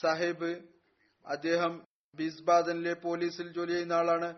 സാഹിബ് 0.00 0.58
അദ്ദേഹം 1.26 1.84
ബിസ്ബാദനിലെ 2.14 2.94
പോലീസിൽ 2.94 3.52
ജോലി 3.52 3.72
ചെയ്യുന്ന 3.72 3.92
ആളാണ്. 3.92 4.34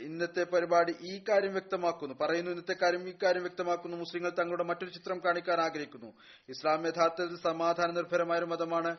ഇന്നത്തെ 0.00 0.44
പരിപാടി 0.44 0.94
ഈ 1.00 1.24
കാര്യം 1.28 1.52
വ്യക്തമാക്കുന്നു. 1.52 2.14
പറയുന്നു 2.14 2.50
ഇന്നത്തെ 2.50 2.72
കാര്യം 2.72 3.08
ഈ 3.08 3.14
കാര്യം 3.22 3.42
വ്യക്തമാക്കുന്നു. 3.42 3.96
മുസ്ലിങ്ങൾ 3.96 4.30
തങ്ങളുടെ 4.30 4.64
മറ്റൊരു 4.64 4.90
ചിത്രം 4.90 5.20
കാണിക്കാൻ 5.24 5.60
ആഗ്രഹിക്കുന്നു. 5.60 6.14
ഇസ്ലാം 6.48 6.86
യഥാർത്ഥത്തിൽ 6.86 7.36
സമാധാന 7.36 7.90
നിർഭരമായ 7.90 8.38
ഒരു 8.38 8.44
മതമാണ്. 8.44 8.96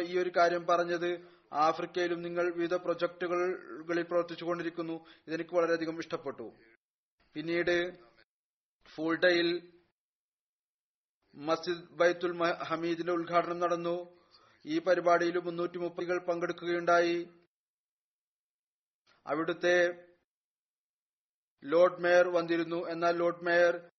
ഈ 0.00 0.18
ഒരു 0.18 0.30
കാര്യം 0.36 0.66
പറഞ്ഞത് 0.66 1.28
ആഫ്രിക്കയിലും 1.52 2.22
നിങ്ങൾ 2.22 2.52
വിവിധ 2.54 2.74
പ്രൊജക്ടുകളിൽ 2.74 4.02
പ്രവർത്തിച്ചുകൊണ്ടിരിക്കുന്നു 4.02 5.06
ഇതെനിക്ക് 5.26 5.54
വളരെയധികം 5.54 5.98
ഇഷ്ടപ്പെട്ടു. 5.98 6.52
പിന്നീട് 7.34 7.98
ഫൂൾഡയിൽ 8.94 9.72
മസ്ജിദ് 11.34 11.88
ബൈത്തുൽ 11.90 12.54
ഹമീദിന്റെ 12.54 13.12
ഉദ്ഘാടനം 13.12 13.60
നടന്നു. 13.60 14.21
ഈ 14.66 14.78
പരിപാടിയിൽ 14.78 15.38
മുന്നൂറ്റി 15.38 15.78
മുപ്പതികൾ 15.78 16.18
പങ്കെടുക്കുകയുണ്ടായി. 16.18 17.28
അവിടുത്തെ 19.26 20.04
ലോർഡ് 21.64 22.02
മേയർ 22.02 22.28
വന്നിരുന്നു. 22.28 22.88
എന്നാൽ 22.88 23.16
ലോർഡ് 23.16 23.44
മേയർ 23.44 23.90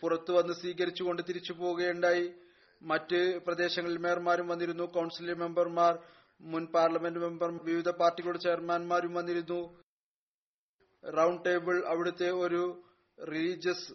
പുറത്തു 0.00 0.32
വന്ന് 0.32 0.52
സ്വീകരിച്ചുകൊണ്ട് 0.52 1.22
തിരിച്ചു 1.28 1.52
പോവുകയുണ്ടായി. 1.52 2.34
മറ്റ് 2.82 3.38
പ്രദേശങ്ങളിൽ 3.38 3.98
മേയർമാരും 3.98 4.48
വന്നിരുന്നു. 4.48 4.84
കൌൺസിൽ 4.84 5.34
മെമ്പർമാർ 5.34 5.98
മുൻ 6.40 6.66
പാർലമെന്റ് 6.66 7.18
മെമ്പർ 7.18 7.64
വിവിധ 7.64 7.88
പാർട്ടികളുടെ 7.88 8.38
ചെയർമാൻമാരും 8.38 9.14
വന്നിരുന്നു. 9.14 9.82
റൗണ്ട് 11.04 11.44
ടേബിൾ 11.44 11.84
അവിടുത്തെ 11.86 12.30
ഒരു 12.30 12.90
റിലീജിയസ് 13.20 13.92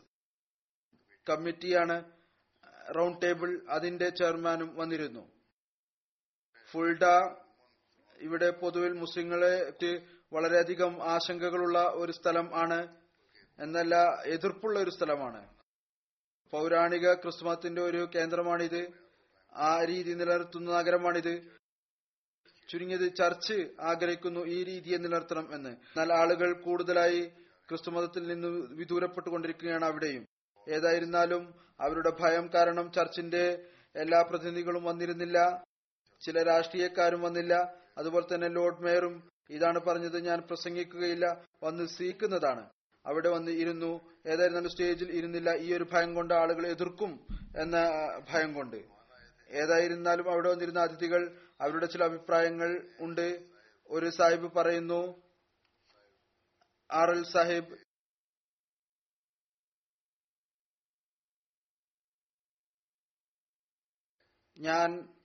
കമ്മിറ്റിയാണ്. 1.30 2.12
റൗണ്ട് 2.96 3.22
ടേബിൾ 3.22 3.66
അതിന്റെ 3.70 4.10
ചെയർമാനും 4.10 4.76
വന്നിരുന്നു. 4.76 5.39
ഫുൾഡ 6.72 7.04
ഇവിടെ 8.20 8.50
പൊതുവിൽ 8.50 8.94
മുസ്ലിങ്ങളെ 8.94 9.74
വളരെയധികം 10.34 11.04
ആശങ്കകളുള്ള 11.04 11.92
ഒരു 11.96 12.12
സ്ഥലം 12.12 12.56
ആണ്. 12.56 12.88
എന്നല്ല 13.60 14.22
എതിർപ്പുള്ള 14.26 14.80
ഒരു 14.80 14.90
സ്ഥലമാണ്. 14.90 15.48
പൗരാണിക 16.52 17.14
ക്രിസ്മത്തിന്റെ 17.14 17.82
ഒരു 17.82 18.10
കേന്ദ്രമാണിത്. 18.16 18.92
ആ 19.54 19.84
രീതി 19.84 20.14
നിലനിർത്തുന്ന 20.14 20.72
നഗരമാണിത്. 20.72 21.52
ചുരുങ്ങിയത് 22.70 23.16
ചർച്ച് 23.16 23.70
ആഗ്രഹിക്കുന്നു 23.82 24.40
ഈ 24.40 24.64
രീതിയെ 24.64 24.98
നിലനിർത്തണം 24.98 25.56
എന്ന്. 25.56 25.70
എന്നാൽ 25.70 26.14
ആളുകൾ 26.14 26.54
കൂടുതലായി 26.54 27.26
ക്രിസ്തുമതത്തിൽ 27.70 28.28
നിന്ന് 28.28 28.68
വിദൂരപ്പെട്ടുകൊണ്ടിരിക്കുകയാണ് 28.70 29.86
അവിടെയും. 29.86 30.26
ഏതായിരുന്നാലും 30.70 31.54
അവരുടെ 31.80 32.12
ഭയം 32.20 32.50
കാരണം 32.54 32.92
ചർച്ചിന്റെ 32.92 33.66
എല്ലാ 33.96 34.22
പ്രതിനിധികളും 34.22 34.84
വന്നിരുന്നില്ല. 34.84 35.64
ചില 36.22 36.44
രാഷ്ട്രീയക്കാരും 36.44 37.22
വന്നില്ല. 37.22 37.54
അതുപോലെ 37.98 38.26
തന്നെ 38.34 38.48
ലോർഡ് 38.48 38.84
മേയറും 38.84 39.16
ഇതാണ് 39.50 39.80
പറഞ്ഞത് 39.80 40.18
ഞാൻ 40.26 40.40
പ്രസംഗിക്കുകയില്ല 40.42 41.46
വന്ന് 41.64 41.86
സ്വീകരിക്കുന്നതാണ് 41.86 42.70
അവിടെ 43.06 43.30
വന്ന് 43.30 43.52
ഇരുന്നു. 43.52 43.92
ഏതായിരുന്നാലും 44.28 44.72
സ്റ്റേജിൽ 44.72 45.12
ഇരുന്നില്ല. 45.12 45.50
ഈ 45.56 45.74
ഒരു 45.74 45.86
ഭയം 45.94 46.16
കൊണ്ട് 46.16 46.34
ആളുകൾ 46.34 46.68
എതിർക്കും 46.68 47.28
എന്ന 47.58 47.78
ഭയം 48.30 48.54
കൊണ്ട്. 48.54 48.76
ഏതായിരുന്നാലും 49.50 50.32
അവിടെ 50.32 50.50
വന്നിരുന്ന 50.50 50.80
അതിഥികൾ 50.80 51.22
അവരുടെ 51.62 51.86
ചില 51.86 52.04
അഭിപ്രായങ്ങൾ 52.04 52.72
ഉണ്ട്. 53.00 53.28
ഒരു 53.90 54.10
സാഹിബ് 54.10 54.54
പറയുന്നു 54.56 55.02
ആർ 56.92 57.10
എൽ 57.12 57.24
സാഹിബ് 57.34 57.78
ഞാൻ 64.58 65.19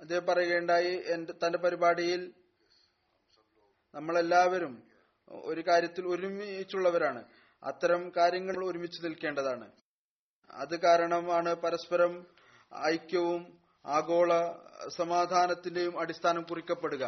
അദ്ദേഹം 0.00 0.26
പറയുകയുണ്ടായി 0.26 1.02
എന്റെ 1.06 1.32
തന്റെ 1.32 1.58
പരിപാടിയിൽ 1.58 2.34
നമ്മളെല്ലാവരും 3.94 4.82
ഒരു 5.28 5.60
കാര്യത്തിൽ 5.60 6.08
ഒരുമിച്ചുള്ളവരാണ്. 6.08 7.24
അത്തരം 7.62 8.12
കാര്യങ്ങൾ 8.16 8.64
ഒരുമിച്ച് 8.64 9.04
നിൽക്കേണ്ടതാണ്. 9.04 9.70
അത് 10.50 10.80
കാരണമാണ് 10.80 11.54
പരസ്പരം 11.54 12.26
ഐക്യവും 12.86 13.60
ആഗോള 13.86 14.52
സമാധാനത്തിന്റെയും 14.88 16.00
അടിസ്ഥാനം 16.00 16.42
കുറിക്കപ്പെടുക. 16.42 17.04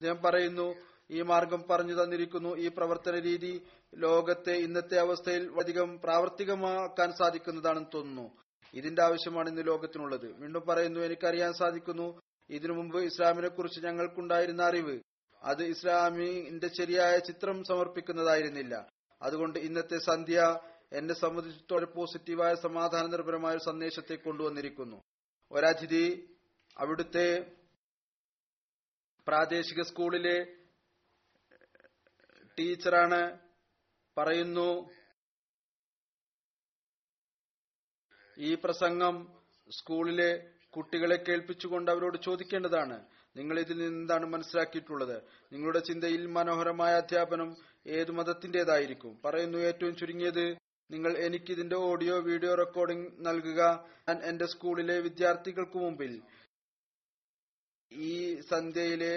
അദ്ദേഹം 0.00 0.22
പറയുന്നു 0.22 0.74
ഈ 1.10 1.22
മാർഗം 1.22 1.64
പറഞ്ഞു 1.70 2.04
തന്നിരിക്കുന്നു. 2.04 2.56
ഈ 2.56 2.68
പ്രവർത്തന 2.68 3.18
രീതി 3.18 3.66
ലോകത്തെ 3.94 4.52
ഇന്നത്തെ 4.52 4.98
അവസ്ഥയിൽ 4.98 5.60
അധികം 5.60 6.00
പ്രാവർത്തികമാക്കാൻ 6.00 7.12
സാധിക്കുന്നതാണെന്ന് 7.12 7.88
തോന്നുന്നു. 7.94 8.49
ഇതിന്റെ 8.74 9.02
ആവശ്യമാണ് 9.02 9.48
ഇന്ന് 9.48 9.66
ലോകത്തിനുള്ളത്. 9.66 10.40
വീണ്ടും 10.40 10.66
പറയുന്നു 10.66 11.00
എനിക്കറിയാൻ 11.00 11.52
സാധിക്കുന്നു 11.52 12.20
ഇതിനു 12.50 12.72
മുമ്പ് 12.72 12.98
ഇസ്ലാമിനെ 12.98 13.48
കുറിച്ച് 13.48 13.80
ഞങ്ങൾക്കുണ്ടായിരുന്ന 13.80 14.62
അറിവ്. 14.62 15.00
അത് 15.42 15.62
ഇസ്ലാമിന്റെ 15.62 16.68
ശരിയായ 16.68 17.18
ചിത്രം 17.18 17.64
സമർപ്പിക്കുന്നതായിരുന്നില്ല. 17.64 18.88
അതുകൊണ്ട് 19.22 19.58
ഇന്നത്തെ 19.58 19.98
സന്ധ്യ 19.98 20.58
എന്നെ 20.92 21.14
സംബന്ധിച്ചിടത്തോളം 21.14 21.92
പോസിറ്റീവായ 21.96 22.54
സമാധാന 22.54 23.06
നിർഭരമായ 23.06 23.56
സന്ദേശത്തെ 23.56 24.14
കൊണ്ടുവന്നിരിക്കുന്നു. 24.14 25.02
ഒരതിഥി 25.52 26.36
അവിടുത്തെ 26.78 27.56
പ്രാദേശിക 29.26 29.82
സ്കൂളിലെ 29.82 30.44
ടീച്ചറാണ് 32.58 33.38
പറയുന്നു 34.16 34.90
ഈ 38.40 38.50
പ്രസംഗം 38.54 39.16
സ്കൂളിലെ 39.78 40.30
കുട്ടികളെ 40.76 41.16
കേൾപ്പിച്ചുകൊണ്ട് 41.16 41.90
അവരോട് 41.90 42.18
ചോദിക്കേണ്ടതാണ്. 42.22 42.96
നിങ്ങൾ 43.36 43.56
ഇതിൽ 43.60 43.78
നിന്ന് 43.78 44.00
എന്താണ് 44.00 44.26
മനസ്സിലാക്കിയിട്ടുള്ളത്? 44.26 45.16
നിങ്ങളുടെ 45.52 45.78
ചിന്തയിൽ 45.78 46.26
മനോഹരമായ 46.26 46.92
അധ്യാപനം 46.94 47.50
ഏതു 47.86 48.12
മതത്തിന്റേതായിരിക്കും 48.12 49.12
പറയുന്നു 49.24 49.58
ഏറ്റവും 49.58 49.96
ചുരുങ്ങിയത് 49.96 50.44
നിങ്ങൾ 50.90 51.12
എനിക്ക് 51.26 51.50
ഇതിന്റെ 51.52 51.76
ഓഡിയോ 51.76 52.14
വീഡിയോ 52.20 52.54
റെക്കോർഡിംഗ് 52.54 53.26
നൽകുക 53.26 53.60
ഞാൻ 54.08 54.18
എന്റെ 54.30 54.46
സ്കൂളിലെ 54.46 54.96
വിദ്യാർത്ഥികൾക്ക് 55.00 55.78
മുമ്പിൽ. 55.78 56.14
ഈ 57.92 58.40
സന്ധ്യയിലെ 58.40 59.14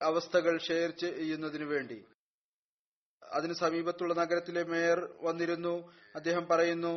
അവസ്ഥകൾ 0.00 0.54
ഷെയർ 0.58 0.90
ചെയ്യുന്നതിനു 0.90 1.64
വേണ്ടി. 1.64 1.98
അതിന് 3.22 3.54
സമീപത്തുള്ള 3.54 4.14
നഗരത്തിലെ 4.14 4.62
മേയർ 4.64 5.00
വന്നിരുന്നു. 5.20 5.74
അദ്ദേഹം 6.16 6.46
പറയുന്നു 6.50 6.94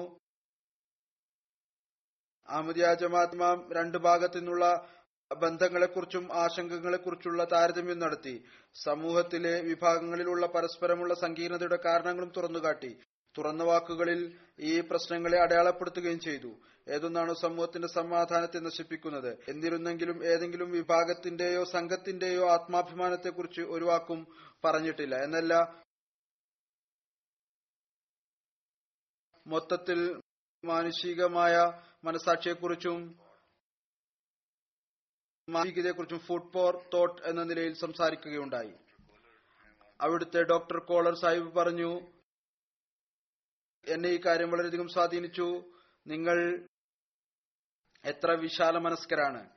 അഹമ്മദിയ 2.50 2.94
ജമാഅത്ത് 3.02 3.76
രണ്ട് 3.78 3.98
ഭാഗത്തു 3.98 4.38
നിന്നുള്ള 4.40 4.66
ബന്ധങ്ങളെക്കുറിച്ചും 5.32 6.26
ആശങ്കകളെക്കുറിച്ചുള്ള 6.44 7.44
താരതമ്യം 7.54 8.00
നടത്തി. 8.00 8.36
സമൂഹത്തിലെ 8.84 9.62
വിഭാഗങ്ങളിലുള്ള 9.62 10.46
പരസ്പരമുള്ള 10.56 11.14
സങ്കീർണതയുടെ 11.24 11.80
കാരണങ്ങളും 11.86 12.32
തുറന്നുകാട്ടി. 12.38 12.92
തുറന്ന 13.36 13.64
വാക്കുകളിൽ 13.64 14.22
ഈ 14.60 14.74
പ്രശ്നങ്ങളെ 14.90 15.38
അടയാളപ്പെടുത്തുകയും 15.42 16.20
ചെയ്തു. 16.20 16.52
ഏതൊന്നാണോ 16.88 17.34
സമൂഹത്തിന്റെ 17.42 17.90
സമാധാനത്തെ 17.96 18.60
നശിപ്പിക്കുന്നത്. 18.68 19.32
എന്നിരുന്നെങ്കിലും 19.52 20.18
ഏതെങ്കിലും 20.34 20.70
വിഭാഗത്തിന്റെയോ 20.72 21.64
സംഘത്തിന്റെയോ 21.74 22.46
ആത്മാഭിമാനത്തെക്കുറിച്ച് 22.54 23.62
ഒരു 23.76 23.86
വാക്കും 23.86 24.22
പറഞ്ഞിട്ടില്ല. 24.66 25.16
എന്നല്ല 25.26 25.54
മൊത്തത്തിൽ 29.46 30.00
മാനുഷികമായ 30.64 31.56
മനസാക്ഷിയെക്കുറിച്ചും 32.04 33.20
മാനവികതയെക്കുറിച്ചും 35.50 36.20
ഫുഡ് 36.20 36.52
ഫോർ 36.52 36.90
തോട്ട് 36.94 37.22
എന്ന 37.22 37.44
നിലയിൽ 37.44 37.74
സംസാരിക്കുകയുണ്ടായി. 37.74 38.74
അവിടുത്തെ 40.02 40.44
ഡോക്ടർ 40.44 40.80
കോളർ 40.80 41.16
സാഹിബ് 41.16 41.56
പറഞ്ഞു 41.56 42.02
എന്നെ 43.88 44.10
ഈ 44.10 44.20
കാര്യം 44.26 44.52
വളരെയധികം 44.52 44.88
സ്വാധീനിച്ചു. 44.88 45.74
നിങ്ങൾ 46.08 46.68
എത്ര 48.06 48.32
വിശാല 48.32 48.78
മനസ്കരാണ്. 48.78 49.50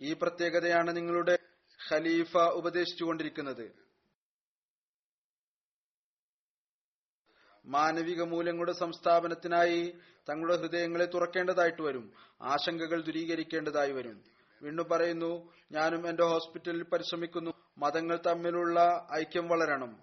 ഈ 0.00 0.12
പ്രത്യേകതയാണ് 0.12 0.96
നിങ്ങളുടെ 0.96 1.38
ഖലീഫ 1.90 2.36
ഉപദേശിച്ചുകൊണ്ടിരിക്കുന്നത്. 2.36 3.81
മാനവിക 7.66 8.22
മൂല്യങ്ങളുടെ 8.22 8.72
സംസ്ഥാപനത്തിനായി 8.72 9.98
തങ്ങളുടെ 10.28 10.56
ഹൃദയങ്ങളെ 10.56 11.04
തുറക്കേണ്ടതായിട്ട് 11.04 11.82
വരും. 11.82 12.12
ആശങ്കകൾ 12.42 13.02
ദൂരീകരിക്കേണ്ടതായി 13.02 13.92
വരും. 13.92 14.24
വീണ്ടും 14.62 14.88
പറയുന്നു 14.88 15.52
ഞാനും 15.72 16.08
എന്റെ 16.08 16.24
ഹോസ്പിറ്റലിൽ 16.24 16.82
പരിശ്രമിക്കുന്നു. 16.82 17.50
മതങ്ങൾ 17.78 18.18
തമ്മിലുള്ള 18.26 19.08
ഐക്യം 19.12 19.48
വളരണം. 19.48 20.02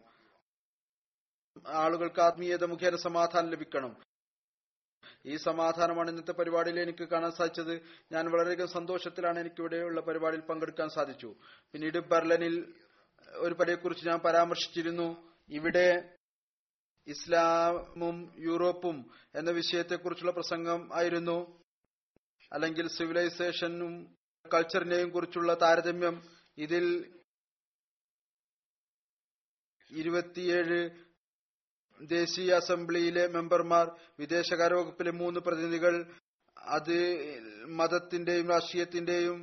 ആളുകൾക്ക് 1.68 2.22
ആത്മീയത 2.22 2.64
മുഖേന 2.64 2.96
സമാധാനം 2.96 3.50
ലഭിക്കണം. 3.50 3.96
ഈ 5.26 5.38
സമാധാനമാണ് 5.38 6.10
ഇന്നത്തെ 6.10 6.32
പരിപാടിയിൽ 6.32 6.80
എനിക്ക് 6.80 7.04
കാണാൻ 7.04 7.32
സാധിച്ചത്. 7.32 7.82
ഞാൻ 8.12 8.32
വളരെയധികം 8.32 8.68
സന്തോഷത്തിലാണ് 8.68 9.40
എനിക്ക് 9.40 9.56
ഇവിടെയുള്ള 9.60 10.02
പരിപാടിയിൽ 10.02 10.42
പങ്കെടുക്കാൻ 10.42 10.90
സാധിച്ചു. 10.90 11.36
പിന്നീട് 11.72 11.98
ബെർലനിൽ 11.98 12.74
ഒരു 13.36 13.54
പരിയെക്കുറിച്ച് 13.54 14.10
ഞാൻ 14.10 14.20
പരാമർശിച്ചിരുന്നു. 14.20 15.34
ഇവിടെ 15.50 16.16
ഇസ്ലാമും 17.10 18.18
യൂറോപ്പും 18.48 18.98
എന്ന 19.36 19.50
വിഷയത്തെക്കുറിച്ചുള്ള 19.52 20.32
പ്രസംഗം 20.32 20.82
ആയിരുന്നു. 20.94 21.38
അല്ലെങ്കിൽ 22.52 22.86
സിവിലൈസേഷനും 22.88 23.94
കൾച്ചറിനെയും 24.46 25.10
കുറിച്ചുള്ള 25.12 25.54
താരതമ്യം 25.64 26.16
ഇതിൽ 26.58 26.86
ഇരുപത്തിയേഴ് 29.92 30.80
ദേശീയ 32.00 32.50
അസംബ്ലിയിലെ 32.54 33.24
മെമ്പർമാർ 33.28 33.86
വിദേശകാര്യ 34.20 34.76
വകുപ്പിലെ 34.76 35.12
മൂന്ന് 35.12 35.40
പ്രതിനിധികൾ 35.40 35.96
അത് 36.58 36.98
മതത്തിന്റെയും 37.80 38.48
രാഷ്ട്രീയത്തിന്റെയും 38.50 39.40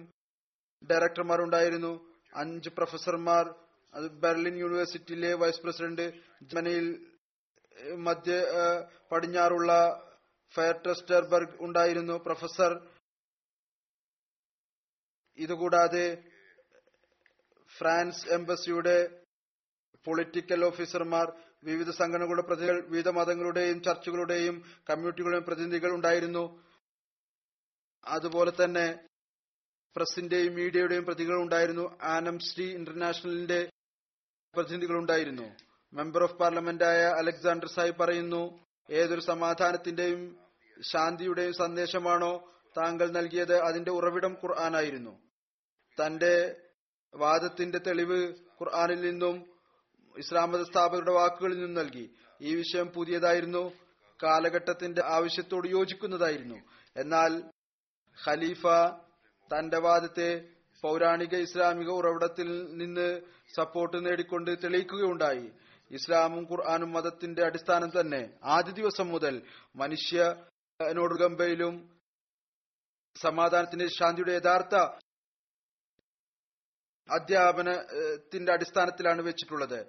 ഡയറക്ടർമാർ 0.82 1.40
ഉണ്ടായിരുന്നു 1.42 1.92
അഞ്ച് 2.34 2.70
പ്രൊഫസർമാർ 2.70 3.44
അത് 3.94 4.06
ബെർലിൻ 4.22 4.56
യൂണിവേഴ്സിറ്റിയിലെ 4.58 5.34
വൈസ് 5.34 5.62
പ്രസിഡന്റ് 5.62 6.06
ജർമ്മനിയിൽ 6.42 6.86
മധ്യ 8.06 8.34
പടിഞ്ഞാറുള്ള 9.10 9.72
ഫെയർട്രസ്റ്റർബർഗ് 10.54 11.56
ഉണ്ടായിരുന്നു. 11.60 12.16
പ്രൊഫസർ 12.26 12.72
ഇതുകൂടാതെ 15.38 16.06
ഫ്രാൻസ് 17.72 18.28
എംബസിയുടെ 18.28 18.98
പൊളിറ്റിക്കൽ 20.06 20.64
ഓഫീസർമാർ 20.64 21.26
വിവിധ 21.68 21.90
സംഘടനകളുടെ 21.90 22.42
പ്രതിനിധികൾ 22.42 22.78
വിവിധ 22.92 23.08
മതങ്ങളുടെയും 23.08 23.78
ചർച്ചുകളുടെയും 23.82 24.56
കമ്മ്യൂണിറ്റികളുടെയും 24.90 25.44
പ്രതിനിധികൾ 25.44 25.90
ഉണ്ടായിരുന്നു. 25.94 26.44
അതുപോലെ 28.06 28.52
തന്നെ 28.64 28.86
പ്രസിന്റെയും 29.96 30.54
മീഡിയയുടെയും 30.54 31.04
പ്രതിനിധികൾ 31.04 31.38
ഉണ്ടായിരുന്നു. 31.42 31.84
ആനംസ്റ്റി 32.16 32.66
ഇന്റർനാഷണലിന്റെ 32.78 33.60
പ്രതിനിധികൾ 34.54 34.96
ഉണ്ടായിരുന്നു. 34.98 35.46
മെമ്പർ 35.92 36.22
ഓഫ് 36.22 36.34
പാർലമെന്റായ 36.34 37.04
അലക്സാണ്ടർ 37.04 37.68
സായി 37.68 37.90
പറയുന്നു 37.90 38.58
ഏതൊരു 38.90 39.20
സമാധാനത്തിന്റെയും 39.20 40.36
ശാന്തിയുടെയും 40.92 41.52
സന്ദേശമാണോ 41.52 42.52
താങ്കൾ 42.78 43.10
നൽകിയത് 43.10 43.60
അതിന്റെ 43.60 43.90
ഉറവിടം 43.90 44.32
ഖുർആനായിരുന്നു. 44.32 45.18
തന്റെ 46.00 46.56
വാദത്തിന്റെ 47.14 47.78
തെളിവ് 47.78 48.28
ഖുർആനിൽ 48.30 49.00
നിന്നും 49.00 49.46
ഇസ്ലാം 50.18 50.52
മത 50.52 50.62
സ്ഥാപകരുടെ 50.62 51.12
വാക്കുകളിൽ 51.12 51.54
നിന്നും 51.54 51.74
നൽകി. 51.74 52.10
ഈ 52.40 52.54
വിഷയം 52.54 52.86
പുതിയതായിരുന്നു 52.86 53.72
കാലഘട്ടത്തിന്റെ 54.22 55.04
ആവശ്യത്തോട് 55.04 55.68
യോജിക്കുന്നതായിരുന്നു. 55.68 56.54
എന്നാൽ 56.96 57.42
ഖലീഫ 58.28 58.66
തന്റെ 59.56 59.78
വാദത്തെ 59.78 60.48
പൗരാണിക 60.82 61.34
ഇസ്ലാമിക 61.34 61.88
ഉറവിടത്തിൽ 61.88 62.76
നിന്ന് 62.76 63.20
സപ്പോർട്ട് 63.56 64.06
നേടിക്കൊണ്ട് 64.06 64.58
തെളിയിക്കുകയുണ്ടായി. 64.64 65.50
ഇസ്ലാമും 65.90 66.44
ഖുർആാനും 66.50 66.92
മതത്തിന്റെ 66.92 67.42
അടിസ്ഥാനം 67.44 68.00
തന്നെ 68.00 68.38
ആദ്യ 68.44 68.72
ദിവസം 68.72 69.08
മുതൽ 69.08 69.42
മനുഷ്യനോട് 69.76 71.14
ഗംഭയിലും 71.14 71.74
സമാധാനത്തിന്റെ 73.16 73.86
ശാന്തിയുടെ 73.86 74.32
യഥാർത്ഥ 74.32 74.76
അധ്യാപനത്തിന്റെ 77.08 78.52
അടിസ്ഥാനത്തിലാണ് 78.52 79.22
വെച്ചിട്ടുള്ളത്. 79.22 79.80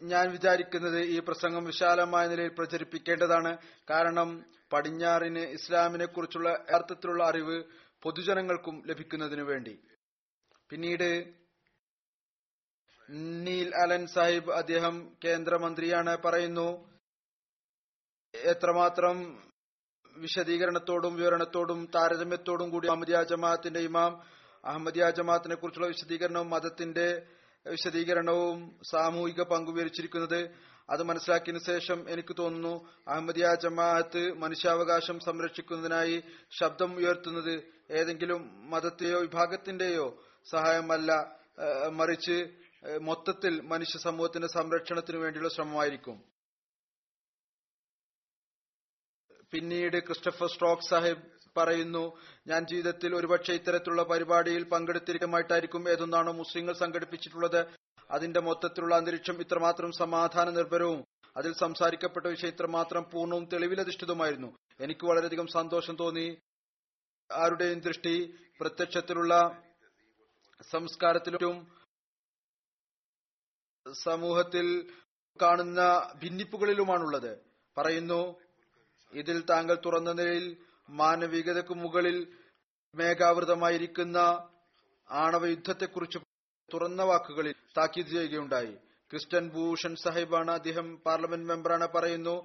ഞാൻ 0.00 0.30
വിചാരിക്കുന്നത് 0.30 1.00
ഈ 1.00 1.18
പ്രസംഗം 1.18 1.64
വിശാലമായ 1.64 2.28
നിലയിൽ 2.28 2.52
പ്രചരിപ്പിക്കേണ്ടതാണ്. 2.58 3.58
കാരണം 3.90 4.44
പടിഞ്ഞാറിന് 4.72 5.38
ഇസ്ലാമിനെ 5.38 6.06
കുറിച്ചുള്ള 6.06 6.48
അർത്ഥത്തിലുള്ള 6.74 7.24
അറിവ് 7.24 7.64
പൊതുജനങ്ങൾക്കും 8.02 8.82
ലഭിക്കുന്നതിനു 8.86 9.42
വേണ്ടി. 9.42 9.74
പിന്നീട് 10.70 11.08
നീൽ 13.08 13.68
അലൻ 13.82 14.02
സാഹിബ് 14.14 14.52
അദ്ദേഹം 14.60 14.94
കേന്ദ്രമന്ത്രിയാണ് 15.24 16.12
പറയുന്നു. 16.24 16.68
എത്രമാത്രം 18.34 19.16
വിശദീകരണത്തോടും 20.16 21.12
വിവരണത്തോടും 21.20 21.80
താരതമ്യത്തോടും 21.94 22.68
കൂടി 22.74 22.86
അഹമ്മദിയ 22.92 23.18
ജമാഅത്തിന്റെ 23.32 23.80
ഇമാം 23.88 24.12
അഹമ്മദിയ 24.64 25.04
ജമാഅത്തിനെ 25.18 25.56
കുറിച്ചുള്ള 25.58 25.88
വിശദീകരണവും 25.94 26.48
മതത്തിന്റെ 26.54 27.08
വിശദീകരണവും 27.66 28.58
സാമൂഹിക 28.92 29.42
പങ്കുവരിച്ചിരിക്കുന്നത് 29.52 30.40
അത് 30.88 31.02
മനസ്സിലാക്കിയതിനു 31.08 31.62
ശേഷം 31.70 31.98
എനിക്ക് 32.12 32.34
തോന്നുന്നു 32.40 32.74
അഹമ്മദിയ 33.12 33.46
ജമാഅത്ത് 33.64 34.22
മനുഷ്യാവകാശം 34.42 35.16
സംരക്ഷിക്കുന്നതിനായി 35.28 36.16
ശബ്ദം 36.58 36.90
ഉയർത്തുന്നത് 37.00 37.54
ഏതെങ്കിലും 38.00 38.42
മതത്തെയോ 38.72 39.18
വിഭാഗത്തിന്റെയോ 39.26 40.06
സഹായമല്ല. 40.46 41.10
മറിച്ച് 41.98 42.38
മൊത്തത്തിൽ 42.86 43.60
മനുഷ്യ 43.60 43.98
സമൂഹത്തിന്റെ 43.98 44.48
സംരക്ഷണത്തിനു 44.48 45.18
വേണ്ടിയുള്ള 45.18 45.48
ശ്രമമായിരിക്കും. 45.48 46.24
പിന്നീട് 49.50 50.06
ക്രിസ്റ്റഫർ 50.06 50.46
സ്ട്രോക്ക് 50.46 50.82
സാഹിബ് 50.82 51.22
പറയുന്നു 51.56 52.18
ഞാൻ 52.46 52.66
ജീവിതത്തിൽ 52.66 53.14
ഒരുപക്ഷെ 53.14 53.52
ഇത്തരത്തിലുള്ള 53.52 54.02
പരിപാടിയിൽ 54.02 54.64
പങ്കെടുത്തിരിക്കുമായിട്ടായിരിക്കും 54.64 55.90
ഏതൊന്നാണോ 55.90 56.32
മുസ്ലിങ്ങൾ 56.32 56.72
സംഘടിപ്പിച്ചിട്ടുള്ളത്. 56.72 57.66
അതിന്റെ 58.10 58.40
മൊത്തത്തിലുള്ള 58.40 58.94
അന്തരീക്ഷം 58.94 59.40
ഇത്രമാത്രം 59.40 59.92
സമാധാന 59.92 60.50
നിർഭരവും 60.50 61.04
അതിൽ 61.36 61.52
സംസാരിക്കപ്പെട്ട 61.52 62.26
വിഷയം 62.26 62.48
ഇത്രമാത്രം 62.48 63.10
പൂർണവും 63.12 63.44
തെളിവിലധിഷ്ഠിതമായിരുന്നു 63.44 64.56
എനിക്ക് 64.80 65.06
വളരെയധികം 65.06 65.46
സന്തോഷം 65.46 65.96
തോന്നി. 65.96 66.38
ആരുടെയും 67.32 67.80
ദൃഷ്ടി 67.80 68.34
പ്രത്യക്ഷത്തിലുള്ള 68.60 69.62
സംസ്കാരത്തിലും 70.70 71.75
സമൂഹത്തിൽ 73.94 74.66
കാണുന്ന 75.42 75.80
ഭിന്നിപ്പുകളിലുമാണുള്ളത്. 76.22 77.32
പറയുന്നു 77.76 78.20
ഇതിൽ 79.12 79.44
താങ്കൾ 79.50 79.76
തുറന്ന 79.84 80.12
നിലയിൽ 80.12 80.56
മാനവികതയ്ക്ക് 80.88 81.74
മുകളിൽ 81.74 82.26
മേഘാവൃതമായിരിക്കുന്ന 82.94 84.16
ആണവ 85.10 85.46
യുദ്ധത്തെക്കുറിച്ച് 85.46 86.18
തുറന്ന 86.72 87.02
വാക്കുകളിൽ 87.02 87.54
താക്കീത് 87.78 88.06
ചെയ്യുകയുണ്ടായി. 88.06 88.74
ക്രിസ്റ്റൻ 89.10 89.48
ഭൂഷൺ 89.48 89.96
സാഹിബാണ് 89.96 90.50
അദ്ദേഹം 90.50 90.86
പാർലമെന്റ് 91.06 91.48
മെമ്പറാണ് 91.48 91.86
പറയുന്നു 91.86 92.36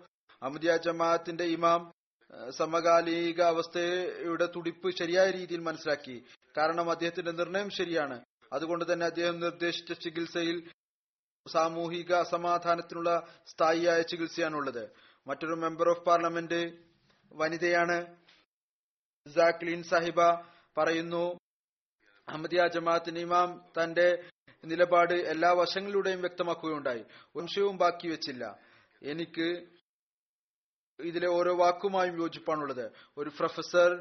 അമിതിയ 0.41 0.77
ജമാഅത്തിന്റെ 0.77 1.43
ഇമാം 1.43 1.91
സമകാലിക 2.57 3.41
അവസ്ഥയുടെ 3.41 4.45
തുടിപ്പ് 4.45 4.89
ശരിയായ 4.99 5.31
രീതിയിൽ 5.31 5.61
മനസ്സിലാക്കി. 5.61 6.25
കാരണം 6.57 6.89
അദ്ദേഹത്തിന്റെ 6.89 7.31
നിർണയം 7.31 7.69
ശരിയാണ്. 7.69 8.17
അതുകൊണ്ട് 8.53 8.93
തന്നെ 8.93 9.05
അദ്ദേഹം 9.05 9.39
നിർദ്ദേശിച്ച 9.39 9.91
ചികിത്സയിൽ 9.93 10.57
സാമൂഹിക 11.47 12.13
അസമാധാനത്തിനുള്ള 12.13 13.27
സ്ഥായിയായ 13.45 14.01
ചികിത്സയാണുള്ളത്. 14.01 14.83
മറ്റൊരു 15.27 15.53
മെമ്പർ 15.53 15.89
ഓഫ് 15.89 16.05
പാർലമെന്റ് 16.05 16.61
വനിതയാണ് 17.33 18.15
ജാക്ലിൻ 19.27 19.83
സാഹിബ 19.83 20.21
പറയുന്നു 20.77 21.39
അഹമ്മദിയ 22.27 22.67
ജമാഅത്തിന് 22.67 23.19
ഇമാം 23.19 23.49
തന്റെ 23.77 24.29
നിലപാട് 24.65 25.13
എല്ലാ 25.13 25.51
വശങ്ങളിലൂടെയും 25.51 26.19
വ്യക്തമാക്കുകയുണ്ടായി. 26.19 27.05
വംശവും 27.37 27.77
ബാക്കി 27.77 28.07
വെച്ചില്ല. 28.07 28.59
എനിക്ക് 29.01 29.47
ഇതിലെ 30.99 31.27
ഓരോ 31.27 31.57
വാക്കുമായും 31.57 32.21
യോജിപ്പാണുള്ളത്. 32.21 32.91
ഒരു 33.17 33.29
പ്രൊഫസർ 33.29 33.91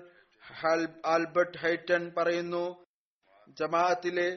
ആൽബർട്ട് 1.07 1.59
ഹൈറ്റൺ 1.59 2.13
പറയുന്നു 2.17 2.85
ജമാഅത്തിലെ 3.59 4.29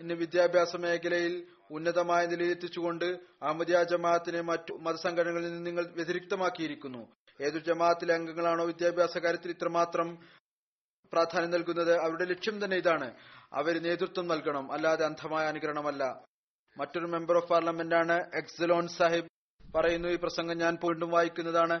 ഇന്ന് 0.00 0.14
വിദ്യാഭ്യാസ 0.14 0.76
മേഖലയിൽ 0.76 1.46
ഉന്നതമായ 1.70 2.26
നിലയിലെത്തിച്ചുകൊണ്ട് 2.26 3.04
അഹമ്മദിയ 3.42 3.82
ജമാഅത്തിനെ 3.82 4.40
മറ്റു 4.40 4.72
മതസംഘടനകളിൽ 4.72 5.46
നിന്ന് 5.46 5.66
നിങ്ങൾ 5.66 5.84
വ്യതിരിക്തമാക്കിയിരിക്കുന്നു. 5.86 7.08
ഏതൊരു 7.40 7.64
ജമാഅത്തിലെ 7.64 8.14
അംഗങ്ങളാണോ 8.14 8.64
വിദ്യാഭ്യാസ 8.64 9.18
കാര്യത്തിൽ 9.18 9.50
ഇത്രമാത്രം 9.50 10.18
പ്രാധാന്യം 11.12 11.50
നൽകുന്നത് 11.50 11.96
അവരുടെ 11.96 12.24
ലക്ഷ്യം 12.24 12.64
തന്നെ 12.64 12.76
ഇതാണ്. 12.76 13.14
അവർ 13.52 13.82
നേതൃത്വം 13.82 14.28
നൽകണം. 14.28 14.72
അല്ലാതെ 14.72 15.04
അന്ധമായ 15.04 15.46
അനുകരണമല്ല. 15.46 16.24
മറ്റൊരു 16.78 17.06
മെമ്പർ 17.06 17.36
ഓഫ് 17.36 17.48
പാർലമെന്റാണ് 17.48 18.16
എക്സലോൺ 18.34 18.88
സാഹിബ്. 18.88 19.28
പറയുന്നു 19.74 20.08
ഈ 20.08 20.16
പ്രസംഗം 20.16 20.58
ഞാൻ 20.58 20.78
വീണ്ടും 20.84 21.10
വായിക്കുന്നതാണ്. 21.10 21.80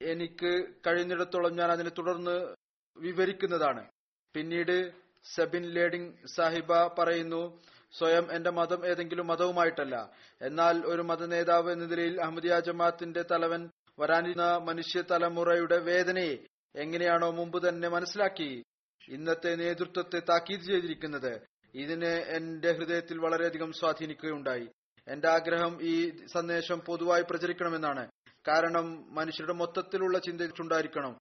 എനിക്ക് 0.00 0.52
കഴിയുന്നിടത്തോളം 0.86 1.56
ഞാൻ 1.56 1.72
അതിനെ 1.72 1.90
തുടർന്ന് 1.90 2.54
വിവരിക്കുന്നതാണ്. 2.96 3.88
പിന്നീട് 4.34 5.05
സബിൻ 5.34 5.64
ലേഡിംഗ് 5.64 6.26
സാഹിബ 6.36 6.72
പറയുന്നു 6.98 7.60
സ്വയം 7.98 8.32
എന്റെ 8.32 8.50
മതം 8.50 8.86
ഏതെങ്കിലും 8.86 9.26
മതവുമായിട്ടല്ല. 9.26 10.10
എന്നാൽ 10.42 10.86
ഒരു 10.86 11.02
മത 11.02 11.26
നേതാവ് 11.26 11.72
എന്ന 11.72 11.84
നിലയിൽ 11.84 12.20
അഹമ്മദിയ 12.20 12.60
ജമാഅത്തിന്റെ 12.60 13.24
തലവൻ 13.32 13.70
വരാനിരുന്ന 14.00 14.46
മനുഷ്യ 14.56 15.02
തലമുറയുടെ 15.10 15.78
വേദനയെ 15.78 16.34
എങ്ങനെയാണോ 16.76 17.30
മുമ്പ് 17.30 17.68
തന്നെ 17.68 17.88
മനസ്സിലാക്കി 17.88 18.64
ഇന്നത്തെ 19.08 19.54
നേതൃത്വത്തെ 19.54 20.18
താക്കീത് 20.18 20.60
ചെയ്തിരിക്കുന്നത്. 20.60 21.32
ഇതിന് 21.74 22.12
എന്റെ 22.36 22.72
ഹൃദയത്തിൽ 22.72 23.18
വളരെയധികം 23.18 23.72
സ്വാധീനിക്കുകയുണ്ടായി. 23.72 24.66
എന്റെ 25.08 25.28
ആഗ്രഹം 25.28 25.78
ഈ 25.82 26.10
സന്ദേശം 26.32 26.78
പൊതുവായി 26.80 27.22
പ്രചരിക്കണമെന്നാണ്. 27.22 28.08
കാരണം 28.48 29.14
മനുഷ്യരുടെ 29.14 29.52
മൊത്തത്തിലുള്ള 29.52 30.18
ചിന്തയുണ്ടായിരിക്കണം 30.18 31.14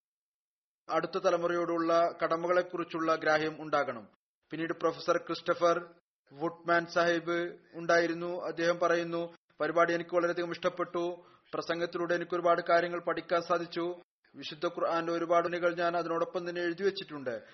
അടുത്ത 0.89 1.17
തലമുറയോടുള്ള 1.17 2.17
കടമകളെക്കുറിച്ചുള്ള 2.23 3.15
ഗ്രാഹ്യം 3.15 3.61
ഉണ്ടാകണം. 3.61 4.07
പിന്നീട് 4.49 4.73
പ്രൊഫസർ 4.73 5.17
ക്രിസ്റ്റഫർ 5.17 5.95
വുഡ്മാൻ 6.33 6.85
സാഹിബ് 6.87 7.59
ഉണ്ടായിരുന്നു. 7.73 8.41
അദ്ദേഹം 8.41 8.79
പറയുന്നു 8.79 9.35
പരിപാടി 9.61 9.93
എനിക്ക് 9.93 10.15
വളരെയധികം 10.15 10.51
ഇഷ്ടപ്പെട്ടു. 10.51 11.25
പ്രസംഗത്തിലൂടെ 11.53 12.15
എനിക്ക് 12.15 12.35
ഒരുപാട് 12.35 12.61
കാര്യങ്ങൾ 12.69 12.99
പഠിക്കാൻ 12.99 13.41
സാധിച്ചു. 13.41 14.01
വിശുദ്ധ 14.35 14.65
ഖുർആാന്റെ 14.65 15.11
ഒരുപാട് 15.13 15.47
ഉണികൾ 15.47 15.75
ഞാൻ 15.75 15.97
അതിനോടൊപ്പം 15.97 16.49
തന്നെ 16.49 16.61
എഴുതി 16.61 16.83
വെച്ചിട്ടുണ്ട്. 16.83 17.47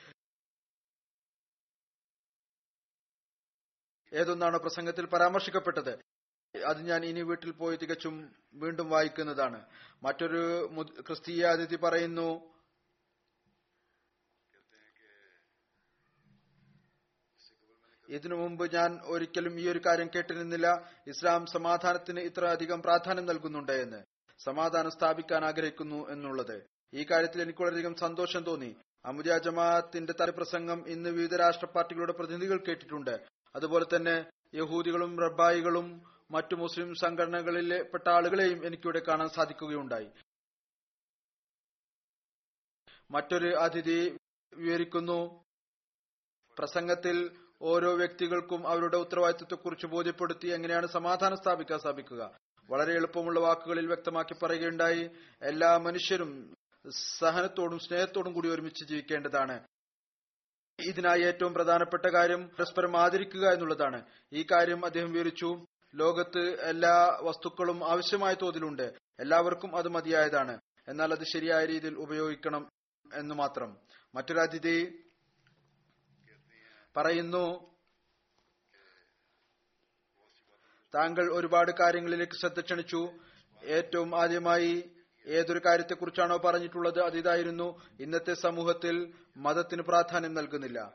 ഏതൊന്നാണ് 4.14 4.58
പ്രസംഗത്തിൽ 4.60 5.06
പരാമർശിക്കപ്പെട്ടത് 5.06 6.00
അത് 6.66 6.82
ഞാൻ 6.82 7.06
ഇനി 7.06 7.22
വീട്ടിൽ 7.22 7.52
പോയി 7.52 7.78
തികച്ചും 7.78 8.36
വീണ്ടും 8.54 8.90
വായിക്കുന്നതാണ്. 8.90 9.66
മറ്റൊരു 10.04 10.68
ക്രിസ്തീയ 11.02 11.46
അതിഥി 11.46 11.76
പറയുന്നു 11.76 12.51
ഇതിനു 18.12 18.36
മുമ്പ് 18.36 18.74
ഞാൻ 18.74 19.00
ഒരിക്കലും 19.04 19.60
ഈ 19.60 19.70
ഒരു 19.70 19.82
കാര്യം 19.86 20.10
കേട്ടിരുന്നില്ല. 20.16 20.92
ഇസ്ലാം 21.08 21.46
സമാധാനത്തിന് 21.46 22.20
ഇത്ര 22.20 22.46
അധികം 22.46 22.82
പ്രാധാന്യം 22.82 23.26
നൽകുന്നുണ്ട് 23.26 23.72
എന്ന്. 23.72 24.04
സമാധാനം 24.40 24.92
സ്ഥാപിക്കാൻ 24.92 25.46
ആഗ്രഹിക്കുന്നു 25.46 26.10
എന്നുള്ളത്. 26.10 26.68
ഈ 26.94 27.04
കാര്യത്തിൽ 27.04 27.42
എനിക്ക് 27.42 27.62
വളരെയധികം 27.62 27.96
സന്തോഷം 27.96 28.44
തോന്നി. 28.44 28.76
അമുദിയ 29.06 29.38
ജമാഅത്തിന്റെ 29.38 30.14
തലപ്രസംഗം 30.20 30.88
ഇന്ന് 30.88 31.10
വിവിധ 31.10 31.36
രാഷ്ട്ര 31.36 31.66
പാർട്ടികളുടെ 31.66 32.12
പ്രതിനിധികൾ 32.12 32.58
കേട്ടിട്ടുണ്ട്. 32.58 33.26
അതുപോലെ 33.56 33.86
തന്നെ 33.96 34.26
യഹൂദികളും 34.54 35.20
റബ്ബായികളും 35.20 36.04
മറ്റു 36.32 36.56
മുസ്ലിം 36.56 36.96
സംഘടനകളിലെ 36.96 37.84
പെട്ട 37.84 38.10
ആളുകളെയും 38.10 38.66
എനിക്കിവിടെ 38.66 39.02
കാണാൻ 39.08 39.30
സാധിക്കുകയുണ്ടായി. 39.30 40.10
മറ്റൊരു 43.12 43.56
അതിഥി 43.56 44.18
വിവരിക്കുന്നു. 44.54 45.44
പ്രസംഗത്തിൽ 46.60 47.41
ഓരോ 47.62 47.96
വ്യക്തികൾക്കും 47.96 48.68
അവരുടെ 48.68 48.98
ഉത്തരവാദിത്വത്തെക്കുറിച്ച് 48.98 49.88
ബോധ്യപ്പെടുത്തി 49.88 50.48
എങ്ങനെയാണ് 50.48 50.88
സമാധാനം 50.88 51.38
സ്ഥാപിക്കാൻ 51.38 51.80
സാധിക്കുക. 51.80 52.38
വളരെ 52.70 52.94
എളുപ്പമുള്ള 52.94 53.40
വാക്കുകളിൽ 53.40 53.88
വ്യക്തമാക്കി 53.88 54.34
പറയുകയുണ്ടായി. 54.34 55.10
എല്ലാ 55.42 55.78
മനുഷ്യരും 55.78 56.54
സഹനത്തോടും 57.18 57.80
സ്നേഹത്തോടും 57.80 58.34
കൂടി 58.34 58.50
ഒരുമിച്ച് 58.50 58.86
ജീവിക്കേണ്ടതാണ്. 58.86 59.64
ഇതിനായി 60.86 61.22
ഏറ്റവും 61.22 61.54
പ്രധാനപ്പെട്ട 61.54 62.06
കാര്യം 62.06 62.48
പരസ്പരം 62.48 62.98
ആദരിക്കുക 62.98 63.48
എന്നുള്ളതാണ്. 63.48 64.06
ഈ 64.34 64.46
കാര്യം 64.52 64.86
അദ്ദേഹം 64.86 65.12
വിവരിച്ചു. 65.12 65.66
ലോകത്ത് 65.96 66.62
എല്ലാ 66.62 67.20
വസ്തുക്കളും 67.22 67.90
ആവശ്യമായ 67.90 68.36
തോതിലുണ്ട്. 68.42 68.94
എല്ലാവർക്കും 69.20 69.76
അത് 69.76 69.88
മതിയായതാണ്. 69.88 70.60
എന്നാൽ 70.88 71.12
അത് 71.12 71.24
ശരിയായ 71.34 71.66
രീതിയിൽ 71.66 71.98
ഉപയോഗിക്കണം 71.98 72.70
എന്ന് 73.14 73.36
മാത്രം. 73.36 73.78
മറ്റൊരു 74.16 74.40
അതിഥി 74.40 75.04
പറയുന്നു 76.98 77.72
താങ്കൾ 80.96 81.34
ഒരുപാട് 81.34 81.72
കാര്യങ്ങളിലേക്ക് 81.80 82.34
ശ്രദ്ധ 82.34 82.60
ക്ഷണിച്ചു. 82.62 83.20
ഏറ്റവും 83.64 84.22
ആദ്യമായി 84.22 84.92
ഏതൊരു 85.28 85.62
കാര്യത്തെക്കുറിച്ചാണോ 85.66 86.38
പറഞ്ഞിട്ടുള്ളത് 86.38 87.00
അതിതായിരുന്നു 87.00 87.82
ഇന്നത്തെ 88.00 88.34
സമൂഹത്തിൽ 88.34 89.14
മതത്തിന് 89.38 89.82
പ്രാധാന്യം 89.82 90.34
നൽകുന്നില്ല. 90.34 90.94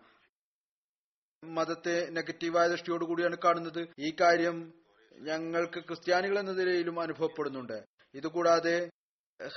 മതത്തെ 1.44 2.10
നെഗറ്റീവായ 2.10 2.68
ദൃഷ്ടിയോടുകൂടിയാണ് 2.68 3.36
കാണുന്നത്. 3.44 3.88
ഈ 3.98 4.16
കാര്യം 4.20 4.72
ഞങ്ങൾക്ക് 5.20 5.80
ക്രിസ്ത്യാനികൾ 5.80 6.38
എന്ന 6.38 6.52
നിലയിലും 6.52 7.00
അനുഭവപ്പെടുന്നുണ്ട്. 7.00 7.84
ഇതുകൂടാതെ 8.14 8.90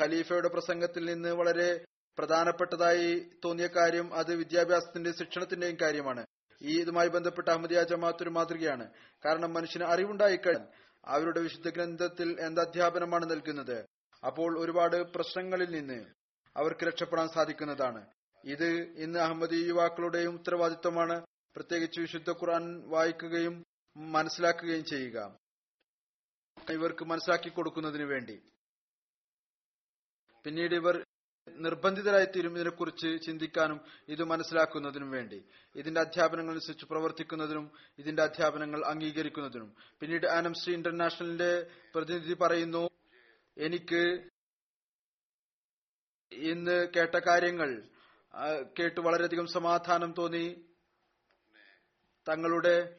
ഖലീഫയുടെ 0.02 0.48
പ്രസംഗത്തിൽ 0.48 1.06
നിന്ന് 1.06 1.30
വളരെ 1.30 1.86
പ്രധാനപ്പെട്ടതായി 2.18 3.32
തോന്നിയ 3.46 3.68
കാര്യം 3.68 4.14
അത് 4.14 4.36
വിദ്യാഭ്യാസത്തിന്റെ 4.36 5.12
ശിക്ഷണത്തിന്റെയും 5.12 5.78
കാര്യമാണ്. 5.82 6.26
ഈ 6.62 6.82
ഇതുമായി 6.82 7.08
ബന്ധപ്പെട്ട 7.08 7.50
അഹമ്മദിയ 7.50 7.84
ജമാഅത്ത് 7.84 8.24
ഒരു 8.24 8.30
മാതൃകയാണ്. 8.30 8.92
കാരണം 9.26 9.54
മനുഷ്യന് 9.54 9.84
അറിവുണ്ടായിക്കഴിഞ്ഞാൽ 9.84 10.68
അവരുടെ 11.06 11.40
വിശുദ്ധ 11.40 11.70
ഗ്രന്ഥത്തിൽ 11.70 12.42
എന്ത് 12.42 12.62
അധ്യാപനമാണ് 12.62 13.30
നൽകുന്നത്? 13.32 13.86
അപ്പോൾ 14.26 14.60
ഒരുപാട് 14.60 14.96
പ്രശ്നങ്ങളിൽ 14.96 15.70
നിന്ന് 15.72 16.06
അവർക്ക് 16.58 16.86
രക്ഷപ്പെടാൻ 16.86 17.28
സാധിക്കുന്നതാണ്. 17.28 18.06
ഇത് 18.46 18.68
ഇന്ന് 18.98 19.20
അഹമ്മദി 19.20 19.56
യുവാക്കളുടെയും 19.56 20.34
ഉത്തരവാദിത്വമാണ്. 20.34 21.26
പ്രത്യേകിച്ച് 21.56 22.00
വിശുദ്ധ 22.00 22.30
ഖുർആൻ 22.30 22.90
വായിക്കുകയും 22.90 23.66
മനസ്സിലാക്കുകയും 23.98 24.86
ചെയ്യുക. 24.86 25.38
ഇവർക്ക് 26.70 27.06
മനസ്സിലാക്കി 27.06 27.50
കൊടുക്കുന്നതിന് 27.50 28.04
വേണ്ടി. 28.04 28.42
പിന്നീട് 30.44 30.76
ഇവർ 30.76 31.06
നിർബന്ധിതരായിത്തീരും 31.56 32.56
ഇതിനെക്കുറിച്ച് 32.56 33.22
ചിന്തിക്കാനും 33.26 33.82
ഇത് 34.08 34.24
മനസ്സിലാക്കുന്നതിനും 34.24 35.12
വേണ്ടി. 35.12 35.44
ഇതിന്റെ 35.76 36.02
അധ്യാപനങ്ങൾ 36.02 36.52
അനുസരിച്ച് 36.52 36.86
പ്രവർത്തിക്കുന്നതിനും 36.86 37.72
ഇതിന്റെ 38.00 38.24
അധ്യാപനങ്ങൾ 38.24 38.86
അംഗീകരിക്കുന്നതിനും. 38.86 39.76
പിന്നീട് 40.00 40.28
ആനംസ്ട്രി 40.28 40.74
ഇന്റർനാഷണലിന്റെ 40.74 41.72
പ്രതിനിധി 41.96 42.34
പറയുന്നു 42.34 42.90
എനിക്ക് 43.58 44.30
ഇന്ന് 46.32 46.88
കേട്ട 46.96 47.16
കാര്യങ്ങൾ 47.16 47.84
കേട്ട് 48.80 49.00
വളരെയധികം 49.00 49.48
സമാധാനം 49.48 50.14
തോന്നി. 50.18 50.66
തങ്ങളുടെ 52.30 52.96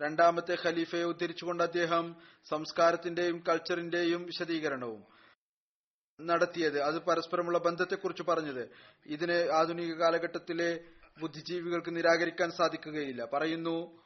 രണ്ടാമത്തെ 0.00 0.56
ഖലീഫയെ 0.64 1.02
ഉദ്ധരിച്ചുകൊണ്ട് 1.02 1.62
അദ്ദേഹം 1.62 2.16
സംസ്കാരത്തിന്റെയും 2.48 3.44
കൾച്ചറിന്റെയും 3.48 4.22
വിശദീകരണവും 4.22 5.09
നടത്തിയത്. 6.26 6.80
അത് 6.80 6.98
പരസ്പരമുള്ള 6.98 7.58
ബന്ധത്തെക്കുറിച്ച് 7.58 8.22
പറഞ്ഞത്. 8.22 8.68
ഇതിനെ 9.06 9.48
ആധുനിക 9.52 9.94
കാലഘട്ടത്തിലെ 9.94 10.80
ബുദ്ധിജീവികൾക്ക് 11.20 11.96
നിരാകരിക്കാൻ 11.96 12.50
സാധിക്കുകയില്ല. 12.50 13.24
പറയുന്നു 13.24 14.00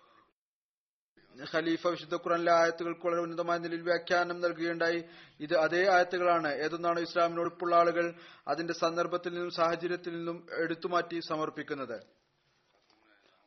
ഖലീഫ 1.55 1.87
വിശുദ്ധ 1.87 2.15
ഖുറാനിലെ 2.15 2.53
ആയത്തുകൾക്ക് 2.53 3.07
വളരെ 3.07 3.21
ഉന്നതമായ 3.21 3.59
നിലയിൽ 3.59 3.83
വ്യാഖ്യാനം 3.83 4.41
നൽകുകയുണ്ടായി. 4.41 5.05
ഇത് 5.41 5.57
അതേ 5.57 5.89
ആയത്തുകളാണ്. 5.89 6.55
ഏതൊന്നാണ് 6.55 7.01
ഇസ്ലാമിനോടൊപ്പുള്ള 7.01 7.77
ആളുകൾ 7.77 8.15
അതിന്റെ 8.49 8.75
സന്ദർഭത്തിൽ 8.75 9.33
നിന്നും 9.33 9.51
സാഹചര്യത്തിൽ 9.51 10.17
നിന്നും 10.17 10.47
എടുത്തുമാറ്റി 10.59 11.21
സമർപ്പിക്കുന്നത്? 11.29 12.01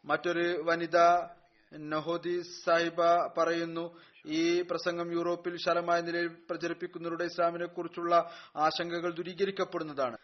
മറ്റൊരു 0.06 0.62
വനിത 0.62 0.98
നഹോദി 1.72 2.42
സാഹിബ 2.64 3.02
പറയുന്നു 3.38 3.86
ഈ 4.26 4.62
പ്രസംഗം 4.62 5.12
യൂറോപ്പിൽ 5.14 5.52
വിശാലമായ 5.52 6.02
നിലയിൽ 6.02 6.28
പ്രചരിപ്പിക്കുന്നവരുടെ 6.50 7.24
ഇസ്ലാമിനെ 7.24 7.66
കുറിച്ചുള്ള 7.66 8.14
ആശങ്കകൾ 8.56 9.12
ദൂരീകരിക്കപ്പെടുന്നതാണ്. 9.14 10.18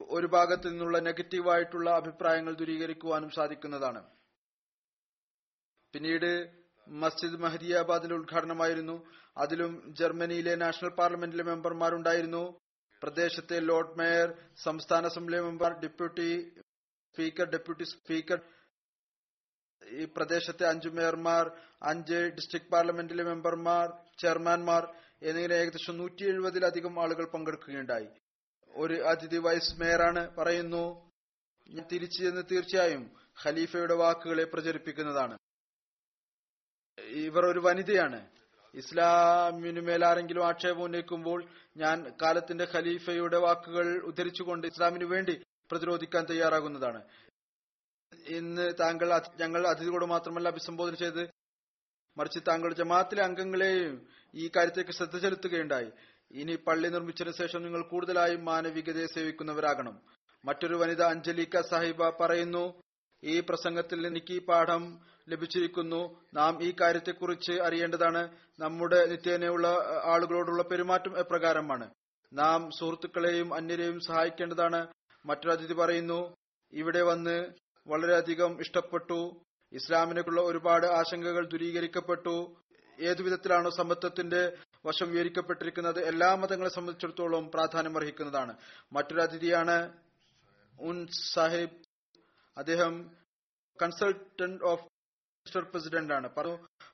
ഒരു 0.00 0.26
ഭാഗത്തു 0.26 0.68
നിന്നുള്ള 0.68 0.98
നെഗറ്റീവായിട്ടുള്ള 0.98 1.90
അഭിപ്രായങ്ങൾ 1.90 2.54
ദൂരീകരിക്കുവാനും 2.54 3.30
സാധിക്കുന്നതാണ്. 3.30 4.02
പിന്നീട് 5.94 6.30
മസ്ജിദ് 6.86 7.40
മഹദിയാബാദിന്റെ 7.42 8.14
ഉദ്ഘാടനമായിരുന്നു. 8.14 8.96
അതിലും 9.36 9.94
ജർമ്മനിയിലെ 9.98 10.54
നാഷണൽ 10.54 10.90
പാർലമെന്റിലെ 10.90 11.42
മെമ്പർമാരുണ്ടായിരുന്നു. 11.42 12.60
പ്രദേശത്തെ 13.02 13.60
ലോർഡ് 13.60 13.98
മേയർ 13.98 14.28
സംസ്ഥാന 14.64 15.04
assembly 15.04 15.40
member 15.40 15.80
deputy 15.84 16.30
speaker 17.10 17.46
deputy 17.50 17.84
speaker 17.84 18.40
ഈ 19.90 20.04
പ്രദേശത്തെ 20.16 20.66
അഞ്ചു 20.66 20.88
മേയർമാർ 20.88 21.50
അഞ്ച് 21.82 22.14
ഡിസ്ട്രിക്ട് 22.14 22.70
പാർലമെന്റിലെ 22.70 23.24
മെമ്പർമാർ 23.24 23.88
ചെയർമാൻമാർ 24.20 24.94
എന്നിങ്ങനെ 25.22 25.54
ഏകദേശം 25.54 25.96
നൂറ്റി 25.96 26.24
എഴുപതിലധികം 26.24 27.02
ആളുകൾ 27.02 27.24
പങ്കെടുക്കുകയുണ്ടായി. 27.24 28.08
ഒരു 28.76 28.94
അതിഥി 28.94 29.36
വൈസ് 29.36 29.80
മേയറാണ് 29.80 30.36
പറയുന്നു 30.36 31.10
ഞാൻ 31.68 31.86
തിരിച്ചു 31.92 32.22
ചെന്ന് 32.22 32.42
തീർച്ചയായും 32.50 33.10
ഖലീഫയുടെ 33.44 33.94
വാക്കുകളെ 33.94 34.44
പ്രചരിപ്പിക്കുന്നതാണ്. 34.44 35.38
ഇവർ 36.98 37.46
ഒരു 37.46 37.58
വനിതയാണ്. 37.58 38.28
ഇസ്ലാമിനു 38.74 39.80
മേലാരെങ്കിലും 39.80 40.46
ആക്ഷേപം 40.46 40.82
ഉന്നയിക്കുമ്പോൾ 40.82 41.44
ഞാൻ 41.76 42.12
കാലത്തിന്റെ 42.22 42.66
ഖലീഫയുടെ 42.74 43.38
വാക്കുകൾ 43.38 44.02
ഉദ്ധരിച്ചുകൊണ്ട് 44.04 44.66
ഇസ്ലാമിനു 44.66 45.04
വേണ്ടി 45.04 45.42
പ്രതിരോധിക്കാൻ 45.70 46.24
തയ്യാറാകുന്നതാണ്. 46.30 47.02
ഇന്ന് 48.12 48.72
താങ്കൾ 48.80 49.20
ഞങ്ങൾ 49.40 49.66
അതിഥികളോട് 49.66 50.04
മാത്രമല്ല 50.04 50.48
അഭിസംബോധന 50.48 50.94
ചെയ്ത് 50.94 51.30
മറിച്ച് 52.18 52.40
താങ്കൾ 52.48 52.74
ജമാഅത്തിലെ 52.74 53.22
അംഗങ്ങളെയും 53.22 54.06
ഈ 54.34 54.50
കാര്യത്തേക്ക് 54.56 54.90
ശ്രദ്ധ 54.90 55.18
ചെലുത്തുകയുണ്ടായി. 55.18 55.90
ഇനി 56.30 56.54
പള്ളി 56.56 56.88
നിർമ്മിച്ചതിനു 56.88 57.34
ശേഷം 57.38 57.62
നിങ്ങൾ 57.62 57.82
കൂടുതലായും 57.82 58.44
മാനവികതയെ 58.44 59.06
സേവിക്കുന്നവരാകണം. 59.06 60.00
മറ്റൊരു 60.44 60.74
വനിത 60.74 61.02
അഞ്ജലിക്ക 61.02 61.60
സാഹിബ 61.60 62.10
പറയുന്നു 62.10 62.82
ഈ 63.24 63.40
പ്രസംഗത്തിൽ 63.40 64.06
എനിക്ക് 64.06 64.32
ഈ 64.32 64.38
പാഠം 64.38 64.82
ലഭിച്ചിരിക്കുന്നു. 65.28 66.02
നാം 66.34 66.62
ഈ 66.62 66.74
കാര്യത്തെക്കുറിച്ച് 66.80 67.52
അറിയേണ്ടതാണ്. 67.52 68.22
നമ്മുടെ 68.58 69.06
നിത്യേനയുള്ള 69.06 69.66
ആളുകളോടുള്ള 70.04 70.62
പെരുമാറ്റം 70.62 71.18
എപ്രകാരമാണ്. 71.18 71.90
നാം 72.32 72.70
സുഹൃത്തുക്കളെയും 72.70 73.54
അന്യരെയും 73.54 74.00
സഹായിക്കേണ്ടതാണ്. 74.00 74.80
മറ്റൊരു 75.26 75.52
അതിഥി 75.52 75.72
പറയുന്നു 75.72 76.36
ഇവിടെ 76.72 77.02
വന്ന് 77.02 77.36
വളരെയധികം 77.86 78.60
ഇഷ്ടപ്പെട്ടു. 78.60 79.40
ഇസ്ലാമിനെക്കുള്ള 79.72 80.40
ഒരുപാട് 80.40 80.86
ആശങ്കകൾ 80.86 81.46
ദൂരീകരിക്കപ്പെട്ടു. 81.46 82.56
ഏതു 83.00 83.22
വിധത്തിലാണോ 83.22 83.70
സമത്വത്തിന്റെ 83.70 84.56
വശം 84.86 85.10
വിവരിക്കപ്പെട്ടിരിക്കുന്നത് 85.10 86.04
എല്ലാ 86.08 86.34
മതങ്ങളെ 86.34 86.70
സംബന്ധിച്ചിടത്തോളം 86.70 87.50
പ്രാധാന്യം 87.50 87.96
അർഹിക്കുന്നതാണ്. 87.96 88.56
മറ്റൊരു 88.92 89.20
അതിഥിയാണ് 89.20 89.92
ഉൻ 90.80 91.06
സാഹിബ്. 91.06 91.70
അദ്ദേഹം 92.58 93.10
കൺസൾട്ടന്റ് 93.82 94.64
ഓഫ് 94.64 94.82
മിസ്റ്റർ 94.82 95.62
പ്രസിഡന്റ് 95.64 96.14
ആണ്. 96.14 96.28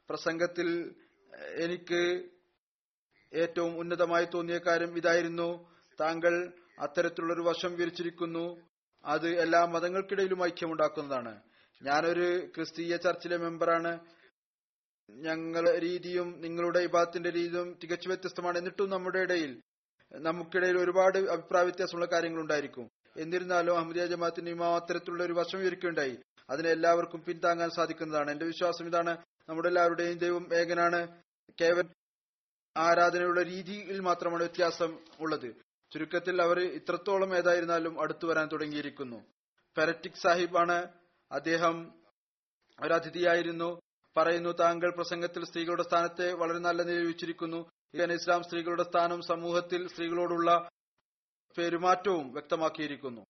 പ്രസംഗത്തിൽ 0.09 0.95
എനിക്ക് 1.55 2.31
ഏറ്റവും 3.35 3.79
ഉന്നതമായി 3.79 4.25
തോന്നിയ 4.25 4.59
കാര്യം 4.59 4.97
ഇതായിരുന്നു. 4.97 5.73
താങ്കൾ 6.01 6.53
അത്തരത്തിലുള്ള 6.79 7.33
ഒരു 7.33 7.41
വശം 7.41 7.71
വിവരിച്ചിരിക്കുന്നു 7.71 8.76
അത് 9.07 9.41
എല്ലാ 9.41 9.65
മതങ്ങൾക്കിടയിലും 9.65 10.45
ഐക്യമുണ്ടാക്കുന്നതാണ്. 10.45 11.41
ഞാനൊരു 11.83 12.47
ക്രിസ്തീയ 12.47 12.97
ചർച്ചിലെ 12.97 13.37
മെമ്പറാണ്. 13.37 13.99
ഞങ്ങളുടെ 15.11 15.81
രീതിയും 15.81 16.41
നിങ്ങളുടെ 16.41 16.81
വിഭാഗത്തിന്റെ 16.81 17.31
രീതിയും 17.31 17.79
തികച്ചു 17.83 18.09
വ്യത്യസ്തമാണ്. 18.09 18.59
എന്നിട്ടും 18.59 18.91
നമ്മുടെ 18.91 19.19
ഇടയിൽ 19.19 19.63
നമുക്കിടയിൽ 20.13 20.79
ഒരുപാട് 20.79 21.19
അഭിപ്രായ 21.19 21.63
വ്യത്യാസമുള്ള 21.63 22.07
കാര്യങ്ങൾ 22.07 22.41
ഉണ്ടായിരിക്കും 22.41 22.91
എന്നിരുന്നാലും 23.17 23.77
അഹമ്മദിയ 23.77 24.07
ജമാഅത്തിന്റെ 24.07 24.51
ഇമാം 24.51 24.75
അത്തരത്തിലുള്ള 24.75 25.23
ഒരു 25.25 25.33
വശം 25.33 25.59
ഒരുക്കുകയുണ്ടായി 25.59 26.19
അതിനെ 26.51 26.71
എല്ലാവർക്കും 26.71 27.23
പിന്താങ്ങാൻ 27.23 27.71
സാധിക്കുന്നതാണ്. 27.71 28.31
എന്റെ 28.31 28.45
വിശ്വാസം 28.45 28.87
ഇതാണ്. 28.87 29.17
നമ്മുടെ 29.49 29.69
എല്ലാവരുടെയും 29.69 30.19
ദൈവം 30.19 30.55
ഏകനാണ്. 30.55 31.23
കേവൽ 31.61 31.89
ആരാധനയുള്ള 32.77 33.43
രീതിയിൽ 33.43 34.01
മാത്രമാണ് 34.01 34.43
വ്യത്യാസം 34.43 34.99
ഉള്ളത്. 35.21 35.66
ചുരുക്കത്തിൽ 35.93 36.43
അവർ 36.43 36.61
ഇത്രത്തോളം 36.61 37.37
ഏതായിരുന്നാലും 37.37 38.01
അടുത്തു 38.01 38.27
വരാൻ 38.27 38.49
തുടങ്ങിയിരിക്കുന്നു. 38.53 39.25
ഫെററ്റിക് 39.77 40.21
സാഹിബാണ് 40.23 40.89
അദ്ദേഹം 41.33 41.93
ഒരു 42.83 42.95
അതിഥിയായിരുന്നു. 42.95 43.81
പറയുന്നു 44.17 44.51
താങ്കൾ 44.51 44.95
പ്രസംഗത്തിൽ 44.95 45.45
സ്ത്രീകളുടെ 45.45 45.83
സ്ഥാനത്തെ 45.83 46.33
വളരെ 46.33 46.59
നല്ല 46.59 46.83
നിലയിൽ 46.83 47.07
വെച്ചിരിക്കുന്നു 47.07 47.57
ഇങ്ങനെ 47.95 48.15
ഇസ്ലാം 48.15 48.43
സ്ത്രീകളുടെ 48.43 48.83
സ്ഥാനം 48.83 49.23
സമൂഹത്തിൽ 49.23 49.89
സ്ത്രീകളോടുള്ള 49.89 50.69
പെരുമാറ്റവും 51.59 52.33
വ്യക്തമാക്കിയിരിക്കുന്നു. 52.33 53.21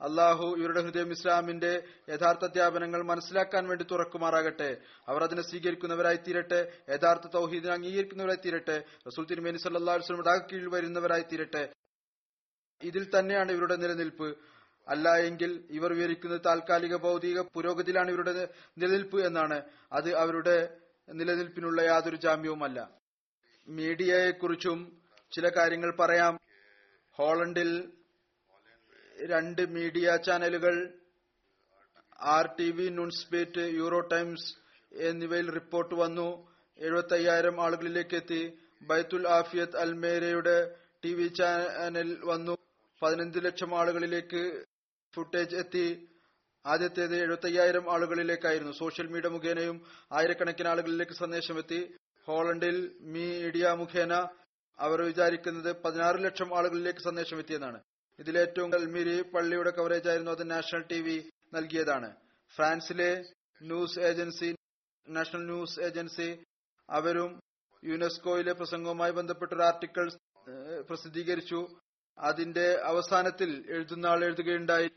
അള്ളാഹു 0.00 0.54
ഇവരുടെ 0.58 0.80
ഹൃദയം 0.80 1.10
ഇസ്ലാമിന്റെ 1.10 1.82
യഥാർത്ഥ 2.08 2.44
അധ്യാപനങ്ങൾ 2.44 3.02
മനസ്സിലാക്കാൻ 3.02 3.68
വേണ്ടി 3.68 3.84
തുറക്കുമാറാകട്ടെ. 3.84 4.76
അവർ 5.08 5.22
അതിനെ 5.22 5.42
സ്വീകരിക്കുന്നവരായി 5.42 6.16
തീരട്ടെ 6.16 6.78
യഥാർത്ഥ 6.90 7.26
തൗഹീദിനെ 7.26 7.72
അംഗീകരിക്കുന്നവരായി 7.72 8.42
തീരട്ടെ 8.44 8.84
റസൂൽ 9.06 9.26
തിരുമേനി 9.26 9.56
സല്ലാ 9.56 9.94
വസ്ലം 9.94 10.40
കീഴിൽ 10.52 10.68
വരുന്നവരായി 10.68 11.22
തീരട്ടെ 11.22 11.72
ഇതിൽ 12.84 13.04
തന്നെയാണ് 13.18 13.52
ഇവരുടെ 13.52 13.76
നിലനിൽപ്പ്. 13.76 14.28
അല്ല 14.88 15.16
എങ്കിൽ 15.26 15.50
ഇവർ 15.70 15.90
വിവരിക്കുന്നത് 15.92 16.40
താൽക്കാലിക 16.46 16.96
ഭൗതിക 16.96 17.40
പുരോഗതിയിലാണ് 17.54 18.10
ഇവരുടെ 18.10 18.32
നിലനിൽപ്പ് 18.78 19.18
എന്നാണ്. 19.26 19.58
അത് 19.92 20.10
അവരുടെ 20.14 20.56
നിലനിൽപ്പിനുള്ള 21.08 21.80
യാതൊരു 21.82 22.16
ജാമ്യവുമല്ല. 22.16 22.78
മീഡിയയെക്കുറിച്ചും 23.68 24.78
ചില 25.32 25.48
കാര്യങ്ങൾ 25.48 25.90
പറയാം. 26.00 26.34
ഹോളണ്ടിൽ 27.16 27.70
രണ്ട് 29.32 29.62
മീഡിയ 29.70 30.16
ചാനലുകൾ 30.16 30.74
ആർ 32.34 32.46
ടി 32.58 32.70
വി 32.70 32.88
ന്യൂസ്പേറ്റ് 32.88 33.64
യൂറോ 33.74 34.00
ടൈംസ് 34.00 34.48
എന്നിവയിൽ 34.92 35.50
റിപ്പോർട്ട് 35.50 35.94
വന്നു. 35.94 36.28
എഴുപത്തി 36.78 37.14
അയ്യായിരം 37.14 37.56
ആളുകളിലേക്ക് 37.64 38.16
എത്തി. 38.16 38.42
ബൈത്തുൽ 38.82 39.28
ആഫിയത്ത് 39.28 39.76
അൽമേരയുടെ 39.76 40.56
ടി 41.04 41.14
വി 41.14 41.26
ചാനൽ 41.28 42.10
വന്നു. 42.24 42.53
പതിനഞ്ച് 43.04 43.38
ലക്ഷം 43.38 43.78
ആളുകളിലേക്ക് 43.78 44.42
ഫുട്ടേജ് 45.14 45.56
എത്തി. 45.56 45.86
ആദ്യത്തേത് 46.66 47.16
എഴുപത്തയ്യായിരം 47.22 47.92
ആളുകളിലേക്കായിരുന്നു. 47.92 48.72
സോഷ്യൽ 48.72 49.06
മീഡിയ 49.06 49.30
മുഖേനയും 49.30 49.76
ആയിരക്കണക്കിന് 50.12 50.68
ആളുകളിലേക്ക് 50.68 51.12
സന്ദേശം 51.12 51.58
എത്തി. 51.58 51.80
ഹോളണ്ടിൽ 52.26 52.76
മീഡിയ 53.16 53.70
മുഖേന 53.70 54.14
അവർ 54.78 55.02
വിചാരിക്കുന്നത് 55.02 55.82
പതിനാറ് 55.82 56.24
ലക്ഷം 56.24 56.56
ആളുകളിലേക്ക് 56.58 57.00
സന്ദേശം 57.00 57.38
എത്തിയെന്നാണ്. 57.38 57.80
ഇതിലേറ്റവും 58.18 58.72
കൽമിരി 58.72 59.22
പള്ളിയുടെ 59.22 59.70
കവറേജ് 59.70 60.08
ആയിരുന്നു. 60.08 60.32
അത് 60.32 60.50
നാഷണൽ 60.50 60.82
ടി 60.90 61.00
വി 61.00 61.16
നൽകിയതാണ്. 61.54 62.16
ഫ്രാൻസിലെ 62.54 63.10
news 63.62 63.98
agency 63.98 64.54
national 65.08 65.44
news 65.44 65.80
agency 65.80 66.28
അവരും 66.90 67.40
യുനെസ്കോയിലെ 67.84 68.52
പ്രസംഗവുമായി 68.52 69.12
ബന്ധപ്പെട്ട 69.12 69.52
ഒരു 69.52 69.62
ആർട്ടിക്കിൾ 69.62 70.06
പ്രസിദ്ധീകരിച്ചു. 70.88 71.60
അതിന്റെ 72.18 72.80
അവസാനത്തിൽ 72.84 73.64
എഴുതുന്ന 73.68 74.06
ആൾ 74.06 74.24
എഴുതുകയുണ്ടായി. 74.24 74.90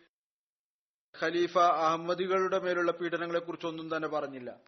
ഖലീഫ 1.22 1.57
അഹമ്മദികളുടെ 1.57 2.59
മേലുള്ള 2.59 2.91
പീഡനങ്ങളെ 2.91 3.39
കുറിച്ചൊന്നും 3.39 3.95
തന്നെ 3.95 4.07
പറഞ്ഞില്ല. 4.07 4.59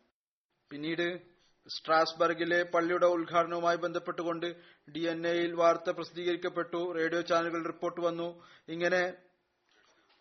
പിന്നീട് 0.71 1.21
സ്ട്രാസ്ബർഗിലെ 1.67 2.63
പള്ളിയുടെ 2.63 3.05
ഉദ്ഘാടനവുമായി 3.05 3.75
ബന്ധപ്പെട്ടുകൊണ്ട് 3.75 4.55
ഡി 4.91 4.99
എൻ 4.99 5.27
എയിൽ 5.27 5.55
വാർത്ത 5.55 5.89
പ്രസിദ്ധീകരിക്കപ്പെട്ടു. 5.89 6.93
റേഡിയോ 6.97 7.21
ചാനലുകളിൽ 7.21 7.65
റിപ്പോർട്ട് 7.65 8.01
വന്നു. 8.01 8.45
ഇങ്ങനെ 8.69 9.13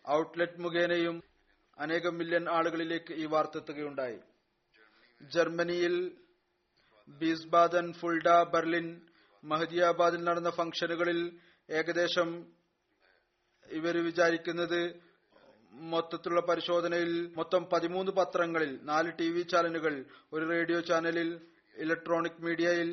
ഔട്ട്ലെറ്റ് 0.09 0.59
മുഖേനയും 0.59 1.23
അനേകം 1.77 2.17
മില്യൺ 2.17 2.49
ആളുകളിലേക്ക് 2.49 3.13
ഈ 3.13 3.25
വാർത്ത 3.25 3.57
എത്തുകയുണ്ടായി. 3.57 4.19
ജർമ്മനിയിൽ 5.21 6.17
ബീസ്ബാദൻ 7.07 7.93
ഫുൾഡ 7.93 8.43
ബെർലിൻ 8.43 9.01
മഹദിയാബാദിൽ 9.43 10.23
നടന്ന 10.23 10.49
ഫംഗ്ഷനുകളിൽ 10.49 11.39
ഏകദേശം 11.69 12.29
ഇവർ 13.69 13.95
വിചാരിക്കുന്നത് 14.03 14.81
മൊത്തത്തിലുള്ള 15.73 16.41
പരിശോധനയിൽ 16.41 17.11
മൊത്തം 17.37 17.63
പതിമൂന്ന് 17.73 18.11
പത്രങ്ങളിൽ 18.11 18.71
നാല് 18.83 19.11
ടി 19.19 19.27
വി 19.31 19.41
ചാനലുകൾ 19.41 19.93
ഒരു 20.33 20.45
റേഡിയോ 20.49 20.79
ചാനലിൽ 20.79 21.29
ഇലക്ട്രോണിക് 21.75 22.41
മീഡിയയിൽ 22.41 22.89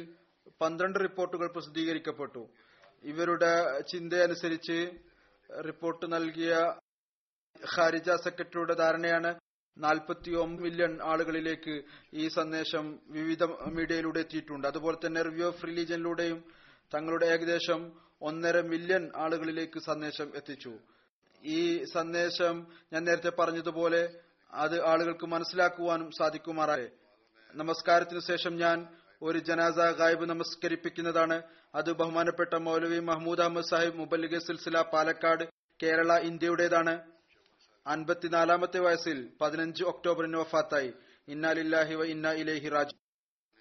പന്ത്രണ്ട് 0.63 0.99
റിപ്പോർട്ടുകൾ 0.99 1.47
പ്രസിദ്ധീകരിക്കപ്പെട്ടു. 1.53 2.43
ഇവരുടെ 3.05 3.53
ചിന്തയനുസരിച്ച് 3.93 4.79
റിപ്പോർട്ട് 5.51 6.13
നൽകിയ 6.13 6.53
ഖാരിജ 7.75 8.11
സെക്രട്ടറിയുടെ 8.25 8.75
ധാരണയാണ് 8.75 9.31
നാൽപ്പത്തി 9.77 10.31
മില്യൺ 10.65 10.93
ആളുകളിലേക്ക് 11.03 11.75
ഈ 12.15 12.29
സന്ദേശം 12.29 12.85
വിവിധ 13.11 13.45
മീഡിയയിലൂടെ 13.77 14.21
എത്തിയിട്ടുണ്ട്. 14.21 14.67
അതുപോലെ 14.69 14.97
തന്നെ 15.07 15.23
റിവ്യൂ 15.23 15.47
ഓഫ് 15.49 15.67
റിലീജിയനിലൂടെയും 15.67 16.39
തങ്ങളുടെ 16.95 17.27
ഏകദേശം 17.27 17.81
ഒന്നര 18.23 18.61
മില്യൺ 18.61 19.13
ആളുകളിലേക്ക് 19.17 19.79
സന്ദേശം 19.81 20.33
എത്തിച്ചു. 20.37 20.79
ഈ 21.45 21.85
സന്ദേശം 21.85 22.67
ഞാൻ 22.93 23.05
നേരത്തെ 23.05 23.31
പറഞ്ഞതുപോലെ 23.31 24.21
അത് 24.53 24.87
ആളുകൾക്ക് 24.87 25.27
മനസ്സിലാക്കുവാനും 25.27 26.11
സാധിക്കുമാറായി 26.11 26.89
നമസ്കാരത്തിനു 27.55 28.21
ശേഷം 28.21 28.57
ഞാൻ 28.57 28.89
ഒരു 29.23 29.39
ജനാസ 29.39 29.75
ഗായിബ് 29.75 30.25
നമസ്കരിപ്പിക്കുന്നതാണ്. 30.25 31.43
അത് 31.75 31.93
ബഹുമാനപ്പെട്ട 31.93 32.55
മൗലവി 32.55 32.99
മഹ്മൂദ് 32.99 33.41
അഹമ്മദ് 33.41 33.65
സാഹിബ് 33.65 33.99
മുബല്ലിഗ 33.99 34.39
സിൽസില 34.39 34.81
പാലക്കാട് 34.81 35.45
കേരള 35.83 36.19
ഇന്ത്യയുടേതാണ്. 36.19 37.13
അൻപത്തിനാലാമത്തെ 37.87 38.79
വയസ്സിൽ 38.79 39.31
പതിനഞ്ച് 39.41 39.85
ഒക്ടോബറിന് 39.85 40.37
വഫാത്തായി. 40.37 40.93
ഇന്നാലില്ലാഹി 41.29 41.95
വ 41.95 42.05
ഇന്ന 42.05 42.33
ഇലേഹി 42.33 42.69
രാജു 42.69 42.97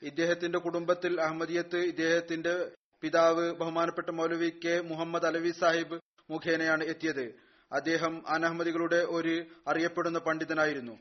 ഇദ്ദേഹത്തിന്റെ 0.01 0.59
കുടുംബത്തിൽ 0.59 1.21
അഹമ്മദിയത്ത് 1.21 1.77
ഇദ്ദേഹത്തിന്റെ 1.77 2.71
പിതാവ് 3.01 3.51
ബഹുമാനപ്പെട്ട 3.51 4.09
മൗലവി 4.09 4.49
കെ 4.65 4.81
മുഹമ്മദ് 4.81 5.25
അലവി 5.25 5.51
സാഹിബ് 5.51 5.99
മുഖേനയാണ് 6.29 6.83
എത്തിയത്. 6.83 7.35
അദ്ദേഹം 7.71 8.27
അനഹമ്മദികളുടെ 8.27 8.95
ഒരു 8.95 9.45
അറിയപ്പെടുന്ന 9.67 10.19
പണ്ഡിതനായിരുന്നു. 10.19 10.99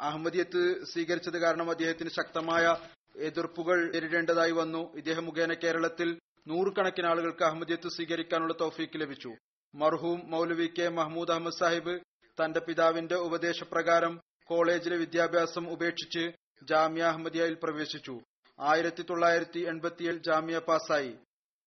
അഹമ്മദിയത്ത് 0.00 0.84
സ്വീകരിച്ചത് 0.84 1.38
കാരണം 1.38 1.70
അദ്ദേഹത്തിന് 1.70 2.10
ശക്തമായ 2.10 2.76
എതിർപ്പുകൾ 3.16 3.92
നേരിടേണ്ടതായി 3.92 4.50
വന്നു. 4.50 4.96
ഇദ്ദേഹം 4.96 5.24
മുഖേന 5.24 5.54
കേരളത്തിൽ 5.54 6.18
നൂറുകണക്കിന് 6.46 7.06
ആളുകൾക്ക് 7.06 7.44
അഹമ്മദിയത്ത് 7.44 7.88
സ്വീകരിക്കാനുള്ള 7.88 8.54
തൗഫീക്ക് 8.60 9.00
ലഭിച്ചു. 9.00 9.34
മർഹൂം 9.74 10.30
മൗലവി 10.30 10.66
കെ 10.78 10.88
മഹ്മൂദ് 10.88 11.30
അഹമ്മദ് 11.30 11.58
സാഹിബ് 11.60 12.00
തന്റെ 12.44 12.60
പിതാവിന്റെ 12.60 13.14
ഉപദേശപ്രകാരം 13.14 14.20
കോളേജിലെ 14.44 14.96
വിദ്യാഭ്യാസം 14.96 15.72
ഉപേക്ഷിച്ച് 15.72 16.32
ജാമ്യ 16.62 17.02
അഹമ്മദിയയിൽ 17.02 17.58
പ്രവേശിച്ചു. 17.62 18.20
ആയിരത്തി 18.60 19.02
തൊള്ളായിരത്തി 19.10 19.60
എൺപത്തിയേഴ് 19.60 20.18
ജാമ്യ 20.18 20.58
പാസായി 20.58 21.14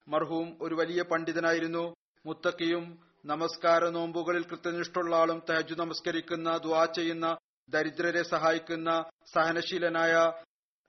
മർഹൂം 0.07 0.57
ഒരു 0.61 0.75
വലിയ 0.75 1.01
പണ്ഡിതനായിരുന്നു. 1.01 1.93
മുത്തക്കിയും 2.25 2.99
നമസ്കാര 3.25 3.89
നോമ്പുകളിൽ 3.89 4.43
കൃത്യനിഷ്ഠുള്ള 4.43 5.15
ആളും 5.15 5.41
തഹജു 5.49 5.73
നമസ്കരിക്കുന്ന 5.73 6.57
ദ്വാ 6.57 6.85
ചെയ്യുന്ന 6.85 7.37
ദരിദ്രരെ 7.69 8.23
സഹായിക്കുന്ന 8.23 9.05
സഹനശീലനായ 9.33 10.33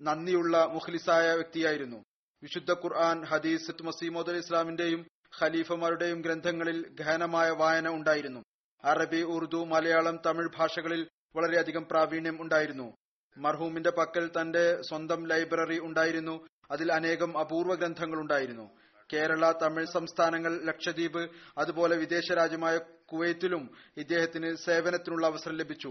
നന്ദിയുള്ള 0.03 0.65
മുഖ്ലിസായ 0.65 1.33
വ്യക്തിയായിരുന്നു. 1.33 2.05
വിശുദ്ധ 2.43 2.73
ഖുർആൻ 2.73 3.25
ഹദീസ് 3.25 3.83
മസീമോദ് 3.83 4.31
ഇസ്ലാമിന്റെയും 4.31 5.07
ഖലീഫമാരുടെയും 5.41 6.21
ഗ്രന്ഥങ്ങളിൽ 6.21 6.89
ഗഹനമായ 6.95 7.51
വായന 7.51 7.89
ഉണ്ടായിരുന്നു. 7.89 8.43
അറബി 8.85 9.23
ഉറുദു 9.23 9.65
മലയാളം 9.65 10.19
തമിഴ് 10.27 10.49
ഭാഷകളിൽ 10.59 11.09
വളരെയധികം 11.37 11.87
പ്രാവീണ്യം 11.91 12.43
ഉണ്ടായിരുന്നു. 12.43 12.95
മർഹൂമിന്റെ 13.39 13.91
പക്കൽ 13.91 14.31
തന്റെ 14.41 14.83
സ്വന്തം 14.83 15.27
ലൈബ്രറി 15.27 15.79
ഉണ്ടായിരുന്നു. 15.79 16.47
അതിൽ 16.71 16.93
അനേകം 16.93 17.39
അപൂർവ 17.39 17.75
ഗ്രന്ഥങ്ങൾ 17.75 18.21
ഉണ്ടായിരുന്നു. 18.21 18.71
കേരള 19.13 19.45
തമിഴ് 19.63 19.93
സംസ്ഥാനങ്ങൾ 19.97 20.53
ലക്ഷദ്വീപ് 20.69 21.23
അതുപോലെ 21.63 21.95
വിദേശ 22.03 22.27
രാജ്യമായ 22.41 22.77
കുവൈത്തിലും 23.13 23.63
ഇദ്ദേഹത്തിന് 24.03 24.49
സേവനത്തിനുള്ള 24.67 25.25
അവസരം 25.33 25.57
ലഭിച്ചു. 25.61 25.91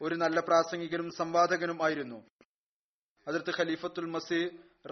ഒരു 0.00 0.16
നല്ല 0.22 0.38
പ്രാസംഗികനും 0.48 1.08
സംവാദകനും 1.20 1.78
ആയിരുന്നു. 1.86 2.18
അതിർത്ത് 3.26 3.54
ഖലീഫത്തുൽ 3.58 4.08
മസി 4.14 4.42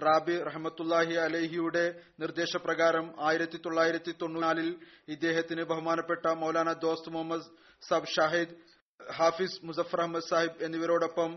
റാബി 0.05 0.35
റഹമത്തുല്ലാഹി 0.47 1.15
അലഹിയുടെ 1.25 1.85
നിർദ്ദേശപ്രകാരം 2.21 3.05
ആയിരത്തി 3.27 3.57
തൊള്ളായിരത്തി 3.65 4.11
തൊണ്ണൂനാലിൽ 4.21 4.69
ഇദ്ദേഹത്തിന് 5.13 5.63
ബഹുമാനപ്പെട്ട 5.71 6.25
മൗലാന 6.41 6.73
ദോസ്ത് 6.83 7.13
മുഹമ്മദ് 7.15 7.47
സബ് 7.89 8.11
ഷാഹിദ് 8.15 8.55
ഹാഫിസ് 8.99 9.59
മുസഫർ 9.67 10.01
അഹമ്മദ് 10.03 10.29
സാഹിബ് 10.31 10.61
എന്നിവരോടൊപ്പം 10.65 11.31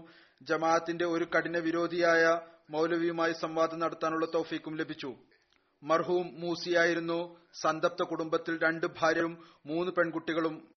ജമാഅത്തിന്റെ 0.50 1.06
ഒരു 1.14 1.24
കഠിന 1.34 1.58
വിരോധിയായ 1.58 2.24
മൗലവിയുമായി 2.74 3.34
സംവാദം 3.44 3.78
നടത്താനുള്ള 3.78 4.26
തൗഫീക്കും 4.36 4.74
ലഭിച്ചു. 4.80 5.10
മർഹൂം 5.82 6.40
മൂസിയായിരുന്നു. 6.40 7.40
സന്തപ്ത 7.62 8.02
കുടുംബത്തിൽ 8.02 8.58
രണ്ട് 8.62 8.86
ഭാര്യയും 8.86 9.46
മൂന്ന് 9.66 9.92
പെൺകുട്ടികളും 9.92 10.74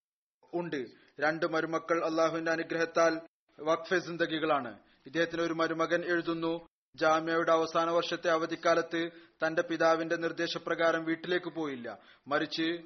ഉണ്ട്. 0.54 0.86
രണ്ട് 1.20 1.46
മരുമക്കൾ 1.46 2.06
അള്ളാഹുവിന്റെ 2.06 2.52
അനുഗ്രഹത്താൽ 2.52 3.22
വഖഫെ 3.60 4.00
സിന്ദഗികളാണ്. 4.00 4.80
ഇദ്ദേഹത്തിന് 5.06 5.42
ഒരു 5.42 5.54
മരുമകൻ 5.54 6.04
എഴുതുന്നു. 6.06 6.68
ജാമ്യയുടെ 6.96 7.52
അവസാന 7.52 7.90
വർഷത്തെ 7.90 8.32
അവധിക്കാലത്ത് 8.32 9.10
തന്റെ 9.48 9.62
പിതാവിന്റെ 9.62 10.16
നിർദ്ദേശപ്രകാരം 10.16 11.06
വീട്ടിലേക്ക് 11.06 11.50
പോയില്ല. 11.54 12.00
മറിച്ച് 12.28 12.82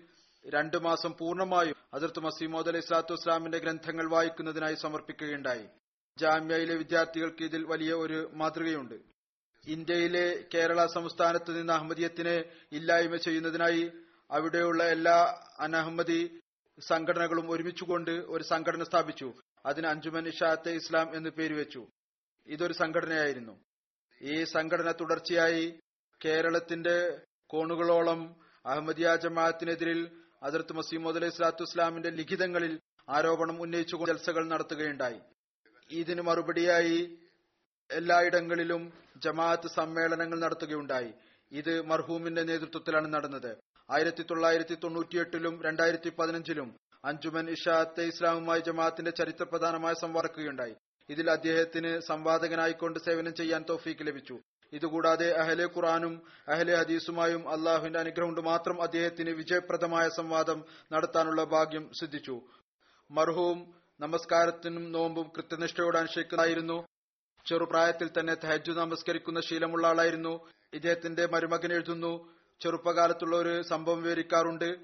രണ്ടു 0.47 0.77
മാസം 0.77 1.15
പൂർണമായും 1.19 1.75
അതിർത്ത് 1.93 2.19
മസീമോദ് 2.19 2.67
അലൈഹി 2.67 2.85
സ്വലാത്തു 2.85 3.13
വസ്ലാമിന്റെ 3.13 3.57
ഗ്രന്ഥങ്ങൾ 3.57 4.09
വായിക്കുന്നതിനായി 4.09 4.75
സമർപ്പിക്കുകയുണ്ടായി. 4.75 5.65
ജാമ്യയിലെ 6.17 6.75
വിദ്യാർത്ഥികൾക്ക് 6.75 7.43
ഇതിൽ 7.43 7.65
വലിയ 7.65 7.93
ഒരു 7.93 8.31
മാതൃകയുണ്ട്. 8.33 9.16
ഇന്ത്യയിലെ 9.67 10.45
കേരള 10.53 10.85
സംസ്ഥാനത്ത് 10.85 11.57
നിന്ന് 11.57 11.73
അഹമ്മദിയത്തിനെ 11.73 12.35
ഇല്ലായ്മ 12.71 13.15
ചെയ്യുന്നതിനായി 13.15 13.91
അവിടെയുള്ള 14.31 14.83
എല്ലാ 14.83 15.17
അനഹമ്മദി 15.59 16.39
സംഘടനകളും 16.79 17.51
ഒരുമിച്ചുകൊണ്ട് 17.51 18.11
ഒരു 18.11 18.43
സംഘടന 18.43 18.83
സ്ഥാപിച്ചു. 18.83 19.33
അതിന് 19.65 19.87
അഞ്ചുമൻ 19.87 20.27
ഇഷാത്തെ 20.27 20.71
ഇസ്ലാം 20.71 21.15
എന്ന് 21.15 21.29
പേര് 21.29 21.53
വെച്ചു. 21.53 21.87
ഇതൊരു 22.47 22.73
സംഘടനയായിരുന്നു. 22.73 23.55
ഈ 24.21 24.43
സംഘടന 24.43 24.91
തുടർച്ചയായി 24.91 25.79
കേരളത്തിന്റെ 26.25 27.21
കോണുകളോളം 27.49 28.35
അഹമ്മദിയ 28.65 29.15
ജമാഅത്തിനെതിരിൽ 29.15 29.99
അതിർത്ത് 30.43 30.73
മസീമോദ് 30.73 31.17
അലൈഹി 31.17 31.31
സ്വലാത്തു 31.31 31.63
ഇസ്ലാമിന്റെ 31.63 32.09
ലിഖിതങ്ങളിൽ 32.09 32.79
ആരോപണം 33.09 33.61
ഉന്നയിച്ചുകൊണ്ട് 33.61 34.13
ജൽസകൾ 34.13 34.47
നടത്തുകയുണ്ടായി. 34.47 35.19
ഇതിന് 35.89 36.21
മറുപടിയായി 36.21 36.99
എല്ലായിടങ്ങളിലും 37.89 38.81
ജമാഅത്ത് 39.25 39.69
സമ്മേളനങ്ങൾ 39.75 40.37
നടത്തുകയുണ്ടായി. 40.39 41.11
ഇത് 41.51 41.73
മർഹൂമിന്റെ 41.89 42.43
നേതൃത്വത്തിലാണ് 42.43 43.13
നടന്നത്. 43.13 43.51
ആയിരത്തി 43.89 44.23
തൊള്ളായിരത്തി 44.29 44.75
തൊണ്ണൂറ്റിയെട്ടിലും 44.83 45.53
രണ്ടായിരത്തി 45.65 46.09
പതിനഞ്ചിലും 46.19 46.69
അഞ്ചുമൻ 47.03 47.45
ഇഷാത്തെ 47.49 48.03
ഇസ്ലാമുമായി 48.11 48.61
ജമാഅത്തിന്റെ 48.67 49.11
ചരിത്രപ്രധാനമായ 49.11 49.93
സംവാദക്കുകയുണ്ടായി. 50.03 50.75
ഇതിൽ 51.09 51.27
അദ്ദേഹത്തിന് 51.31 51.91
സംവാദകനായിക്കൊണ്ട് 52.09 52.99
സേവനം 53.05 53.33
ചെയ്യാൻ 53.39 53.61
തോഫീക്ക് 53.69 54.07
ലഭിച്ചു. 54.07 54.35
ഇതുകൂടാതെ 54.73 55.27
അഹലെ 55.41 55.65
ഖുറാനും 55.75 56.13
അഹലെ 56.53 56.73
ഹദീസുമായും 56.75 57.43
അള്ളാഹുവിന്റെ 57.53 57.99
അനുഗ്രഹം 57.99 58.29
കൊണ്ട് 58.29 58.41
മാത്രം 58.49 58.77
അദ്ദേഹത്തിന് 58.85 59.29
വിജയപ്രദമായ 59.29 60.05
സംവാദം 60.17 60.59
നടത്താനുള്ള 60.93 61.43
ഭാഗ്യം 61.55 61.85
സിദ്ധിച്ചു. 61.99 62.35
മർഹൂം 63.09 63.59
നമസ്കാരത്തിനും 63.99 64.91
നോമ്പും 64.91 65.27
കൃത്യനിഷ്ഠയോടെ 65.35 65.99
അനുഷ്ഠിക്കുന്നതായിരുന്നു 65.99 66.77
ചെറുപ്രായത്തിൽ 67.47 68.09
തന്നെ 68.19 68.33
തഹജു 68.33 68.71
നമസ്കരിക്കുന്ന 68.71 69.41
ശീലമുള്ള 69.41 69.87
ആളായിരുന്നു. 69.87 70.47
ഇദ്ദേഹത്തിന്റെ 70.73 71.25
മരുമകൻ 71.25 71.73
എഴുതുന്നു 71.73 72.29
ചെറുപ്പകാലത്തുള്ള 72.61 73.35
ഒരു 73.35 73.61
സംഭവം 73.61 74.03
വിവരിക്കാറുണ്ട്. 74.03 74.77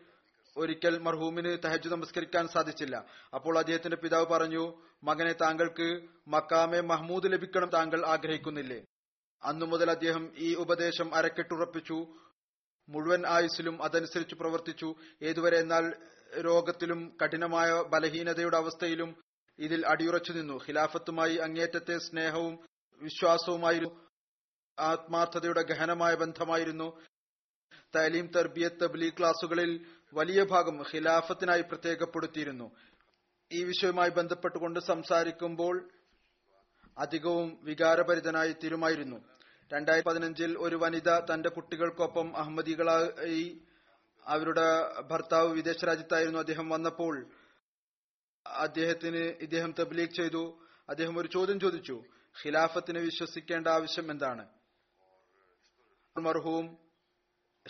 ഒരിക്കൽ 0.58 1.00
മർഹൂമിന് 1.00 1.58
തഹജു 1.66 1.90
നമസ്കരിക്കാൻ 1.90 2.48
സാധിച്ചില്ല. 2.48 3.06
അപ്പോൾ 3.34 3.60
അദ്ദേഹത്തിന്റെ 3.60 3.98
പിതാവ് 3.98 4.26
പറഞ്ഞു 4.26 4.82
മകനെ 5.04 5.34
താങ്കൾക്ക് 5.34 6.02
മക്കാമെ 6.28 6.82
മഹ്മൂദ് 6.82 7.32
ലഭിക്കണം 7.32 7.70
താങ്കൾ 7.70 8.06
ആഗ്രഹിക്കുന്നില്ലേ? 8.06 8.86
അന്നു 9.44 9.66
മുതൽ 9.66 9.92
അദ്ദേഹം 9.92 10.32
ഈ 10.38 10.56
ഉപദേശം 10.56 11.16
അരക്കെട്ടുറപ്പിച്ചു. 11.16 12.08
മുഴുവൻ 12.90 13.28
ആയുസ്സിലും 13.28 13.84
അതനുസരിച്ച് 13.84 14.36
പ്രവർത്തിച്ചു. 14.36 14.96
ഏതുവരെ 15.22 15.60
എന്നാൽ 15.60 15.94
രോഗത്തിലും 16.40 17.18
കഠിനമായ 17.24 17.82
ബലഹീനതയുടെ 17.82 18.58
അവസ്ഥയിലും 18.58 19.33
ഇതിൽ 19.60 19.88
അടിയുറച്ചു 19.88 20.32
നിന്നു. 20.32 20.54
ഖിലാഫത്തുമായി 20.54 21.36
അങ്ങേറ്റത്തെ 21.36 21.98
സ്നേഹവും 21.98 22.60
വിശ്വാസവുമായിരുന്നു. 23.02 24.08
ആത്മാർത്ഥതയുടെ 24.80 25.62
ഗഹനമായ 25.62 26.16
ബന്ധമായിരുന്നു. 26.16 27.02
തലീം 27.96 28.28
തർബിയത്ത് 28.28 28.84
തബ്ലീ 28.84 29.10
ക്ലാസുകളിൽ 29.10 29.86
വലിയ 30.14 30.44
ഭാഗം 30.44 30.82
ഖിലാഫത്തിനായി 30.82 31.62
പ്രത്യേകപ്പെടുത്തിയിരുന്നു. 31.62 32.72
ഈ 33.52 33.64
വിഷയവുമായി 33.64 34.10
ബന്ധപ്പെട്ടുകൊണ്ട് 34.10 34.80
സംസാരിക്കുമ്പോൾ 34.80 35.90
അധികവും 36.98 37.60
വികാരഭരിതനായി 37.62 38.52
തീരുമായിരുന്നു. 38.52 39.18
രണ്ടായിരത്തി 39.74 40.10
പതിനഞ്ചിൽ 40.10 40.58
ഒരു 40.58 40.76
വനിത 40.76 41.20
തന്റെ 41.20 41.50
കുട്ടികൾക്കൊപ്പം 41.50 42.38
അഹമ്മദികളായി 42.38 43.62
അവരുടെ 44.26 45.02
ഭർത്താവ് 45.02 45.54
വിദേശ 45.54 45.86
രാജ്യത്തായിരുന്നു 45.86 46.40
അദ്ദേഹം 46.40 46.70
വന്നപ്പോൾ 46.70 47.28
അദ്ദേഹത്തിന് 48.48 49.18
ഇദ്ദേഹം 49.18 49.76
തബ്ലീഗ് 49.80 50.12
ചെയ്തു. 50.12 50.64
അദ്ദേഹം 50.90 51.18
ഒരു 51.18 51.28
ചോദ്യം 51.28 51.60
ചോദിച്ചു. 51.60 52.04
ഖിലാഫത്തിനെ 52.44 53.00
വിശ്വസിക്കേണ്ട 53.00 53.68
ആവശ്യം 53.68 54.12
എന്താണ്? 54.12 54.50
മർഹൂം 56.20 56.78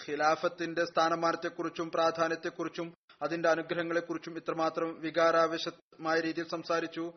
ഖിലാഫത്തിന്റെ 0.09 0.85
സ്ഥാനമാനത്തെക്കുറിച്ചും 0.85 1.91
പ്രാധാന്യത്തെക്കുറിച്ചും 1.91 2.95
അതിന്റെ 3.21 3.49
അനുഗ്രഹങ്ങളെക്കുറിച്ചും 3.49 4.37
ഇത്രമാത്രം 4.37 4.99
വികാരാവേശമായ 4.99 6.19
രീതിയിൽ 6.19 6.47
സംസാരിച്ചു. 6.47 7.13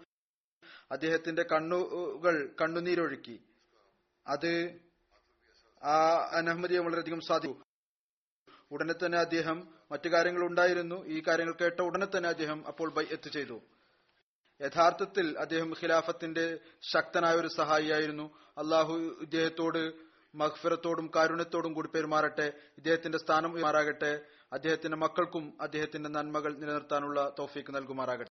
അദ്ദേഹത്തിന്റെ 0.90 1.42
കണ്ണുകൾ 1.42 2.54
കണ്ണുനീരൊഴുക്കി. 2.62 3.44
അത് 4.26 4.80
ആ 5.82 6.28
അനഹമ്മദിയെ 6.32 6.78
വളരെയധികം 6.78 7.20
സാധിച്ചു 7.20 7.64
ഉടനെ 8.70 8.94
തന്നെ 9.06 9.18
അദ്ദേഹം 9.18 9.75
മറ്റു 9.90 10.08
കാര്യങ്ങൾ 10.08 10.42
ഉണ്ടായിരുന്നു 10.46 11.06
ഈ 11.06 11.22
കാര്യങ്ങൾ 11.28 11.54
കേട്ട 11.60 11.80
ഉടനെ 11.80 12.06
തന്നെ 12.06 12.28
അദ്ദേഹം 12.28 12.66
അപ്പോൾ 12.66 12.90
ബൈഅത്ത് 12.90 13.30
ചെയ്തു. 13.30 13.60
യഥാർത്ഥത്തിൽ 14.60 15.38
അദ്ദേഹം 15.38 15.70
ഖിലാഫത്തിന്റെ 15.72 16.58
ശക്തനായ 16.92 17.34
ഒരു 17.34 17.48
സഹായിയായിരുന്നു. 17.48 18.26
അള്ളാഹു 18.58 18.94
ഇദ്ദേഹത്തോട് 19.20 19.82
മഹ്ഫിറത്തോടും 20.34 21.10
കാരുണ്യത്തോടും 21.16 21.72
കൂടി 21.72 21.88
പെരുമാറട്ടെ. 21.88 22.52
ഇദ്ദേഹത്തിന്റെ 22.78 23.18
സ്ഥാനം 23.18 23.60
മാറാകട്ടെ 23.60 24.20
അദ്ദേഹത്തിന്റെ 24.52 24.96
മക്കൾക്കും 24.96 25.44
അദ്ദേഹത്തിന്റെ 25.60 26.08
നന്മകൾ 26.08 26.52
നിലനിർത്താനുള്ള 26.58 27.34
തോഫീക്ക് 27.38 27.74
നൽകുമാറാകട്ടെ. 27.74 28.35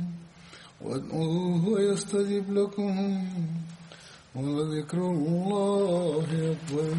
وادعوه 0.85 1.81
يستجب 1.81 2.53
لكم 2.53 3.23
ولذكر 4.35 4.97
الله 4.97 6.25
أكبر. 6.33 6.95